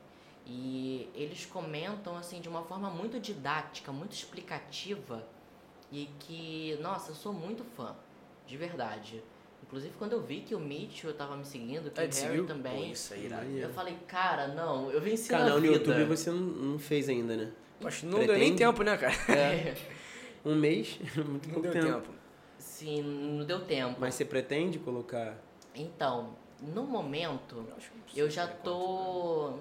[0.45, 5.27] E eles comentam assim de uma forma muito didática, muito explicativa
[5.91, 7.95] e que, nossa, eu sou muito fã,
[8.45, 9.23] de verdade.
[9.67, 12.85] Inclusive quando eu vi que o Mitchell tava me seguindo, que Ah, o Harry também,
[12.87, 13.43] Pô, isso é irado.
[13.45, 13.67] Maneiro.
[13.67, 15.73] eu falei, cara, não, eu venci Canal na no vida.
[15.75, 17.51] YouTube você não, não fez ainda, né?
[17.83, 18.57] Acho que não deu nem Pretende?
[18.57, 19.13] tempo, né, cara?
[20.45, 21.87] Um mês, muito Não deu tempo.
[21.87, 22.07] tempo.
[22.59, 23.95] Sim, não deu tempo.
[23.99, 25.35] Mas você pretende colocar...
[25.73, 27.65] Então, no momento,
[28.15, 29.53] eu precisa já tô.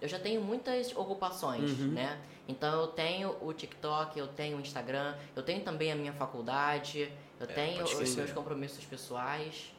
[0.00, 1.88] Eu já tenho muitas ocupações, Uhum.
[1.92, 2.20] né?
[2.46, 7.10] Então eu tenho o TikTok, eu tenho o Instagram, eu tenho também a minha faculdade,
[7.40, 9.72] eu É, tenho os meus compromissos pessoais,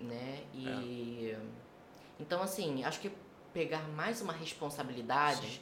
[0.00, 0.42] né?
[0.54, 1.30] E.
[1.34, 1.38] É.
[2.18, 3.10] Então, assim, acho que
[3.52, 5.60] pegar mais uma responsabilidade,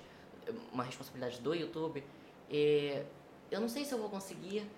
[0.72, 2.02] uma responsabilidade do YouTube,
[2.50, 3.04] é,
[3.50, 4.68] eu não sei se eu vou conseguir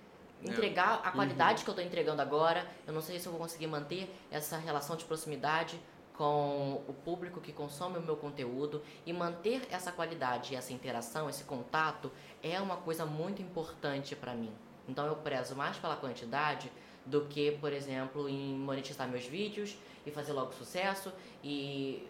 [0.43, 0.49] É.
[0.49, 2.67] entregar a qualidade que eu estou entregando agora.
[2.87, 5.79] Eu não sei se eu vou conseguir manter essa relação de proximidade
[6.13, 11.43] com o público que consome o meu conteúdo e manter essa qualidade, essa interação, esse
[11.45, 12.11] contato
[12.43, 14.51] é uma coisa muito importante para mim.
[14.87, 16.71] Então eu prezo mais pela quantidade
[17.05, 19.75] do que, por exemplo, em monetizar meus vídeos
[20.05, 21.11] e fazer logo sucesso
[21.43, 22.07] e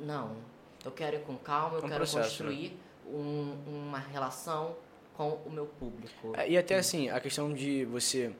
[0.00, 0.36] não,
[0.84, 2.50] eu quero ir com calma, eu um quero processo, né?
[2.50, 4.74] construir um- uma relação
[5.14, 6.32] com o meu público.
[6.36, 8.34] É, e até assim, a questão de você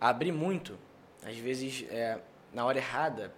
[0.00, 0.78] abrir muito,
[1.24, 2.20] às vezes, é,
[2.52, 3.32] na hora errada,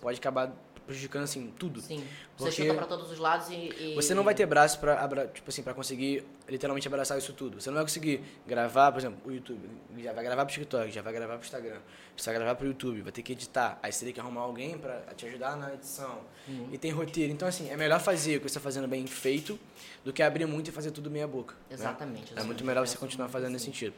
[0.00, 0.52] pode acabar
[0.90, 1.80] prejudicando assim tudo.
[1.80, 2.04] Sim.
[2.36, 5.28] Você chuta pra todos os lados e, e- Você não vai ter braço pra, abra-
[5.28, 7.60] tipo assim, pra conseguir literalmente abraçar isso tudo.
[7.60, 9.68] Você não vai conseguir gravar, por exemplo, o YouTube.
[9.98, 11.78] Já vai gravar pro TikTok, já vai gravar pro Instagram.
[12.16, 13.78] Você vai gravar pro YouTube, vai ter que editar.
[13.82, 16.20] Aí você tem que arrumar alguém pra te ajudar na edição.
[16.48, 16.68] Uhum.
[16.72, 17.32] E tem roteiro.
[17.32, 19.58] Então, assim, é melhor fazer o que você está fazendo bem feito
[20.04, 21.54] do que abrir muito e fazer tudo meia boca.
[21.54, 21.60] né?
[21.70, 22.20] Exatamente.
[22.20, 22.46] É exatamente.
[22.46, 23.72] muito melhor você penso continuar muito fazendo nesse assim.
[23.72, 23.94] sentido.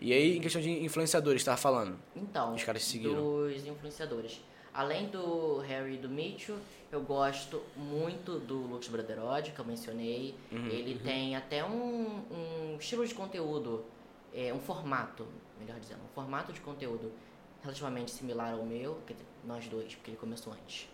[0.00, 1.96] E aí, em questão de influenciadores, você tava falando?
[2.16, 3.14] Então, Os caras seguiram.
[3.14, 4.40] dos influenciadores.
[4.74, 6.58] Além do Harry e do Mitchell,
[6.90, 10.34] eu gosto muito do Lux Brotherhood, que eu mencionei.
[10.50, 10.66] Uhum.
[10.66, 13.84] Ele tem até um, um estilo de conteúdo,
[14.34, 15.26] é, um formato,
[15.60, 17.12] melhor dizendo, um formato de conteúdo
[17.62, 18.98] relativamente similar ao meu,
[19.44, 20.88] nós dois, porque ele começou antes.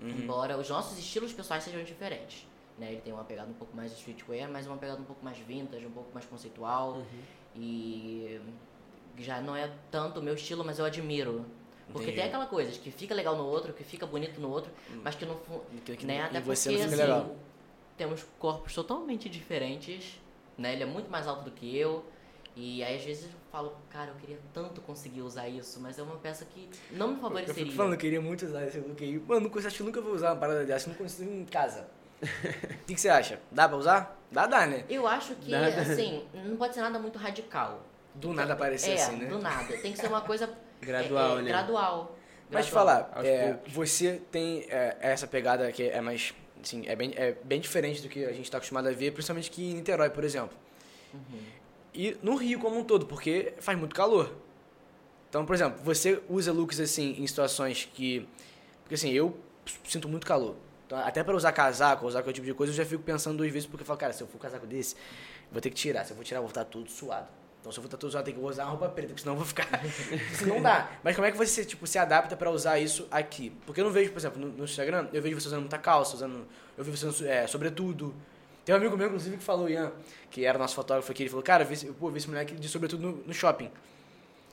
[0.00, 0.08] Uhum.
[0.08, 2.46] Embora os nossos estilos pessoais sejam diferentes.
[2.76, 2.92] Né?
[2.92, 5.86] Ele tem uma pegada um pouco mais streetwear, mas uma pegada um pouco mais vintage,
[5.86, 6.94] um pouco mais conceitual.
[6.94, 7.04] Uhum.
[7.54, 8.40] E
[9.18, 11.46] já não é tanto o meu estilo, mas eu admiro.
[11.86, 12.16] Porque Entendi.
[12.18, 14.70] tem aquela coisa de que fica legal no outro, que fica bonito no outro,
[15.02, 15.38] mas que não.
[15.84, 16.22] Que- que- né?
[16.22, 17.36] Até você porque assim, legal.
[17.96, 20.20] temos corpos totalmente diferentes.
[20.56, 20.74] Né?
[20.74, 22.04] Ele é muito mais alto do que eu.
[22.54, 26.02] E aí às vezes eu falo, cara, eu queria tanto conseguir usar isso, mas é
[26.02, 27.64] uma peça que não me Eu favoreceria.
[27.64, 29.18] fico falando, eu queria muito usar esse look aí.
[29.18, 31.88] Mano, não acho que eu nunca vou usar uma parada dessa, não consigo em casa.
[32.82, 33.40] O que, que você acha?
[33.50, 34.18] Dá pra usar?
[34.30, 34.84] Dá, dá, né?
[34.88, 35.80] Eu acho que, Nada.
[35.80, 37.80] assim, não pode ser nada muito radical.
[38.14, 39.26] Do nada aparecer é, assim, né?
[39.26, 39.76] do nada.
[39.78, 40.52] Tem que ser uma coisa
[40.84, 41.48] Gradual, é, é, né?
[41.48, 42.18] Gradual.
[42.50, 46.34] Mas te falar, é, você tem é, essa pegada que é mais.
[46.62, 49.50] Assim, é, bem, é bem diferente do que a gente está acostumado a ver, principalmente
[49.50, 50.56] aqui em Niterói, por exemplo.
[51.94, 54.34] E no Rio como um todo, porque faz muito calor.
[55.28, 58.28] Então, por exemplo, você usa looks assim em situações que.
[58.82, 59.36] Porque assim, eu
[59.84, 60.56] sinto muito calor.
[60.86, 63.50] Então, até para usar casaco, usar qualquer tipo de coisa, eu já fico pensando duas
[63.50, 64.94] vezes, porque eu falo, cara, se eu for casaco desse,
[65.50, 66.04] vou ter que tirar.
[66.04, 67.28] Se eu vou tirar, eu vou estar todo suado.
[67.62, 69.68] Então, se eu vou suado, tem que usar roupa preta, porque senão eu vou ficar.
[70.44, 70.90] Não dá.
[71.00, 73.52] Mas como é que você tipo, se adapta para usar isso aqui?
[73.64, 76.16] Porque eu não vejo, por exemplo, no, no Instagram, eu vejo você usando muita calça,
[76.16, 76.44] usando.
[76.76, 78.12] Eu vejo você usando é, sobretudo.
[78.64, 79.92] Tem um amigo meu, inclusive, que falou, Ian,
[80.28, 82.68] que era nosso fotógrafo aqui, ele falou, cara, eu vi, pô, vi esse moleque de
[82.68, 83.70] sobretudo no, no shopping.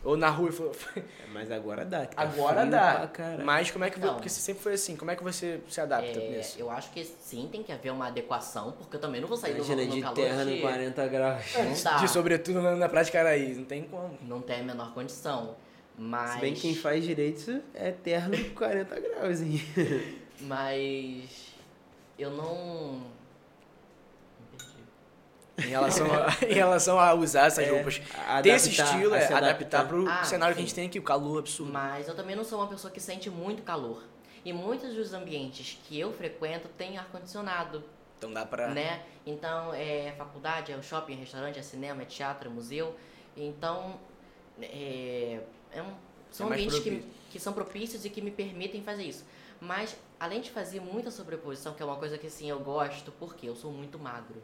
[0.03, 1.03] Ou na rua, ele falou, É,
[1.33, 2.05] Mas agora dá.
[2.05, 3.09] que tá agora dá.
[3.43, 3.99] Mas como é que.
[3.99, 4.13] Não.
[4.13, 6.57] Porque você sempre foi assim, como é que você se adapta É, nisso?
[6.57, 9.51] eu acho que sim, tem que haver uma adequação, porque eu também não vou sair
[9.53, 10.55] do, Imagina no de calor terra de...
[10.55, 11.53] no 40 graus.
[11.53, 11.97] Não dá.
[11.97, 14.17] De sobretudo na, na prática era isso, não tem como.
[14.21, 15.55] Não tem a menor condição.
[15.97, 16.31] Mas...
[16.35, 19.61] Se bem que quem faz direito é terno com 40 graus, hein?
[20.39, 21.49] Mas...
[22.17, 23.01] Eu não...
[25.65, 28.01] Em relação a, em relação a usar essas É, roupas.
[28.27, 29.87] a ter esse adaptar, estilo, é adaptar adaptar.
[29.87, 30.67] pro Ah, cenário que a sim.
[30.67, 31.71] gente tem aqui, o calor absurdo.
[31.71, 34.03] Mas eu também não sou uma pessoa que sente muito calor.
[34.45, 37.83] E muitos dos ambientes que eu frequento têm ar-condicionado.
[38.17, 38.67] Então dá pra.
[38.69, 39.01] né?
[39.25, 42.95] Então, é faculdade, é o shopping, é restaurante, é cinema, é teatro, é museu.
[43.37, 43.99] Então,
[44.61, 45.39] é,
[45.71, 45.93] é um-
[46.31, 49.25] são É ambientes que, que são propícios e que me permitem fazer isso.
[49.61, 53.47] Mas, além de fazer muita sobreposição, que é uma coisa que, assim, eu gosto, porque
[53.47, 54.41] eu sou muito magro.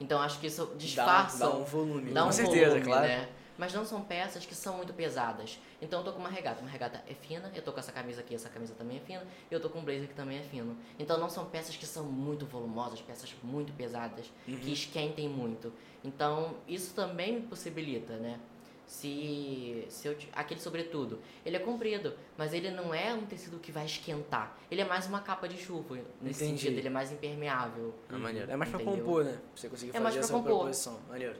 [0.00, 1.38] Então, acho que isso disfarça...
[1.38, 2.12] Dá, dá um volume.
[2.12, 3.06] Dá com um certeza, volume, claro.
[3.06, 3.28] né?
[3.58, 5.58] Mas não são peças que são muito pesadas.
[5.80, 6.60] Então eu tô com uma regata.
[6.60, 9.26] Uma regata é fina, eu tô com essa camisa aqui, essa camisa também é fina,
[9.50, 10.76] e eu tô com um blazer que também é fino.
[10.98, 14.56] Então não são peças que são muito volumosas, peças muito pesadas, Uhum.
[14.58, 15.72] que esquentem muito.
[16.04, 18.38] Então isso também me possibilita, né?
[18.86, 23.72] Se, se eu, aquele sobretudo, ele é comprido, mas ele não é um tecido que
[23.72, 24.56] vai esquentar.
[24.70, 26.60] Ele é mais uma capa de chuva, nesse Entendi.
[26.60, 27.92] sentido, ele é mais impermeável.
[28.08, 28.50] É maneiro.
[28.50, 29.04] É mais pra Entendeu?
[29.04, 29.32] compor, né?
[29.32, 30.48] Pra você conseguir É fazer mais pra essa compor.
[30.58, 31.00] proposição.
[31.08, 31.34] Maneiro.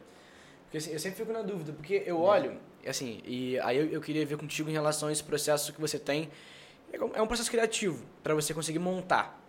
[0.64, 4.00] Porque assim, eu sempre fico na dúvida, porque eu olho, assim, e aí eu, eu
[4.00, 6.28] queria ver contigo em relação a esse processo que você tem.
[6.92, 9.40] É um- É um processo criativo pra você conseguir montar.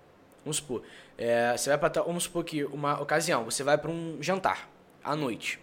[0.45, 0.83] Vamos supor,
[1.17, 4.69] é, você vai pra, tal- vamos supor que uma ocasião, você vai pra um jantar
[5.03, 5.59] à noite.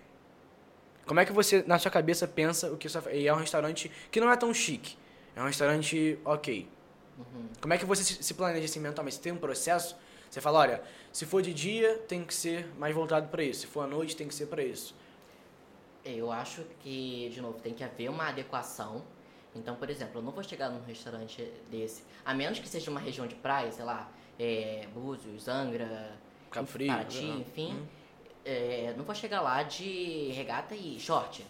[1.06, 3.36] Como é que você, na sua cabeça, pensa o que você vai- E é um
[3.36, 4.96] restaurante que não é tão chique.
[5.36, 6.68] É um restaurante ok.
[7.18, 7.48] Uhum.
[7.60, 9.16] Como é que você se planeja assim mentalmente?
[9.16, 9.96] Você tem um processo?
[10.30, 10.82] Você fala, olha,
[11.12, 13.60] se for de dia, tem que ser mais voltado para isso.
[13.60, 14.94] Se for à noite, tem que ser para isso.
[16.04, 19.02] Eu acho que, de novo, tem que haver uma adequação.
[19.54, 22.98] Então, por exemplo, eu não vou chegar num restaurante desse, a menos que seja uma
[23.00, 26.12] região de praia, sei lá, é, Búzios, Angra,
[26.50, 26.88] Cabo Frio.
[26.88, 27.74] Paraty, enfim.
[27.74, 27.86] Hum.
[28.44, 31.44] É, não vou chegar lá de regata e short.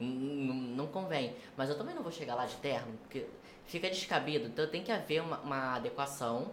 [0.00, 0.06] N-
[0.52, 1.34] n- Não convém.
[1.56, 3.26] Mas eu também não vou chegar lá de terno, porque
[3.66, 4.46] fica descabido.
[4.46, 6.50] Então tem que haver uma, uma adequação.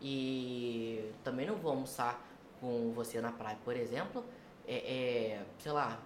[0.00, 2.20] E também não vou almoçar
[2.60, 4.24] com você na praia, por exemplo.
[4.66, 4.74] É,
[5.38, 5.98] é, sei lá.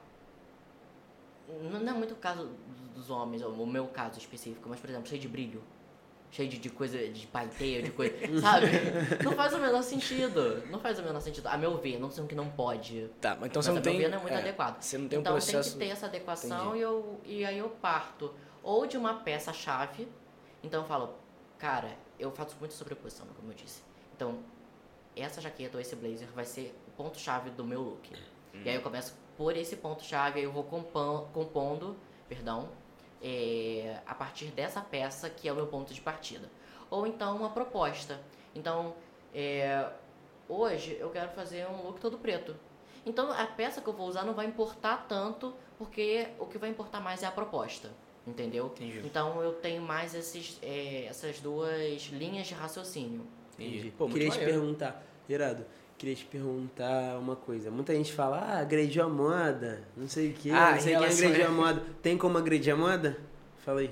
[1.71, 2.51] Não não é muito o caso
[2.95, 5.63] dos homens, ou o meu caso específico, mas por exemplo, cheio de brilho.
[6.31, 8.15] Cheio de, de coisa, de paiteio, de coisa.
[8.41, 8.67] sabe?
[9.25, 10.67] Não faz o menor sentido.
[10.71, 11.47] Não faz o menor sentido.
[11.47, 13.09] A meu ver, não sei o que não pode.
[13.21, 13.99] Tá, mas então Mas você a não meu tem.
[13.99, 14.83] ver não é muito é, adequado.
[14.83, 15.71] Você não tem um então processo.
[15.71, 16.79] tem que ter essa adequação Entendi.
[16.79, 18.35] e, eu, e aí eu parto.
[18.63, 20.09] Ou de uma peça-chave.
[20.63, 21.15] Então eu falo,
[21.59, 21.89] cara,
[22.19, 23.83] eu faço muita sobreposição, como eu disse.
[24.15, 24.39] Então,
[25.15, 28.11] essa jaqueta ou esse blazer vai ser o ponto-chave do meu look.
[28.65, 31.95] E aí eu começo por esse ponto-chave, aí eu vou compon- compondo,
[32.29, 32.69] perdão,
[33.23, 36.49] é, a partir dessa peça que é o meu ponto de partida.
[36.91, 38.21] Ou então uma proposta.
[38.55, 38.95] Então,
[39.35, 39.89] é,
[40.49, 42.57] hoje eu quero fazer um look todo preto.
[43.05, 46.71] Então a peça que eu vou usar não vai importar tanto porque o que vai
[46.71, 47.91] importar mais é a proposta,
[48.27, 48.67] entendeu?
[48.67, 49.01] Entendi.
[49.05, 53.25] Então eu tenho mais esses, é, essas duas linhas de raciocínio.
[53.55, 53.93] Entendi.
[53.97, 54.61] Pô, queria te maneiro.
[54.61, 55.65] perguntar, Gerardo,
[55.99, 57.71] queria te perguntar uma coisa.
[57.71, 60.99] Muita gente fala, ah, agrediu a moda, não sei o que, Ah, não sei em
[60.99, 61.85] quem agrediu a- a moda.
[62.03, 63.19] Tem como agredir a moda?
[63.65, 63.91] Fala aí.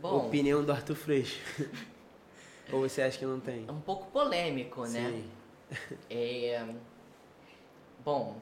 [0.00, 1.40] Bom, Opinião do Arthur Freixo.
[2.72, 3.64] Ou você acha que não tem?
[3.66, 5.22] é um pouco polêmico, né?
[5.70, 5.78] Sim.
[6.10, 6.66] É...
[8.04, 8.36] Bom,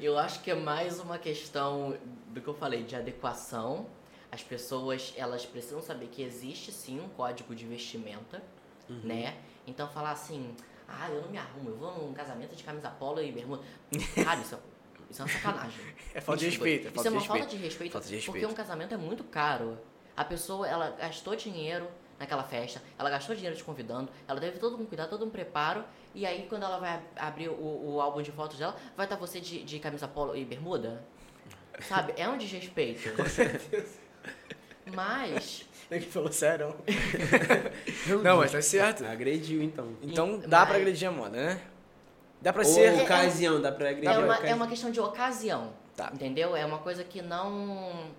[0.00, 1.96] eu acho que é mais uma questão
[2.28, 3.86] do que eu falei, de adequação.
[4.30, 8.42] As pessoas, elas precisam saber que existe sim um código de vestimenta,
[8.88, 9.00] Uhum.
[9.04, 9.36] né?
[9.66, 10.54] Então falar assim,
[10.88, 13.62] ah, eu não me arrumo, eu vou num casamento de camisa polo e bermuda.
[14.24, 14.58] Cara, isso é,
[15.10, 15.80] isso é uma sacanagem.
[16.14, 17.38] É falta de respeito, é Isso falta é de uma respeito.
[17.44, 18.48] falta de respeito, Falta de porque respeito.
[18.50, 19.78] um casamento é muito caro.
[20.16, 21.86] A pessoa, ela gastou dinheiro
[22.18, 25.84] naquela festa, ela gastou dinheiro te convidando, ela teve todo um cuidado, todo um preparo,
[26.14, 29.14] e aí quando ela vai ab- abrir o, o álbum de fotos dela, vai estar
[29.16, 31.04] você de, de camisa polo e bermuda?
[31.80, 32.12] Sabe?
[32.16, 33.08] É um desrespeito.
[34.94, 36.74] Mas, Ele falou sério.
[38.22, 39.04] Não, mas tá certo.
[39.04, 39.88] Agrediu, então.
[40.02, 41.60] Então E- dá pra mas- agredir a moda, né?
[42.40, 42.94] Dá pra Ou ser.
[42.98, 45.72] É- ocasião, dá pra agredir é a uma, é uma questão de ocasião.
[45.96, 46.10] Tá.
[46.12, 46.54] Entendeu?
[46.54, 48.10] É uma coisa que não.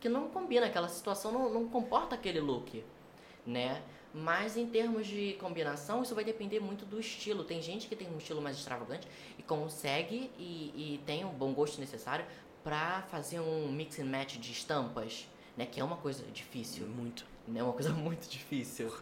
[0.00, 2.84] que não combina, aquela situação não, não comporta aquele look,
[3.46, 3.80] né?
[4.12, 7.42] Mas em termos de combinação, isso vai depender muito do estilo.
[7.44, 9.06] Tem gente que tem um estilo mais extravagante
[9.38, 12.24] e consegue e, e tem um bom gosto necessário
[12.62, 15.66] pra fazer um mix and match de estampas, né?
[15.66, 17.24] Que é uma coisa difícil, Muito.
[17.46, 17.60] né?
[17.60, 18.92] É uma coisa muito difícil.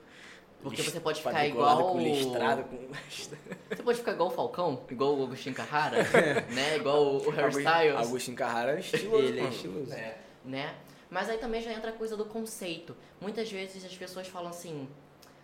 [0.63, 1.93] Porque você pode ficar igual.
[1.93, 2.79] com listrado, com...
[3.11, 5.99] Você pode ficar igual o Falcão, igual o Agostinho Carrara,
[6.55, 6.77] né?
[6.77, 8.07] Igual o Harry Styles.
[8.07, 9.25] Agostinho Carrara é estiloso.
[9.25, 9.93] Ele é estiloso.
[9.93, 10.17] É.
[10.45, 10.75] né?
[11.11, 12.97] Mas aí também já entra a coisa do conceito.
[13.21, 14.89] Muitas vezes as pessoas falam assim: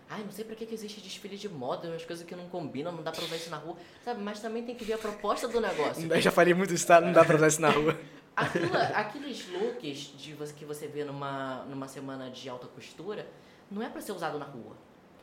[0.08, 2.92] ai, não sei pra que, que existe desfile de moda, umas coisas que não combinam,
[2.92, 4.22] não dá pra usar isso na rua, sabe?
[4.22, 6.10] Mas também tem que ver a proposta do negócio.
[6.10, 7.00] Eu já falei muito isso, tá?
[7.00, 7.98] Não dá pra usar isso na rua.
[8.38, 13.26] Aquilo, aqueles looks de que você vê numa, numa semana de alta costura,
[13.70, 14.76] não é pra ser usado na rua.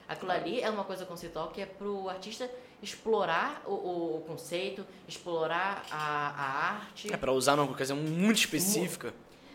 [0.08, 2.50] Aquilo ali é uma coisa conceitual que é pro artista
[2.82, 7.12] explorar o, o, o conceito, explorar a, a arte.
[7.12, 9.14] É pra usar numa ocasião muito específica.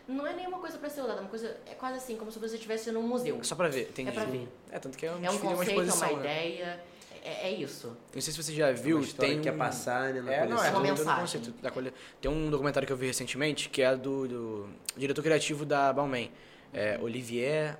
[0.08, 1.56] Não é nenhuma coisa pra ser usada, é uma coisa.
[1.66, 3.38] É quase assim, como se você estivesse num museu.
[3.44, 4.08] Só pra ver, entendi.
[4.08, 4.48] É pra ver.
[4.72, 6.48] É, tanto que é um, É um uma conceito, é exposição, uma né?
[6.48, 6.84] ideia.
[7.22, 7.88] É, é isso.
[8.14, 9.58] Não sei se você já viu, história tem que um...
[9.58, 11.42] passar, né, na É, não, é, É uma mensagem.
[11.62, 15.64] da colhe- Tem um documentário que eu vi recentemente, que é do, do diretor criativo
[15.66, 16.30] da Balmain,
[16.72, 17.76] é, Olivier,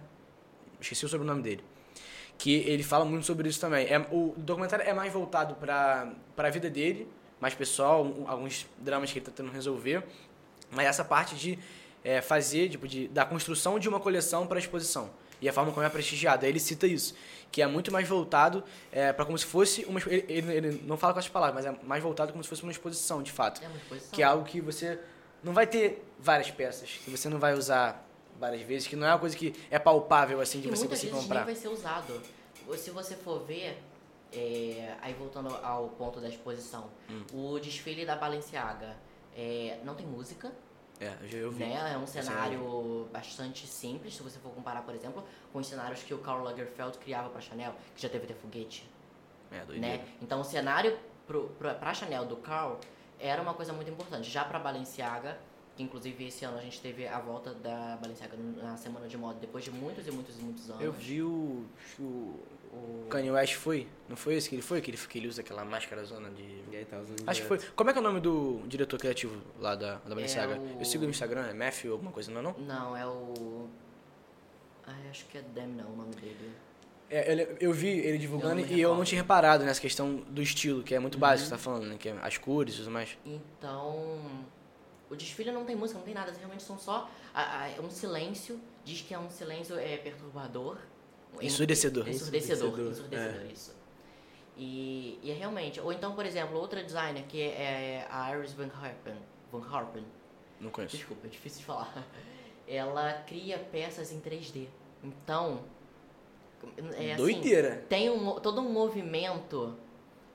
[0.81, 1.65] esqueci o sobrenome dele,
[2.37, 3.87] que ele fala muito sobre isso também.
[3.87, 7.09] É, o documentário é mais voltado para a vida dele,
[7.41, 10.05] mais pessoal, um- alguns dramas que ele está tentando resolver,
[10.71, 11.59] mas essa parte de
[12.05, 15.11] é, fazer, tipo, de, da construção de uma coleção para exposição.
[15.41, 16.45] E a forma como é prestigiada.
[16.47, 17.15] Aí ele cita isso,
[17.51, 18.63] que é muito mais voltado
[18.93, 19.99] é, para como se fosse uma.
[20.07, 22.63] Ele, ele, ele não fala com as palavras, mas é mais voltado como se fosse
[22.63, 23.63] uma exposição, de fato.
[23.63, 24.11] É uma exposição.
[24.13, 24.99] Que é algo que você
[25.43, 28.07] não vai ter várias peças, que você não vai usar
[28.39, 30.99] várias vezes, que não é uma coisa que é palpável assim de que você muitas
[30.99, 31.45] conseguir vezes comprar.
[31.47, 32.21] nem vai ser usado.
[32.77, 33.79] Se você for ver,
[34.33, 37.23] é, aí voltando ao ponto da exposição, Hum.
[37.33, 38.97] o desfile da Balenciaga
[39.37, 40.53] é, não tem música,
[41.01, 41.65] É, eu já eu vi.
[41.65, 41.93] né?
[41.95, 46.13] É um cenário bastante simples, se você for comparar, por exemplo, com os cenários que
[46.13, 48.87] o Karl Lagerfeld criava para Chanel, que já teve até foguete.
[49.51, 49.97] É, doideira.
[49.97, 50.09] né?
[50.21, 50.97] Então o cenário
[51.27, 52.79] pro, pro, pra Chanel do Carl
[53.19, 54.31] era uma coisa muito importante.
[54.31, 55.39] Já pra Balenciaga,
[55.77, 59.39] que inclusive esse ano a gente teve a volta da Balenciaga na semana de moda,
[59.41, 60.83] depois de muitos e muitos e muitos anos.
[60.83, 61.65] Eu vi o.
[61.99, 62.39] o
[62.73, 63.07] O...
[63.11, 63.89] Kanye West foi?
[64.09, 64.81] Não foi esse que ele foi?
[64.81, 66.43] Que ele, que ele usa aquela máscara zona de.
[66.71, 67.59] E aí tá usando Acho que foi.
[67.75, 70.59] Como é que é o nome do diretor criativo lá da, da Balenciaga?
[70.61, 72.53] o- Eu sigo no Instagram, é Matthew alguma coisa, não é não?
[72.59, 73.69] Não, é o.
[75.11, 76.53] Acho que é Dem não o nome dele.
[77.09, 80.41] É, ele- eu vi ele divulgando Eu e eu não tinha reparado nessa questão do
[80.41, 81.97] estilo, que é muito básico que você tá falando, né?
[81.99, 83.17] Que é as cores e tudo mais.
[83.27, 84.21] Então.
[85.11, 87.91] O desfile não tem música, não tem nada, realmente são só a- a- é um
[87.91, 88.61] silêncio.
[88.85, 90.77] Diz que é um silêncio é, perturbador.
[91.41, 92.09] Ensurdecedor.
[92.09, 93.75] Ensurdecedor, Ensurdecedor, ensurdecedor, isso.
[94.57, 95.81] E, e é realmente.
[95.81, 99.15] Ou então, por exemplo, outra designer que é a Iris Van Harpen.
[99.51, 100.05] Van Harpen.
[100.61, 100.97] Não conheço.
[100.97, 102.07] Desculpa, é difícil de falar.
[102.69, 104.67] Ela cria peças em 3D.
[105.03, 105.65] Então.
[106.95, 107.87] É assim, Doideira.
[107.89, 109.75] tem um, todo um movimento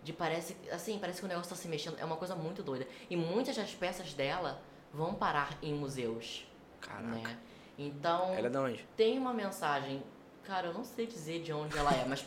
[0.04, 2.88] de parece assim parece que o negócio está se mexendo é uma coisa muito doida
[3.12, 4.60] e muitas das peças dela
[4.92, 6.48] vão parar em museus
[6.82, 7.04] Caraca.
[7.08, 7.38] né
[7.78, 8.84] então Ela é da onde?
[8.98, 10.02] tem uma mensagem
[10.48, 12.26] cara eu não sei dizer de onde ela é mas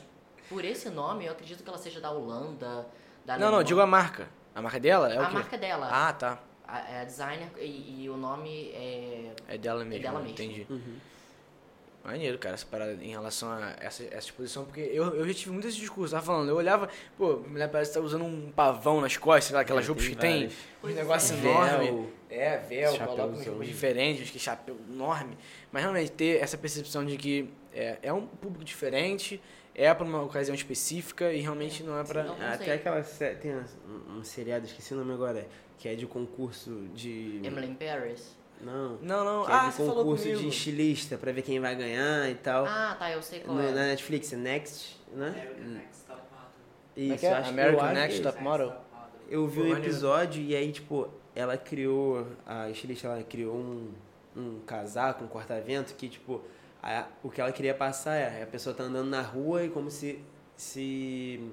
[0.49, 2.87] por esse nome eu acredito que ela seja da Holanda
[3.25, 4.29] da Não, não, digo a marca.
[4.55, 5.35] A marca dela é o a quê?
[5.35, 6.39] marca dela Ah, tá.
[6.67, 10.03] a, é a designer e, e o nome é É dela mesmo.
[10.03, 10.25] dela né?
[10.29, 10.35] mesmo.
[10.45, 10.67] Entendi.
[10.71, 10.97] Uhum.
[12.05, 15.51] Maneiro, cara, essa parada em relação a essa, essa exposição, porque eu, eu já tive
[15.51, 16.89] muito esse discurso, tava falando, eu olhava,
[17.19, 19.89] pô, a mulher parece que tá usando um pavão nas costas, sei lá, aquelas É,
[19.89, 20.51] roupas que tem, um
[20.81, 21.39] Pois negócio é.
[21.39, 21.85] enorme.
[21.87, 22.11] Véu.
[22.31, 25.37] É, véu, coloca uns roupas diferentes, que chapéu enorme.
[25.71, 29.41] Mas realmente ter essa percepção de que é, é um público diferente,
[29.75, 32.25] é pra uma ocasião específica e realmente não é pra.
[32.25, 35.47] Não Até aquela tem um, um seriado, esqueci o nome agora,
[35.79, 37.41] que é de concurso de.
[37.45, 38.37] Emily in Paris.
[38.61, 38.99] Não.
[39.01, 41.77] Não, não, Que é ah, de você falou concurso de estilista pra ver quem vai
[41.77, 42.67] ganhar e tal.
[42.67, 43.71] Ah, tá, eu sei qual No- é.
[43.71, 45.29] na Netflix, é Next, né?
[45.29, 46.49] American Next Top Model.
[46.97, 47.33] É Isso, que é?
[47.35, 48.73] acho que American Next Top Model?
[49.31, 53.93] Eu vi Pô, um episódio e aí, tipo, ela criou, a estilista, ela criou um,
[54.37, 56.43] um casaco, um corta-vento que, tipo,
[56.83, 59.91] a- o que ela queria passar é a pessoa tá andando na rua e como
[59.91, 60.23] se,
[60.57, 61.51] se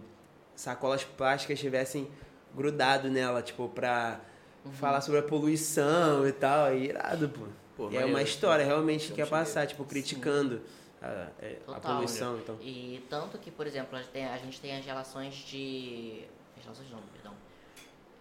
[0.55, 2.09] sacolas plásticas tivessem
[2.55, 4.19] grudado nela, tipo, pra
[4.63, 4.71] Uhum.
[4.71, 6.67] falar sobre a poluição e tal.
[6.67, 7.45] É irado, pô.
[7.77, 10.61] Pô, é uma história realmente que quer passar, tipo, criticando
[11.01, 12.37] a, é, a poluição.
[12.39, 12.57] Então.
[12.61, 16.23] E tanto que, por exemplo, a gente tem, a gente tem as relações de.
[16.57, 17.33] As relações não, perdão.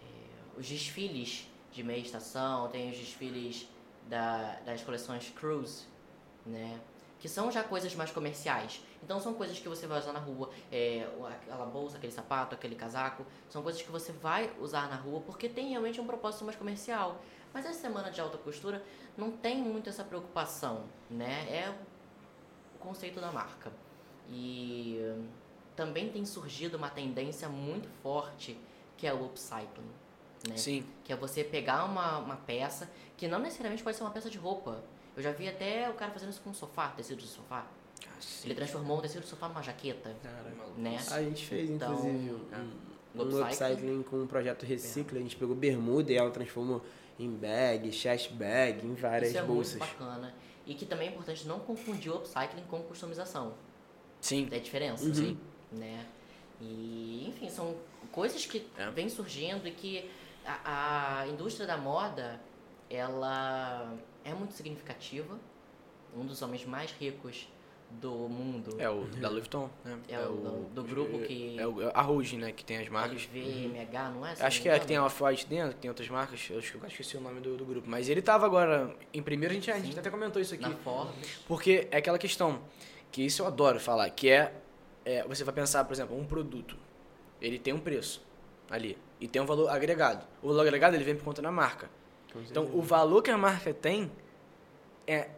[0.02, 3.68] É, os desfiles de meia estação, tem os desfiles
[4.08, 5.84] da, das coleções Cruise,
[6.44, 6.78] né?
[7.24, 8.82] Que são já coisas mais comerciais.
[9.02, 10.50] Então são coisas que você vai usar na rua.
[10.70, 11.08] É,
[11.40, 13.24] aquela bolsa, aquele sapato, aquele casaco.
[13.48, 17.18] São coisas que você vai usar na rua porque tem realmente um propósito mais comercial.
[17.54, 18.84] Mas essa semana de alta costura
[19.16, 21.46] não tem muito essa preocupação, né?
[21.48, 21.74] É
[22.74, 23.72] o conceito da marca.
[24.28, 25.00] E
[25.74, 28.54] também tem surgido uma tendência muito forte
[28.98, 29.90] que é o upcycling,
[30.46, 30.58] né?
[30.58, 30.84] Sim.
[31.02, 34.36] Que é você pegar uma, uma peça que não necessariamente pode ser uma peça de
[34.36, 34.84] roupa.
[35.16, 37.66] Eu já vi até o cara fazendo isso com um sofá, tecido de sofá.
[38.44, 40.14] Ele transformou o tecido de sofá numa jaqueta,
[40.76, 40.98] né?
[41.10, 42.70] A gente fez, Então, inclusive, um,
[43.14, 44.02] no um upcycling.
[44.02, 45.18] com um projeto Recicla.
[45.18, 46.84] A gente pegou bermuda e ela transformou
[47.18, 49.78] em bag, chest bag, em várias Isso é bolsas.
[49.78, 50.34] muito bacana.
[50.66, 53.54] E que também é importante não confundir o upcycling com customização.
[54.20, 54.48] Sim.
[54.50, 55.14] É a diferença, Uhum.
[55.14, 55.38] sim.
[55.70, 56.06] Né?
[56.60, 57.76] E, enfim, são
[58.10, 58.90] coisas que É.
[58.90, 60.10] vêm surgindo e que
[60.44, 62.40] a, a indústria da moda,
[62.90, 65.38] ela é muito significativa.
[66.16, 67.48] Um dos homens mais ricos
[67.90, 69.46] do mundo É o da Louis
[69.84, 69.98] né?
[70.08, 72.52] É o do- do grupo que- É o, a Holding, né?
[72.52, 73.22] Que tem as marcas.
[73.32, 74.34] LVMH, não é?
[74.34, 75.06] Se Acho que é que tem a engano.
[75.06, 76.48] Off-White dentro, que tem outras marcas.
[76.50, 77.88] Eu acho que eu esqueci o nome do, do grupo.
[77.88, 80.62] Mas ele tava agora em primeiro, a gente, a gente até comentou isso aqui.
[80.68, 81.40] Na Forbes.
[81.46, 82.60] Porque é aquela questão,
[83.12, 84.54] que isso eu adoro falar, que é,
[85.04, 86.76] é, você vai pensar, por exemplo, um produto,
[87.40, 88.22] ele tem um preço
[88.70, 90.26] ali, e tem um valor agregado.
[90.42, 91.88] O valor agregado ele vem por conta da marca.
[92.34, 92.76] Com Então, certeza.
[92.78, 94.12] o valor que a marca tem
[95.06, 95.30] é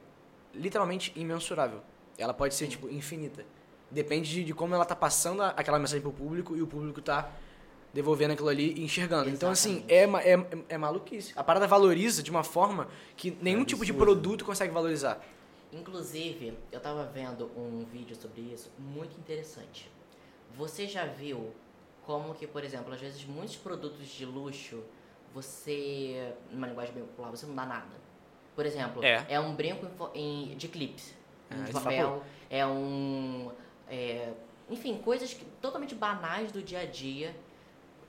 [0.54, 1.80] literalmente imensurável.
[2.18, 3.44] Ela pode ser, tipo, infinita.
[3.90, 7.00] Depende de, de como ela tá passando a- aquela mensagem pro público e o público
[7.00, 7.30] tá
[7.92, 9.28] devolvendo aquilo ali e enxergando.
[9.30, 10.28] Então, assim, Exatamente.
[10.28, 11.32] é, é, é maluquice.
[11.36, 15.22] A parada valoriza de uma forma que nenhum tipo de produto consegue valorizar.
[15.72, 19.90] Inclusive, eu tava vendo um vídeo sobre isso muito interessante.
[20.56, 21.52] Você já viu
[22.04, 24.82] como que, por exemplo, às vezes muitos produtos de luxo,
[25.36, 27.94] você, numa linguagem bem popular, você não dá nada.
[28.54, 29.38] Por exemplo, É.
[29.38, 31.14] um brinco em em- de clips,
[31.50, 33.52] Ah, de papel, é um...
[33.88, 34.32] é,
[34.70, 37.36] enfim, coisas que- totalmente banais do dia a dia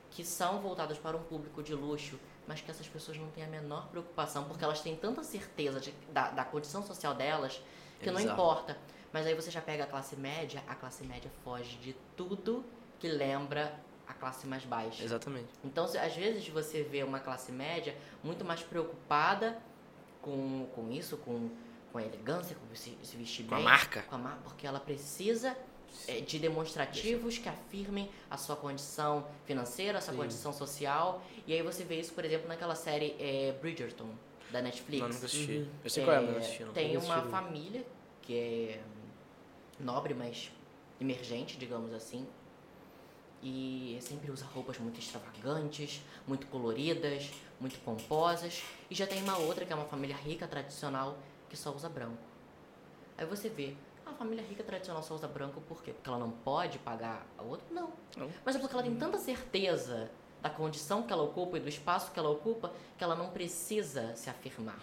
[0.09, 2.17] que são voltadas para um público de luxo,
[2.47, 5.93] mas que essas pessoas não têm a menor preocupação, porque elas têm tanta certeza de-
[6.13, 7.61] da, da condição social delas
[7.99, 8.77] que É não importa.
[9.11, 12.63] Mas aí você já pega a classe média, a classe média foge de tudo
[12.99, 13.77] que lembra
[14.17, 15.03] classe mais baixa.
[15.03, 15.47] Exatamente.
[15.63, 19.57] Então, se- às vezes você vê uma classe média muito mais preocupada
[20.21, 21.49] com, com isso, com,
[21.91, 24.01] com a elegância, com se, se vestir Com a bem, marca.
[24.03, 25.55] com a mar- porque ela precisa
[26.07, 30.19] é, de demonstrativos que afirmem a sua condição financeira, a sua Sim.
[30.19, 31.23] condição social.
[31.47, 34.09] E aí você vê isso, por exemplo, naquela série é, Bridgerton,
[34.51, 35.01] da Netflix.
[35.01, 35.51] Não, nunca assisti.
[35.57, 35.67] Uhum.
[35.83, 36.63] Eu sei qual é, mas É, não assisti.
[36.63, 36.73] Não.
[36.73, 37.31] Tem uma assisti, não.
[37.31, 37.85] família
[38.21, 38.81] que é
[39.79, 40.51] nobre, mas
[40.99, 42.25] emergente, digamos assim.
[43.41, 48.63] E sempre usa roupas muito extravagantes, muito coloridas, muito pomposas.
[48.89, 51.17] E já tem uma outra que é uma família rica, tradicional,
[51.49, 52.17] que só usa branco.
[53.17, 55.91] Aí você vê, a família rica tradicional só usa branco por quê?
[55.93, 57.65] Porque ela não pode pagar a outra?
[57.71, 57.91] Não.
[58.15, 58.29] Não.
[58.43, 60.09] Mas é porque ela tem tanta certeza
[60.41, 64.15] da condição que ela ocupa e do espaço que ela ocupa que ela não precisa
[64.15, 64.79] se afirmar.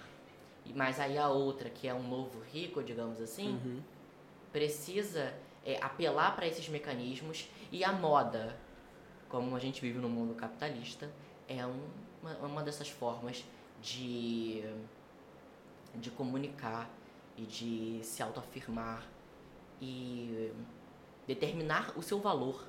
[0.74, 3.80] Mas aí a outra, que é um novo rico, digamos assim, Uhum.
[4.52, 7.48] precisa é, apelar para esses mecanismos
[7.78, 8.56] e a moda,
[9.28, 11.10] como a gente vive no mundo capitalista,
[11.48, 11.88] é um-
[12.22, 13.44] uma, uma dessas formas
[13.82, 14.62] de,
[15.94, 16.88] de comunicar
[17.36, 19.02] e de se autoafirmar
[19.80, 20.50] e
[21.26, 22.64] determinar o seu valor.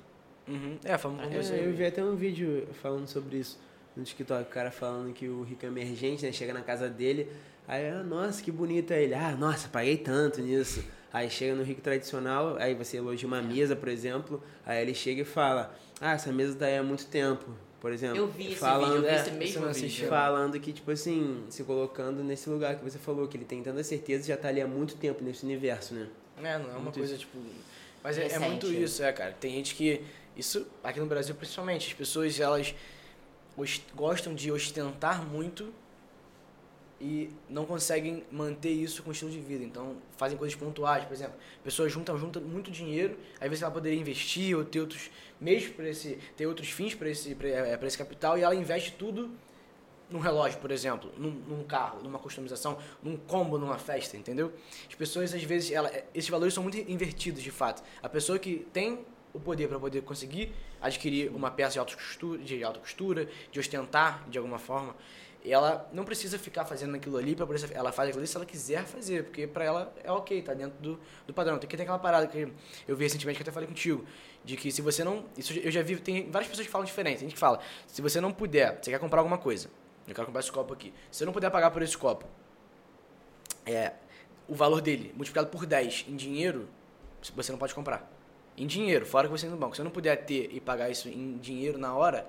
[0.48, 0.78] Uhum.
[0.84, 1.54] É, falando como você.
[1.54, 3.58] É, eu vi até um vídeo falando sobre isso.
[3.96, 6.30] no TikTok, o cara falando que o rico é emergente, né?
[6.32, 7.32] Chega na casa dele,
[7.66, 9.14] aí, ah, nossa, que bonito é ele.
[9.14, 10.84] Ah, nossa, paguei tanto nisso.
[11.12, 15.22] Aí chega no rico tradicional, aí você elogia uma mesa, por exemplo, aí ele chega
[15.22, 17.46] e fala, ah, essa mesa tá aí há muito tempo,
[17.80, 18.18] por exemplo.
[18.18, 20.08] Eu vi esse falando, vídeo, eu vi é, esse mesmo não vídeo.
[20.08, 23.82] falando que, tipo assim, se colocando nesse lugar que você falou, que ele tem tanta
[23.82, 26.06] certeza e já tá ali há muito tempo nesse universo, né?
[26.42, 27.38] É, não é uma Muito coisa tipo.
[28.04, 29.32] Mas é, é muito isso, é, cara.
[29.40, 30.02] Tem gente que.
[30.36, 32.74] Isso, aqui no Brasil principalmente, as pessoas elas
[33.56, 35.72] os- gostam de ostentar muito
[37.00, 39.62] e não conseguem manter isso com estilo de vida.
[39.62, 41.34] Então, fazem coisas pontuais, por exemplo.
[41.62, 45.10] Pessoas juntam, juntam muito dinheiro, aí vezes ela poderia investir ou ter outros
[45.40, 48.92] meios para esse, ter outros fins para esse, pra, é, esse capital e ela investe
[48.92, 49.30] tudo
[50.08, 54.52] num relógio, por exemplo, num, num carro, numa customização, num combo numa festa, entendeu?
[54.88, 57.82] As pessoas, às vezes, ela, esses valores são muito invertidos, de fato.
[58.02, 59.04] A pessoa que tem
[59.34, 63.60] o poder para poder conseguir adquirir uma peça de alta costura, de alta costura, de
[63.60, 64.94] ostentar de alguma forma,
[65.52, 68.84] ela não precisa ficar fazendo aquilo ali para ela faz aquilo ali se ela quiser
[68.84, 71.58] fazer, porque para ela é ok, tá dentro do, do padrão.
[71.58, 72.52] Tem que ter aquela parada que
[72.88, 74.04] eu vi recentemente que eu até falei contigo,
[74.44, 77.18] de que se você não, isso eu já vi, tem várias pessoas que falam diferente.
[77.18, 79.68] Tem gente que fala, se você não puder, você quer comprar alguma coisa,
[80.08, 80.92] eu quero comprar esse copo aqui.
[81.10, 82.26] Se você não puder pagar por esse copo,
[83.64, 83.92] é,
[84.48, 86.68] o valor dele multiplicado por 10 em dinheiro,
[87.34, 88.10] você não pode comprar.
[88.56, 89.74] Em dinheiro, fora que você tem no banco.
[89.74, 92.26] Se você não puder ter e pagar isso em dinheiro na hora,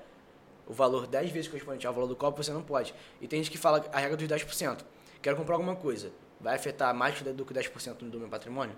[0.67, 2.93] o valor 10 vezes correspondente ao valor do copo, você não pode.
[3.21, 4.81] E tem gente que fala a regra dos 10%.
[5.21, 6.11] Quero comprar alguma coisa.
[6.39, 8.75] Vai afetar mais do que 10% do meu patrimônio?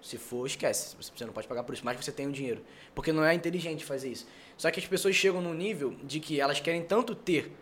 [0.00, 0.96] Se for, esquece.
[0.96, 2.64] Você não pode pagar por isso, mas você tem o dinheiro.
[2.94, 4.26] Porque não é inteligente fazer isso.
[4.56, 7.52] Só que as pessoas chegam num nível de que elas querem tanto ter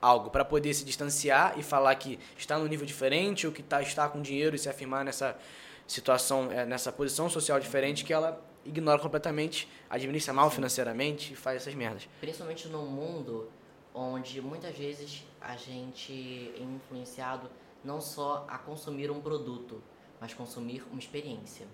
[0.00, 3.80] algo para poder se distanciar e falar que está num nível diferente ou que tá,
[3.80, 5.38] está com dinheiro e se afirmar nessa
[5.86, 11.56] situação, é, nessa posição social diferente que ela ignora completamente, administra mal financeiramente e faz
[11.62, 12.08] essas merdas.
[12.20, 13.50] Principalmente num mundo
[13.94, 17.50] onde muitas vezes a gente é influenciado
[17.84, 19.82] não só a consumir um produto,
[20.20, 21.66] mas consumir uma experiência.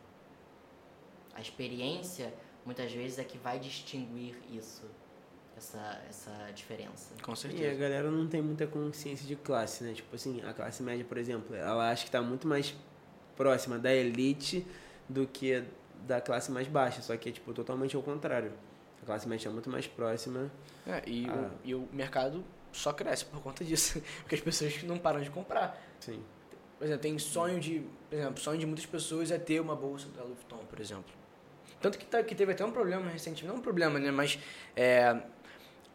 [1.34, 2.32] A experiência
[2.64, 4.82] muitas vezes é que vai distinguir isso,
[5.56, 7.14] essa, essa diferença.
[7.22, 7.74] Com E a certeza.
[7.78, 9.92] galera não tem muita consciência de classe, né?
[9.92, 12.74] Tipo assim, a classe média, por exemplo, ela acha que tá muito mais
[13.36, 14.66] próxima da elite
[15.08, 15.62] do que
[16.06, 18.52] da classe mais baixa, só que é tipo totalmente ao contrário.
[19.02, 20.50] A classe média é muito mais próxima.
[20.86, 21.32] É, e, Ah.
[21.32, 24.02] o, e o mercado só cresce por conta disso.
[24.20, 25.80] Porque as pessoas não param de comprar.
[26.00, 26.22] Sim.
[26.78, 27.82] Por exemplo, tem sonho de.
[28.08, 31.12] Por exemplo, sonho de muitas pessoas é ter uma bolsa da Louis Vuitton, por exemplo.
[31.80, 34.10] Tanto que, tá, que teve até um problema recentemente, não um problema, né?
[34.10, 34.38] Mas
[34.76, 35.16] é,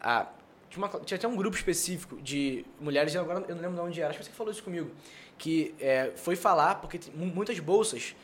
[0.00, 0.26] a,
[0.70, 4.00] tinha, uma- tinha até um grupo específico de mulheres, agora eu não lembro de onde
[4.00, 4.90] era, acho que você falou isso comigo,
[5.36, 8.14] que é, foi falar, porque muitas bolsas,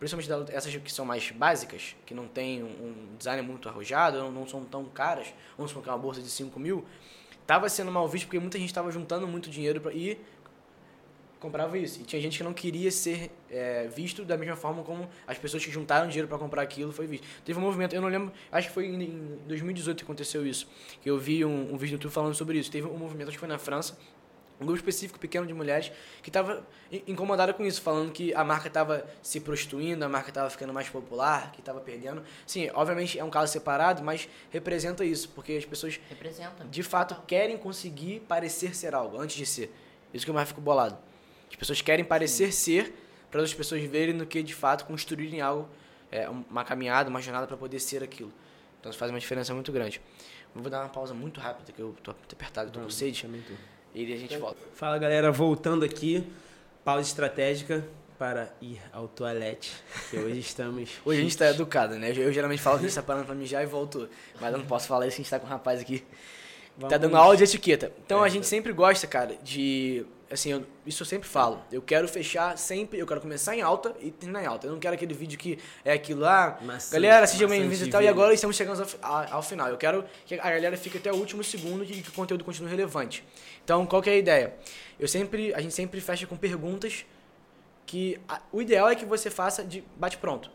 [0.00, 4.64] principalmente essas que são mais básicas, que não tem um, design muito arrojado, não, são
[4.64, 6.86] tão caras, vamos colocar uma bolsa de 5 mil,
[7.46, 10.18] tava sendo mal visto porque muita gente estava juntando muito dinheiro pra, e
[11.38, 12.00] comprava isso.
[12.00, 15.62] E tinha gente que não queria ser é, visto da mesma forma como as pessoas
[15.64, 17.26] que juntaram dinheiro para comprar aquilo foi visto.
[17.44, 20.66] Teve um movimento, eu não lembro, acho que foi em 2018 que aconteceu isso,
[21.02, 22.70] que eu vi um, um vídeo no YouTube falando sobre isso.
[22.70, 23.98] Teve um movimento, acho que foi na França,
[24.60, 25.90] um grupo específico pequeno de mulheres
[26.22, 26.62] que estava
[27.06, 30.88] incomodada com isso, falando que a marca estava se prostituindo, a marca estava ficando mais
[30.88, 32.22] popular, que estava perdendo.
[32.46, 36.64] Sim, obviamente é um caso separado, mas representa isso, porque as pessoas Representa.
[36.64, 39.72] de fato querem conseguir parecer ser algo antes de ser.
[40.12, 40.98] Isso que eu mais fico bolado.
[41.48, 42.94] As pessoas querem parecer ser
[43.30, 45.68] para as pessoas verem no que de fato construírem algo,
[46.10, 48.32] é, uma caminhada, uma jornada para poder ser aquilo.
[48.78, 50.00] Então isso faz uma diferença muito grande.
[50.54, 53.40] Vou dar uma pausa muito rápida, que eu tô apertado, tô com Vamos, sede, também
[53.42, 53.54] tô.
[53.94, 54.58] E a gente volta.
[54.74, 56.24] Fala galera, voltando aqui,
[56.84, 57.84] pausa estratégica
[58.18, 59.72] para ir ao toalete,
[60.10, 60.90] que hoje estamos.
[61.06, 62.10] Hoje a gente tá educado, né?
[62.10, 64.08] Eu, eu geralmente falo que a gente tá parando pra mijar e voltou.
[64.38, 66.00] Mas eu não posso falar isso, a gente tá com um rapaz aqui
[66.78, 67.92] Tá Vamos- dando aula de etiqueta.
[68.06, 70.04] Então É, a gente sempre gosta, cara, de.
[70.32, 71.60] Assim, eu- isso eu sempre falo.
[71.72, 74.66] Eu quero fechar sempre, eu quero começar em alta e terminar em alta.
[74.68, 76.56] Eu não quero aquele vídeo que é aquilo lá.
[76.62, 78.00] Maçante, galera, sejam maçante bem-vindos e tal.
[78.00, 78.14] E vídeo.
[78.14, 79.68] agora estamos chegando ao, ao final.
[79.68, 82.70] Eu quero que a galera fique até o último segundo e que o conteúdo continue
[82.70, 83.24] relevante.
[83.64, 84.54] Então, qual que é a ideia?
[85.00, 87.04] Eu sempre, a gente sempre fecha com perguntas
[87.84, 88.20] que.
[88.28, 90.48] a- o ideal é que você faça de bate-pronto.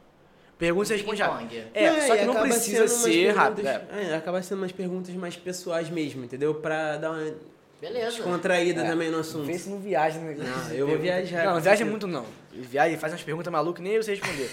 [0.58, 1.54] Perguntas e responde rápido.
[1.74, 3.68] É, É, só e que não precisa ser rápido.
[3.68, 3.86] É.
[3.92, 6.56] é, acaba sendo umas perguntas mais pessoais mesmo, entendeu?
[6.56, 7.36] Pra dar uma
[7.82, 8.12] Beleza.
[8.18, 8.90] descontraída É.
[8.90, 9.46] também no assunto.
[9.46, 10.36] Vê se não viaja, né?
[10.38, 12.26] Não, eu vou viajar, Não, não viaja muito não.
[12.52, 14.50] Viaja e faz umas perguntas malucas nem eu sei responder.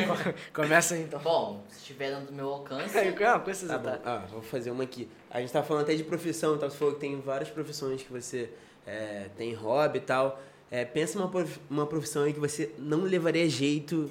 [0.52, 1.18] Começa aí, então.
[1.20, 3.98] Bom, se estiver dentro do meu alcance, Não, com essas Tá bom.
[4.04, 5.08] Ah, vou fazer uma aqui.
[5.30, 6.68] A gente tá falando até de profissão, tá?
[6.68, 8.50] Você falou que tem várias profissões que você
[8.86, 10.40] é, tem hobby e tal.
[10.70, 14.10] É, pensa uma, prof- uma profissão aí que você não levaria jeito.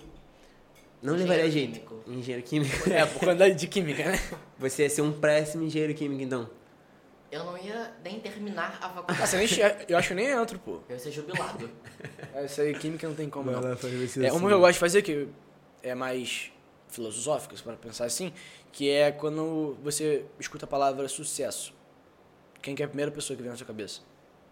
[1.03, 1.73] Não Engenheiro levaria jeito.
[1.73, 2.03] químico.
[2.07, 2.89] Engenheiro químico.
[2.89, 4.19] É, por conta de química, né?
[4.57, 6.49] Você ia ser um péssimo engenheiro químico, então.
[7.35, 9.19] Eu não ia nem terminar a Ah, faculdade.
[9.29, 9.47] você nem
[9.87, 10.79] eu acho que eu nem entro, pô.
[10.89, 11.69] Eu ia ser jubilado.
[12.33, 13.73] É, Isso aí, química não tem como, não.
[13.73, 14.37] Esse É, assim.
[14.37, 15.27] uma que eu gosto de fazer, que
[15.83, 16.51] é mais
[16.87, 18.33] filosófica, para pensar assim,
[18.71, 21.73] que é quando você escuta a palavra sucesso.
[22.61, 24.01] Quem que é a primeira pessoa que vem na sua cabeça?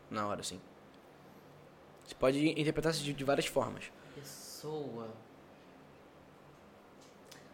[0.10, 0.60] Na hora, assim.
[2.06, 3.86] Você pode interpretar isso de, de várias formas.
[4.14, 5.10] Pessoa.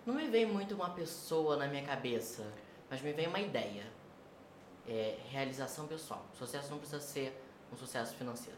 [0.06, 2.43] Não me vem muito uma pessoa na minha cabeça,
[2.89, 3.84] mas me vem uma ideia.
[4.89, 6.25] É realização pessoal.
[6.37, 7.33] Sucesso não precisa ser
[7.71, 8.57] um sucesso financeiro.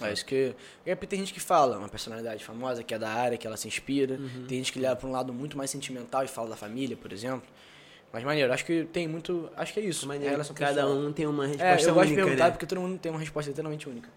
[0.00, 0.54] É isso que.
[0.86, 3.56] É porque tem gente que fala, uma personalidade famosa que é da área, que ela
[3.56, 4.14] se inspira.
[4.14, 4.46] Uhum.
[4.46, 7.12] Tem gente que leva pra um lado muito mais sentimental e fala da família, por
[7.12, 7.46] exemplo.
[8.12, 9.50] Mas maneiro, acho que tem muito.
[9.56, 10.06] Acho que é isso.
[10.06, 10.92] Maneiro, é relação cada pessoal.
[10.96, 12.50] um tem uma É, resposta eu gosto de única, perguntar né?
[12.52, 14.08] porque todo mundo tem uma resposta literalmente única.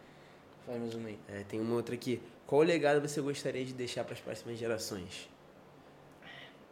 [0.66, 1.20] Faz mais uma aí.
[1.28, 2.22] É, tem uma outra aqui.
[2.48, 5.30] Qual legado você gostaria de deixar para as próximas gerações?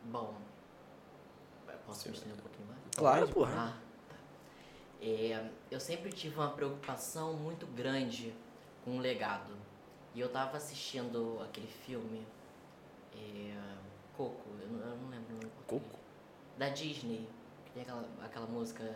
[0.05, 0.35] Bom.
[1.85, 2.79] Posso me estender um pouquinho mais?
[2.95, 3.53] Claro, porra.
[3.57, 3.90] Ah.
[5.01, 8.33] É, eu sempre tive uma preocupação muito grande
[8.85, 9.53] com o legado.
[10.13, 12.25] E eu tava assistindo aquele filme.
[13.15, 13.53] É,
[14.15, 15.51] Coco, eu não, eu não lembro o nome.
[15.65, 15.99] Coco?
[16.57, 17.27] Da Disney.
[17.65, 18.95] Que tem aquela, aquela música.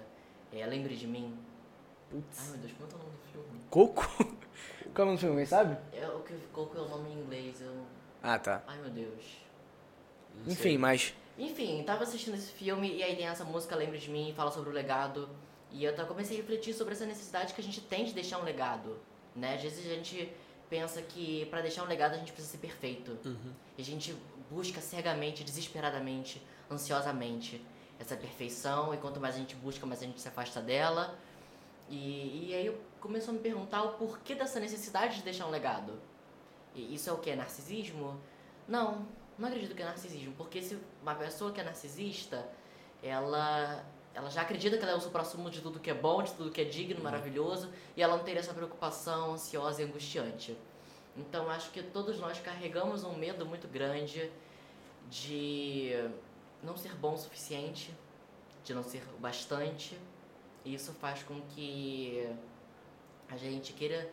[0.51, 1.37] É, Lembre de mim.
[1.37, 2.49] Ai Putz.
[2.49, 3.61] meu Deus, como é é o nome do filme?
[3.69, 4.05] Coco?
[4.93, 5.77] Qual é o nome do filme, sabe?
[5.91, 7.61] É, o que Coco é o nome em inglês.
[7.61, 7.73] Eu...
[8.21, 8.63] Ah, tá.
[8.67, 9.37] Ai meu Deus.
[10.35, 10.77] Não Enfim, sei.
[10.77, 11.15] mas.
[11.37, 14.69] Enfim, tava assistindo esse filme e aí tem essa música Lembre de Mim, fala sobre
[14.69, 15.29] o legado.
[15.75, 18.43] E eu comecei a refletir sobre essa necessidade que a gente tem de deixar um
[18.43, 18.97] legado,
[19.35, 19.55] né?
[19.55, 20.31] Às vezes a gente
[20.69, 23.17] pensa que pra deixar um legado a gente precisa ser perfeito.
[23.25, 23.51] Uhum.
[23.77, 24.15] E a gente
[24.49, 26.41] busca cegamente, desesperadamente,
[26.71, 27.61] ansiosamente
[27.99, 31.19] essa perfeição e quanto mais a gente busca, mais a gente se afasta dela.
[31.89, 35.49] E, e aí eu começo a me perguntar o porquê dessa necessidade de deixar um
[35.49, 35.99] legado.
[36.73, 37.31] E isso é o que?
[37.31, 38.17] É narcisismo?
[38.65, 39.05] Não,
[39.37, 42.47] não acredito que é narcisismo, porque se uma pessoa que é narcisista,
[43.03, 43.83] ela,
[44.15, 46.49] ela já acredita que ela é o supra-sumo de tudo que é bom, de tudo
[46.49, 50.57] que é digno, maravilhoso, e ela não teria essa preocupação ansiosa e angustiante.
[51.17, 54.31] Então acho que todos nós carregamos um medo muito grande
[55.09, 55.91] de
[56.63, 57.93] não ser bom o suficiente,
[58.63, 59.99] de não ser o bastante,
[60.63, 62.25] e isso faz com que
[63.29, 64.09] a gente queira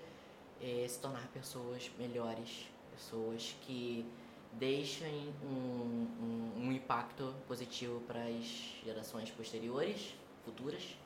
[0.61, 4.05] eh, se tornar pessoas melhores, pessoas que
[4.53, 8.45] deixem um, um, um impacto positivo para as
[8.85, 10.15] gerações posteriores,
[10.45, 10.97] futuras.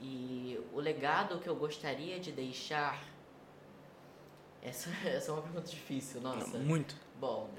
[0.00, 3.02] E o legado que eu gostaria de deixar.
[4.62, 6.58] Essa, essa é uma pergunta difícil, nossa.
[6.58, 6.94] Muito.
[7.18, 7.50] Bom,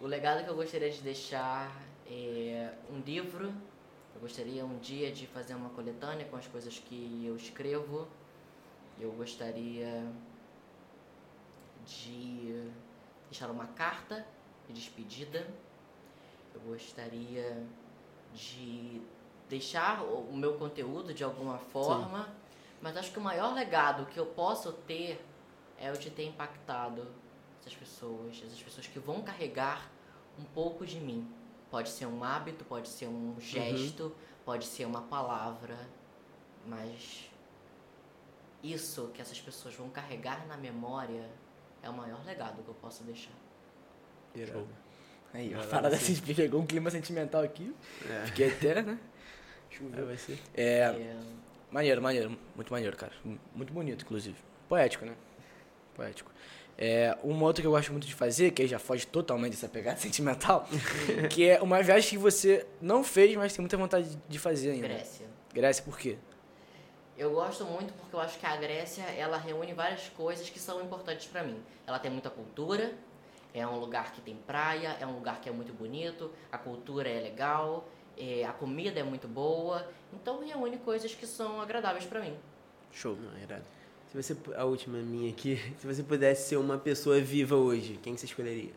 [0.00, 1.70] o legado que eu gostaria de deixar
[2.06, 3.52] é um livro.
[4.14, 8.08] Eu gostaria um dia de fazer uma coletânea com as coisas que eu escrevo.
[8.98, 10.04] Eu gostaria
[11.86, 12.68] de
[13.30, 14.26] deixar uma carta
[14.66, 15.46] de despedida.
[16.54, 17.62] Eu gostaria
[18.34, 19.00] de
[19.48, 22.28] deixar o meu conteúdo de alguma forma.
[22.80, 25.24] Mas acho que o maior legado que eu posso ter
[25.78, 27.06] é o de ter impactado
[27.60, 29.90] essas pessoas, essas pessoas que vão carregar
[30.38, 31.28] um pouco de mim.
[31.70, 34.14] Pode ser um hábito, pode ser um gesto,
[34.44, 35.76] pode ser uma palavra,
[36.66, 37.28] mas
[38.62, 41.28] isso que essas pessoas vão carregar na memória
[41.82, 43.32] é o maior legado que eu posso deixar.
[44.34, 44.68] Irado.
[45.32, 47.74] Aí, a parada assim, pegou um clima sentimental aqui.
[48.08, 48.26] É.
[48.26, 48.98] Fiquei até, né?
[49.92, 50.38] Aí vai ser.
[50.54, 50.80] É.
[50.80, 51.16] É,
[51.70, 52.38] Maneiro, maneiro.
[52.54, 53.12] Muito maneiro, cara.
[53.54, 54.36] Muito bonito, inclusive.
[54.68, 55.14] Poético, né?
[55.94, 56.30] Poético.
[56.80, 59.68] É, uma outra que eu gosto muito de fazer, que aí já foge totalmente dessa
[59.68, 60.66] pegada sentimental,
[61.30, 64.86] que é uma viagem que você não fez, mas tem muita vontade de fazer ainda.
[64.86, 65.26] Grécia.
[65.52, 66.16] Grécia, por quê?
[67.18, 70.80] Eu gosto muito porque eu acho que a Grécia ela reúne várias coisas que são
[70.80, 71.60] importantes pra mim.
[71.84, 72.94] Ela tem muita cultura,
[73.52, 77.08] é um lugar que tem praia, é um lugar que é muito bonito, a cultura
[77.08, 82.20] é legal, é, a comida é muito boa, então reúne coisas que são agradáveis pra
[82.20, 82.36] mim.
[82.92, 83.16] Show.
[83.16, 83.64] Não, irado.
[84.12, 88.16] Se você, a última minha aqui, se você pudesse ser uma pessoa viva hoje, quem
[88.16, 88.72] você escolheria?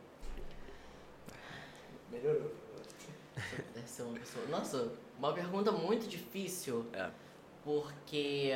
[2.09, 2.51] Melhorou.
[3.75, 4.47] Deve ser uma pessoa.
[4.47, 7.11] Nossa, uma pergunta muito difícil, É.
[7.63, 8.51] porque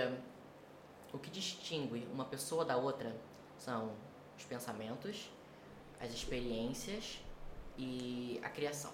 [1.13, 3.15] o que distingue uma pessoa da outra
[3.57, 3.91] são
[4.37, 5.29] os pensamentos,
[5.99, 7.19] as experiências
[7.77, 8.91] e a criação.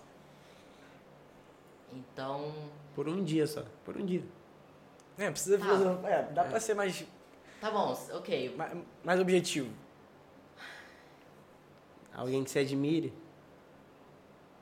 [1.93, 2.53] Então,
[2.95, 4.23] Por um dia só, por um dia.
[5.17, 5.65] É, precisa Tá.
[5.65, 6.11] filosofar.
[6.11, 7.05] É, dá pra ser mais,
[7.59, 8.55] tá bom, ok.
[8.55, 9.71] mais, mais objetivo.
[12.13, 13.13] Alguém que você admire?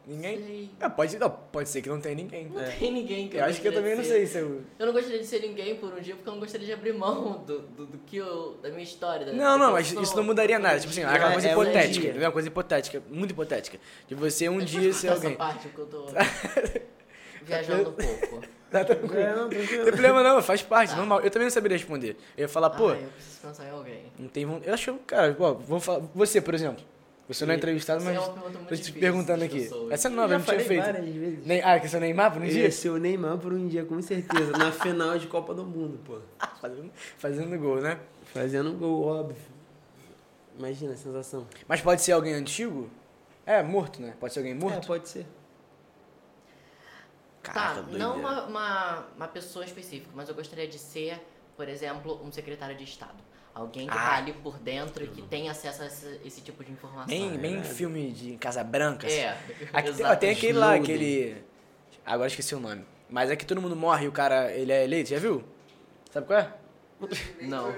[0.10, 0.38] Ninguém?
[0.40, 0.70] Sei.
[0.80, 2.48] É, pode, não, pode ser que não tenha ninguém.
[2.50, 2.66] Não É.
[2.72, 4.62] tem ninguém que Eu acho que eu também não sei se eu.
[4.80, 6.94] Eu não gostaria de ser ninguém por um dia porque eu não gostaria de abrir
[6.94, 8.58] mão do, do, do que eu.
[8.62, 9.26] da minha história.
[9.28, 10.80] da- Não, não, eu mas isso não mudaria nada.
[10.80, 11.10] Tipo eu assim, sou.
[11.12, 12.22] aquela É- coisa é hipotética, entendeu?
[12.26, 13.80] Uma coisa hipotética, muito hipotética.
[14.08, 15.30] De você um Mas dia ser alguém.
[15.30, 16.06] Essa parte que eu tô...
[17.46, 18.42] viajando um pouco.
[18.72, 19.16] Tá tranquilo.
[19.18, 20.98] É, não, Não tem problema não, faz parte, Tá.
[20.98, 21.22] normal.
[21.22, 22.16] Eu também não saberia responder.
[22.38, 24.04] Eu ia falar, pô, Ah, eu preciso pensar em alguém.
[24.20, 26.02] não tem Eu acho, cara, pô, vamos falar.
[26.14, 26.84] Você, por exemplo.
[27.30, 28.28] Você não é entrevistado, é mas.
[28.28, 29.70] muito Tô te perguntando aqui.
[29.92, 31.46] Essa é nova, já eu não tinha feito.
[31.46, 32.64] Nem, ah, que você é Neymar por um Eu dia?
[32.64, 34.52] ia ser o Neymar por um dia, com certeza.
[34.54, 36.20] Na final de Copa do Mundo, pô.
[36.60, 38.00] Fazendo, fazendo gol, né?
[38.34, 39.38] Fazendo gol, óbvio.
[40.58, 41.48] Imagina a sensação.
[41.68, 42.90] Mas pode ser alguém antigo?
[43.46, 44.14] É, morto, né?
[44.20, 44.88] Pode ser alguém É, morto?
[44.88, 45.26] pode ser.
[47.44, 48.00] Tá, doideira.
[48.00, 51.20] não uma, uma, uma pessoa específica, mas eu gostaria de ser,
[51.56, 53.29] por exemplo, um secretário de Estado.
[53.60, 53.96] Alguém que Ah.
[53.96, 57.06] tá ali por dentro e que tem acesso a esse, esse tipo de informação.
[57.08, 59.06] Bem, bem filme de Casa Branca.
[59.06, 59.18] assim.
[59.18, 59.38] É,
[59.74, 61.36] Aqui, tem- ó, tem aquele lá, aquele.
[62.06, 62.86] Agora esqueci o nome.
[63.10, 65.44] Mas é que todo mundo morre e o cara ele é eleito, já viu?
[66.12, 66.54] Sabe qual é?
[67.42, 67.74] Não.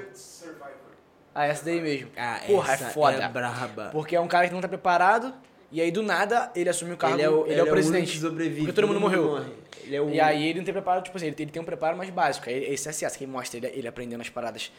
[1.33, 2.09] Ah, essa daí mesmo.
[2.17, 3.23] Ah, Porra, é essa foda.
[3.23, 3.89] É braba.
[3.91, 5.33] Porque é um cara que não tá preparado
[5.71, 7.15] e aí do nada ele assume o cargo.
[7.15, 8.11] ele é o, ele é o único presidente.
[8.11, 8.59] que sobrevive.
[8.61, 9.23] porque todo mundo morreu.
[9.23, 9.51] morre.
[9.83, 11.61] Ele é o E aí ele não tem preparo, tipo assim, ele tem, ele tem
[11.61, 12.49] um preparo mais básico.
[12.49, 14.71] Aí esse é essa que mostra ele, ele aprendendo as paradas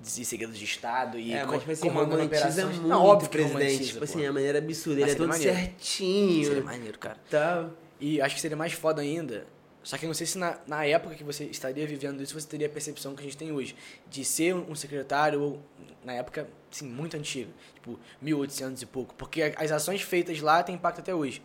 [0.00, 2.76] de segredos de Estado e É, mas tipo assim, comandando operações.
[2.76, 3.54] muito Não, óbvio presidente.
[3.58, 4.04] romantiza, tipo pô.
[4.04, 5.00] assim, a maneira absurda.
[5.00, 5.54] Mas Ele é todo maneiro.
[5.56, 6.44] certinho.
[6.44, 7.16] Seria maneiro, cara.
[7.30, 7.70] Tá.
[8.00, 9.46] E acho que seria mais foda ainda.
[9.82, 12.46] Só que eu não sei se na, na época que você estaria vivendo isso, você
[12.46, 13.76] teria a percepção que a gente tem hoje.
[14.08, 15.62] De ser um, secretário, ou
[16.02, 17.50] na época, assim, muito antiga.
[17.74, 19.14] Tipo, 1800 e pouco.
[19.14, 21.42] Porque as ações feitas lá têm impacto até hoje.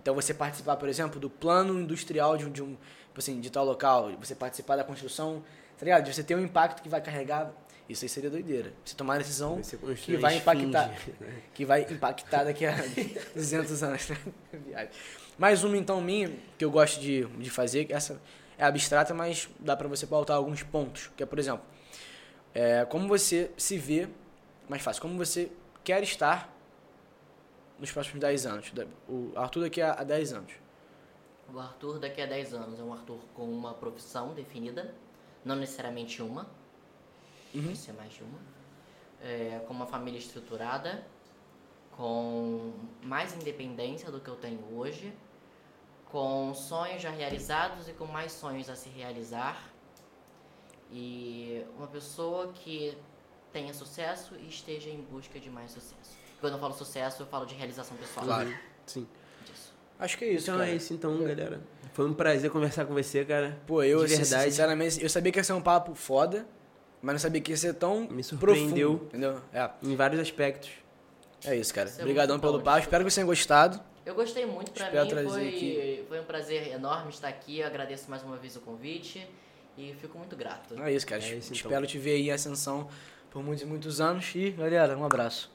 [0.00, 2.70] Então você participar, por exemplo, do plano industrial de um, de um
[3.08, 4.10] tipo assim, de tal local.
[4.18, 5.44] Você participar da construção,
[5.82, 6.04] tá ligado?
[6.04, 7.50] De você ter um impacto que vai carregar...
[7.88, 8.72] Isso aí seria doideira.
[8.84, 11.42] Você tomar a decisão Você que vai esfinge, impactar né?
[11.52, 12.76] que vai impactar daqui a
[13.34, 14.08] 200 anos.
[14.08, 14.88] né?
[15.36, 18.22] Mais uma, então, minha, que eu gosto de, de fazer, que essa
[18.56, 21.10] é abstrata, mas dá pra você pautar alguns pontos.
[21.16, 21.64] Que é, por exemplo,
[22.54, 24.08] é, como você se vê,
[24.68, 25.50] mais fácil, como você
[25.82, 26.56] quer estar
[27.76, 28.72] nos próximos 10 anos.
[29.08, 30.52] O Arthur daqui a, a 10 anos.
[31.52, 34.94] O Arthur daqui a 10 anos é um Arthur com uma profissão definida,
[35.44, 36.46] não necessariamente uma,
[37.54, 37.64] Uhum.
[37.64, 38.38] pode ser mais de uma.
[39.22, 41.06] É, com uma família estruturada,
[41.96, 45.12] com mais independência do que eu tenho hoje,
[46.06, 49.68] com sonhos já realizados e com mais sonhos a se realizar.
[50.90, 52.96] E uma pessoa que
[53.52, 56.16] tenha sucesso e esteja em busca de mais sucesso.
[56.40, 58.26] Quando eu falo sucesso, eu falo de realização pessoal.
[58.26, 58.54] Claro.
[58.86, 59.06] Sim.
[59.46, 59.72] Disso.
[59.98, 60.70] Acho que é isso, Então cara.
[60.70, 61.62] é isso então, galera.
[61.92, 63.58] Foi um prazer conversar com você, cara.
[63.66, 64.50] Pô, eu, De verdade.
[64.50, 66.46] sinceramente, eu sabia que ia ser um papo foda,
[67.02, 68.90] mas não sabia que ia ser tão Me surpreendeu.
[68.98, 69.40] profundo, entendeu?
[69.52, 69.70] É.
[69.82, 70.70] Em vários aspectos.
[71.44, 71.90] É isso, cara.
[71.98, 72.78] É Obrigadão pelo bom, papo.
[72.78, 73.80] Espero que vocês tenham gostado.
[74.06, 76.04] Eu gostei muito, pra Espero mim trazer foi, aqui.
[76.08, 77.60] foi um prazer enorme estar aqui.
[77.60, 79.24] Eu agradeço mais uma vez o convite
[79.76, 80.80] e fico muito grato.
[80.82, 81.22] É isso, cara.
[81.22, 81.70] É isso, então.
[81.70, 82.88] Espero te ver aí em ascensão
[83.30, 84.32] por muitos e muitos anos.
[84.34, 85.50] E, galera, um abraço.